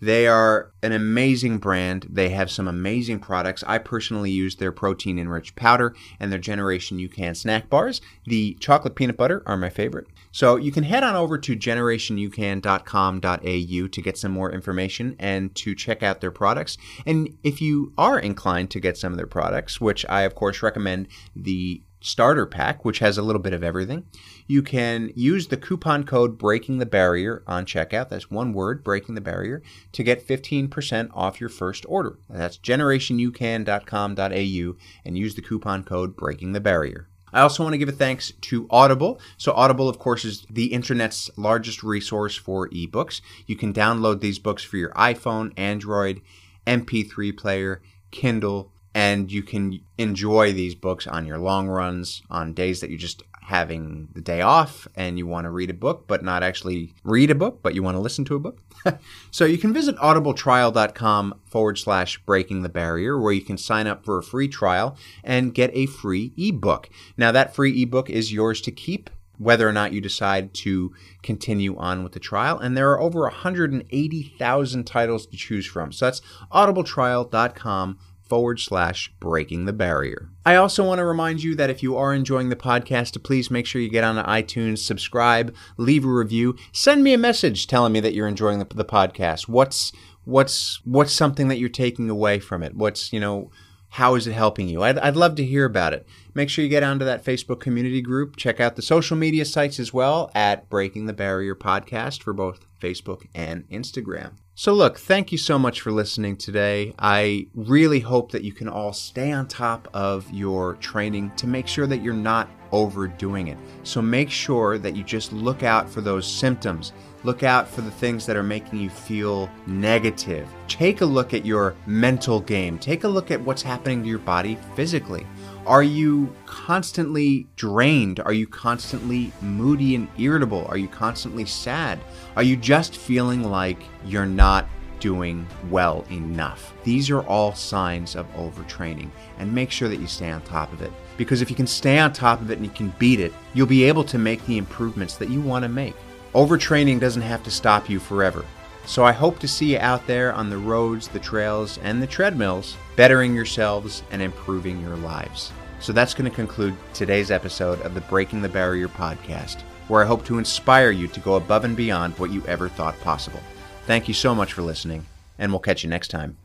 They 0.00 0.26
are 0.26 0.72
an 0.82 0.90
amazing 0.92 1.58
brand. 1.58 2.06
They 2.10 2.30
have 2.30 2.50
some 2.50 2.66
amazing 2.68 3.20
products. 3.20 3.64
I 3.66 3.78
personally 3.78 4.30
use 4.30 4.56
their 4.56 4.72
protein 4.72 5.18
enriched 5.18 5.56
powder 5.56 5.94
and 6.20 6.30
their 6.30 6.38
Generation 6.38 6.98
UCAN 6.98 7.34
snack 7.36 7.70
bars. 7.70 8.02
The 8.26 8.58
chocolate 8.60 8.94
peanut 8.94 9.16
butter 9.16 9.42
are 9.46 9.56
my 9.56 9.70
favorite. 9.70 10.06
So 10.32 10.56
you 10.56 10.70
can 10.70 10.84
head 10.84 11.02
on 11.02 11.16
over 11.16 11.38
to 11.38 11.56
generationucan.com.au 11.56 13.88
to 13.88 14.02
get 14.02 14.18
some 14.18 14.32
more 14.32 14.52
information 14.52 15.16
and 15.18 15.54
to 15.54 15.74
check 15.74 16.02
out 16.02 16.20
their 16.20 16.30
products. 16.30 16.76
And 17.06 17.38
if 17.42 17.62
you 17.62 17.94
are 17.96 18.18
inclined 18.18 18.70
to 18.72 18.80
get 18.80 18.98
some 18.98 19.12
of 19.12 19.16
their 19.16 19.26
products, 19.26 19.80
which 19.80 20.04
I 20.10 20.20
of 20.22 20.34
course 20.34 20.62
recommend 20.62 21.08
the 21.34 21.80
starter 22.00 22.46
pack, 22.46 22.84
which 22.84 23.00
has 23.00 23.18
a 23.18 23.22
little 23.22 23.42
bit 23.42 23.52
of 23.52 23.64
everything. 23.64 24.06
You 24.46 24.62
can 24.62 25.10
use 25.14 25.48
the 25.48 25.56
coupon 25.56 26.04
code 26.04 26.38
Breaking 26.38 26.78
the 26.78 26.86
Barrier 26.86 27.42
on 27.46 27.66
checkout. 27.66 28.08
That's 28.08 28.30
one 28.30 28.52
word, 28.52 28.84
Breaking 28.84 29.14
the 29.14 29.20
Barrier, 29.20 29.62
to 29.92 30.02
get 30.02 30.26
15% 30.26 31.10
off 31.14 31.40
your 31.40 31.48
first 31.48 31.86
order. 31.88 32.18
That's 32.28 32.58
generationucan.com.au 32.58 34.76
and 35.04 35.18
use 35.18 35.34
the 35.34 35.42
coupon 35.42 35.84
code 35.84 36.16
Breaking 36.16 36.52
the 36.52 36.60
Barrier. 36.60 37.08
I 37.32 37.40
also 37.40 37.64
want 37.64 37.74
to 37.74 37.78
give 37.78 37.88
a 37.88 37.92
thanks 37.92 38.32
to 38.42 38.68
Audible. 38.70 39.20
So, 39.36 39.52
Audible, 39.52 39.88
of 39.88 39.98
course, 39.98 40.24
is 40.24 40.46
the 40.48 40.72
internet's 40.72 41.28
largest 41.36 41.82
resource 41.82 42.36
for 42.36 42.68
ebooks. 42.70 43.20
You 43.46 43.56
can 43.56 43.74
download 43.74 44.20
these 44.20 44.38
books 44.38 44.62
for 44.62 44.76
your 44.76 44.92
iPhone, 44.92 45.52
Android, 45.56 46.20
MP3 46.66 47.36
player, 47.36 47.82
Kindle, 48.10 48.72
and 48.96 49.30
you 49.30 49.42
can 49.42 49.78
enjoy 49.98 50.54
these 50.54 50.74
books 50.74 51.06
on 51.06 51.26
your 51.26 51.36
long 51.36 51.68
runs, 51.68 52.22
on 52.30 52.54
days 52.54 52.80
that 52.80 52.88
you're 52.88 52.98
just 52.98 53.22
having 53.42 54.08
the 54.14 54.22
day 54.22 54.40
off 54.40 54.88
and 54.96 55.18
you 55.18 55.26
want 55.26 55.44
to 55.44 55.50
read 55.50 55.68
a 55.68 55.74
book, 55.74 56.06
but 56.06 56.24
not 56.24 56.42
actually 56.42 56.94
read 57.04 57.30
a 57.30 57.34
book, 57.34 57.58
but 57.62 57.74
you 57.74 57.82
want 57.82 57.94
to 57.94 58.00
listen 58.00 58.24
to 58.24 58.36
a 58.36 58.38
book. 58.38 58.58
so 59.30 59.44
you 59.44 59.58
can 59.58 59.74
visit 59.74 59.94
audibletrial.com 59.98 61.38
forward 61.44 61.76
slash 61.76 62.16
breaking 62.24 62.62
the 62.62 62.70
barrier, 62.70 63.20
where 63.20 63.34
you 63.34 63.42
can 63.42 63.58
sign 63.58 63.86
up 63.86 64.02
for 64.02 64.16
a 64.16 64.22
free 64.22 64.48
trial 64.48 64.96
and 65.22 65.52
get 65.52 65.70
a 65.74 65.84
free 65.84 66.32
ebook. 66.38 66.88
Now, 67.18 67.30
that 67.32 67.54
free 67.54 67.82
ebook 67.82 68.08
is 68.08 68.32
yours 68.32 68.62
to 68.62 68.72
keep 68.72 69.10
whether 69.36 69.68
or 69.68 69.72
not 69.74 69.92
you 69.92 70.00
decide 70.00 70.54
to 70.54 70.94
continue 71.22 71.76
on 71.76 72.02
with 72.02 72.12
the 72.12 72.20
trial. 72.20 72.58
And 72.58 72.74
there 72.74 72.90
are 72.92 73.00
over 73.00 73.20
180,000 73.20 74.84
titles 74.84 75.26
to 75.26 75.36
choose 75.36 75.66
from. 75.66 75.92
So 75.92 76.06
that's 76.06 76.22
audibletrial.com 76.50 77.98
forward 78.28 78.60
slash 78.60 79.12
breaking 79.20 79.64
the 79.64 79.72
barrier. 79.72 80.28
I 80.44 80.56
also 80.56 80.84
want 80.84 80.98
to 80.98 81.04
remind 81.04 81.42
you 81.42 81.54
that 81.56 81.70
if 81.70 81.82
you 81.82 81.96
are 81.96 82.14
enjoying 82.14 82.48
the 82.48 82.56
podcast, 82.56 83.12
to 83.12 83.20
please 83.20 83.50
make 83.50 83.66
sure 83.66 83.80
you 83.80 83.88
get 83.88 84.04
on 84.04 84.22
iTunes, 84.24 84.78
subscribe, 84.78 85.54
leave 85.76 86.04
a 86.04 86.08
review, 86.08 86.56
send 86.72 87.02
me 87.02 87.12
a 87.12 87.18
message 87.18 87.66
telling 87.66 87.92
me 87.92 88.00
that 88.00 88.14
you're 88.14 88.28
enjoying 88.28 88.58
the, 88.58 88.66
the 88.74 88.84
podcast. 88.84 89.48
What's 89.48 89.92
what's 90.24 90.80
what's 90.84 91.12
something 91.12 91.48
that 91.48 91.58
you're 91.58 91.68
taking 91.68 92.10
away 92.10 92.38
from 92.38 92.62
it? 92.62 92.74
What's 92.74 93.12
you 93.12 93.20
know 93.20 93.50
how 93.90 94.14
is 94.14 94.26
it 94.26 94.32
helping 94.32 94.68
you? 94.68 94.82
I'd, 94.82 94.98
I'd 94.98 95.16
love 95.16 95.36
to 95.36 95.44
hear 95.44 95.64
about 95.64 95.94
it. 95.94 96.06
Make 96.34 96.50
sure 96.50 96.62
you 96.62 96.68
get 96.68 96.82
onto 96.82 97.04
that 97.04 97.24
Facebook 97.24 97.60
community 97.60 98.02
group. 98.02 98.36
Check 98.36 98.60
out 98.60 98.76
the 98.76 98.82
social 98.82 99.16
media 99.16 99.44
sites 99.44 99.80
as 99.80 99.94
well 99.94 100.30
at 100.34 100.68
Breaking 100.68 101.06
the 101.06 101.12
Barrier 101.12 101.54
Podcast 101.54 102.22
for 102.22 102.34
both 102.34 102.66
Facebook 102.80 103.26
and 103.34 103.66
Instagram. 103.70 104.32
So, 104.58 104.72
look, 104.72 104.96
thank 104.96 105.32
you 105.32 105.36
so 105.36 105.58
much 105.58 105.82
for 105.82 105.92
listening 105.92 106.38
today. 106.38 106.94
I 106.98 107.46
really 107.54 108.00
hope 108.00 108.32
that 108.32 108.42
you 108.42 108.54
can 108.54 108.70
all 108.70 108.94
stay 108.94 109.30
on 109.30 109.48
top 109.48 109.86
of 109.92 110.32
your 110.32 110.76
training 110.76 111.32
to 111.36 111.46
make 111.46 111.66
sure 111.66 111.86
that 111.86 112.00
you're 112.00 112.14
not 112.14 112.48
overdoing 112.72 113.48
it. 113.48 113.58
So, 113.82 114.00
make 114.00 114.30
sure 114.30 114.78
that 114.78 114.96
you 114.96 115.04
just 115.04 115.30
look 115.30 115.62
out 115.62 115.90
for 115.90 116.00
those 116.00 116.26
symptoms. 116.26 116.94
Look 117.22 117.42
out 117.42 117.68
for 117.68 117.82
the 117.82 117.90
things 117.90 118.24
that 118.24 118.36
are 118.36 118.42
making 118.42 118.78
you 118.78 118.88
feel 118.88 119.50
negative. 119.66 120.48
Take 120.68 121.02
a 121.02 121.06
look 121.06 121.34
at 121.34 121.44
your 121.44 121.74
mental 121.84 122.40
game. 122.40 122.78
Take 122.78 123.04
a 123.04 123.08
look 123.08 123.30
at 123.30 123.42
what's 123.42 123.62
happening 123.62 124.04
to 124.04 124.08
your 124.08 124.20
body 124.20 124.56
physically. 124.74 125.26
Are 125.66 125.82
you 125.82 126.32
constantly 126.46 127.48
drained? 127.56 128.20
Are 128.20 128.32
you 128.32 128.46
constantly 128.46 129.32
moody 129.42 129.96
and 129.96 130.06
irritable? 130.16 130.64
Are 130.66 130.78
you 130.78 130.86
constantly 130.86 131.44
sad? 131.44 131.98
Are 132.36 132.44
you 132.44 132.56
just 132.56 132.96
feeling 132.96 133.42
like 133.42 133.82
you're 134.04 134.26
not 134.26 134.68
doing 135.00 135.44
well 135.68 136.04
enough? 136.08 136.72
These 136.84 137.10
are 137.10 137.22
all 137.22 137.52
signs 137.52 138.14
of 138.14 138.32
overtraining, 138.34 139.10
and 139.40 139.52
make 139.52 139.72
sure 139.72 139.88
that 139.88 139.98
you 139.98 140.06
stay 140.06 140.30
on 140.30 140.40
top 140.42 140.72
of 140.72 140.82
it. 140.82 140.92
Because 141.16 141.42
if 141.42 141.50
you 141.50 141.56
can 141.56 141.66
stay 141.66 141.98
on 141.98 142.12
top 142.12 142.40
of 142.40 142.52
it 142.52 142.58
and 142.58 142.64
you 142.64 142.70
can 142.70 142.94
beat 143.00 143.18
it, 143.18 143.34
you'll 143.52 143.66
be 143.66 143.82
able 143.82 144.04
to 144.04 144.18
make 144.18 144.46
the 144.46 144.58
improvements 144.58 145.16
that 145.16 145.30
you 145.30 145.40
want 145.40 145.64
to 145.64 145.68
make. 145.68 145.96
Overtraining 146.32 147.00
doesn't 147.00 147.22
have 147.22 147.42
to 147.42 147.50
stop 147.50 147.90
you 147.90 147.98
forever. 147.98 148.44
So 148.84 149.02
I 149.02 149.10
hope 149.10 149.40
to 149.40 149.48
see 149.48 149.72
you 149.72 149.78
out 149.80 150.06
there 150.06 150.32
on 150.32 150.48
the 150.48 150.58
roads, 150.58 151.08
the 151.08 151.18
trails, 151.18 151.78
and 151.78 152.00
the 152.00 152.06
treadmills, 152.06 152.76
bettering 152.94 153.34
yourselves 153.34 154.04
and 154.12 154.22
improving 154.22 154.80
your 154.80 154.94
lives. 154.98 155.50
So 155.80 155.92
that's 155.92 156.14
going 156.14 156.28
to 156.30 156.34
conclude 156.34 156.76
today's 156.94 157.30
episode 157.30 157.80
of 157.82 157.94
the 157.94 158.00
Breaking 158.02 158.42
the 158.42 158.48
Barrier 158.48 158.88
podcast, 158.88 159.60
where 159.88 160.02
I 160.02 160.06
hope 160.06 160.24
to 160.26 160.38
inspire 160.38 160.90
you 160.90 161.06
to 161.08 161.20
go 161.20 161.36
above 161.36 161.64
and 161.64 161.76
beyond 161.76 162.18
what 162.18 162.30
you 162.30 162.44
ever 162.46 162.68
thought 162.68 162.98
possible. 163.00 163.40
Thank 163.86 164.08
you 164.08 164.14
so 164.14 164.34
much 164.34 164.52
for 164.52 164.62
listening, 164.62 165.06
and 165.38 165.52
we'll 165.52 165.60
catch 165.60 165.84
you 165.84 165.90
next 165.90 166.08
time. 166.08 166.36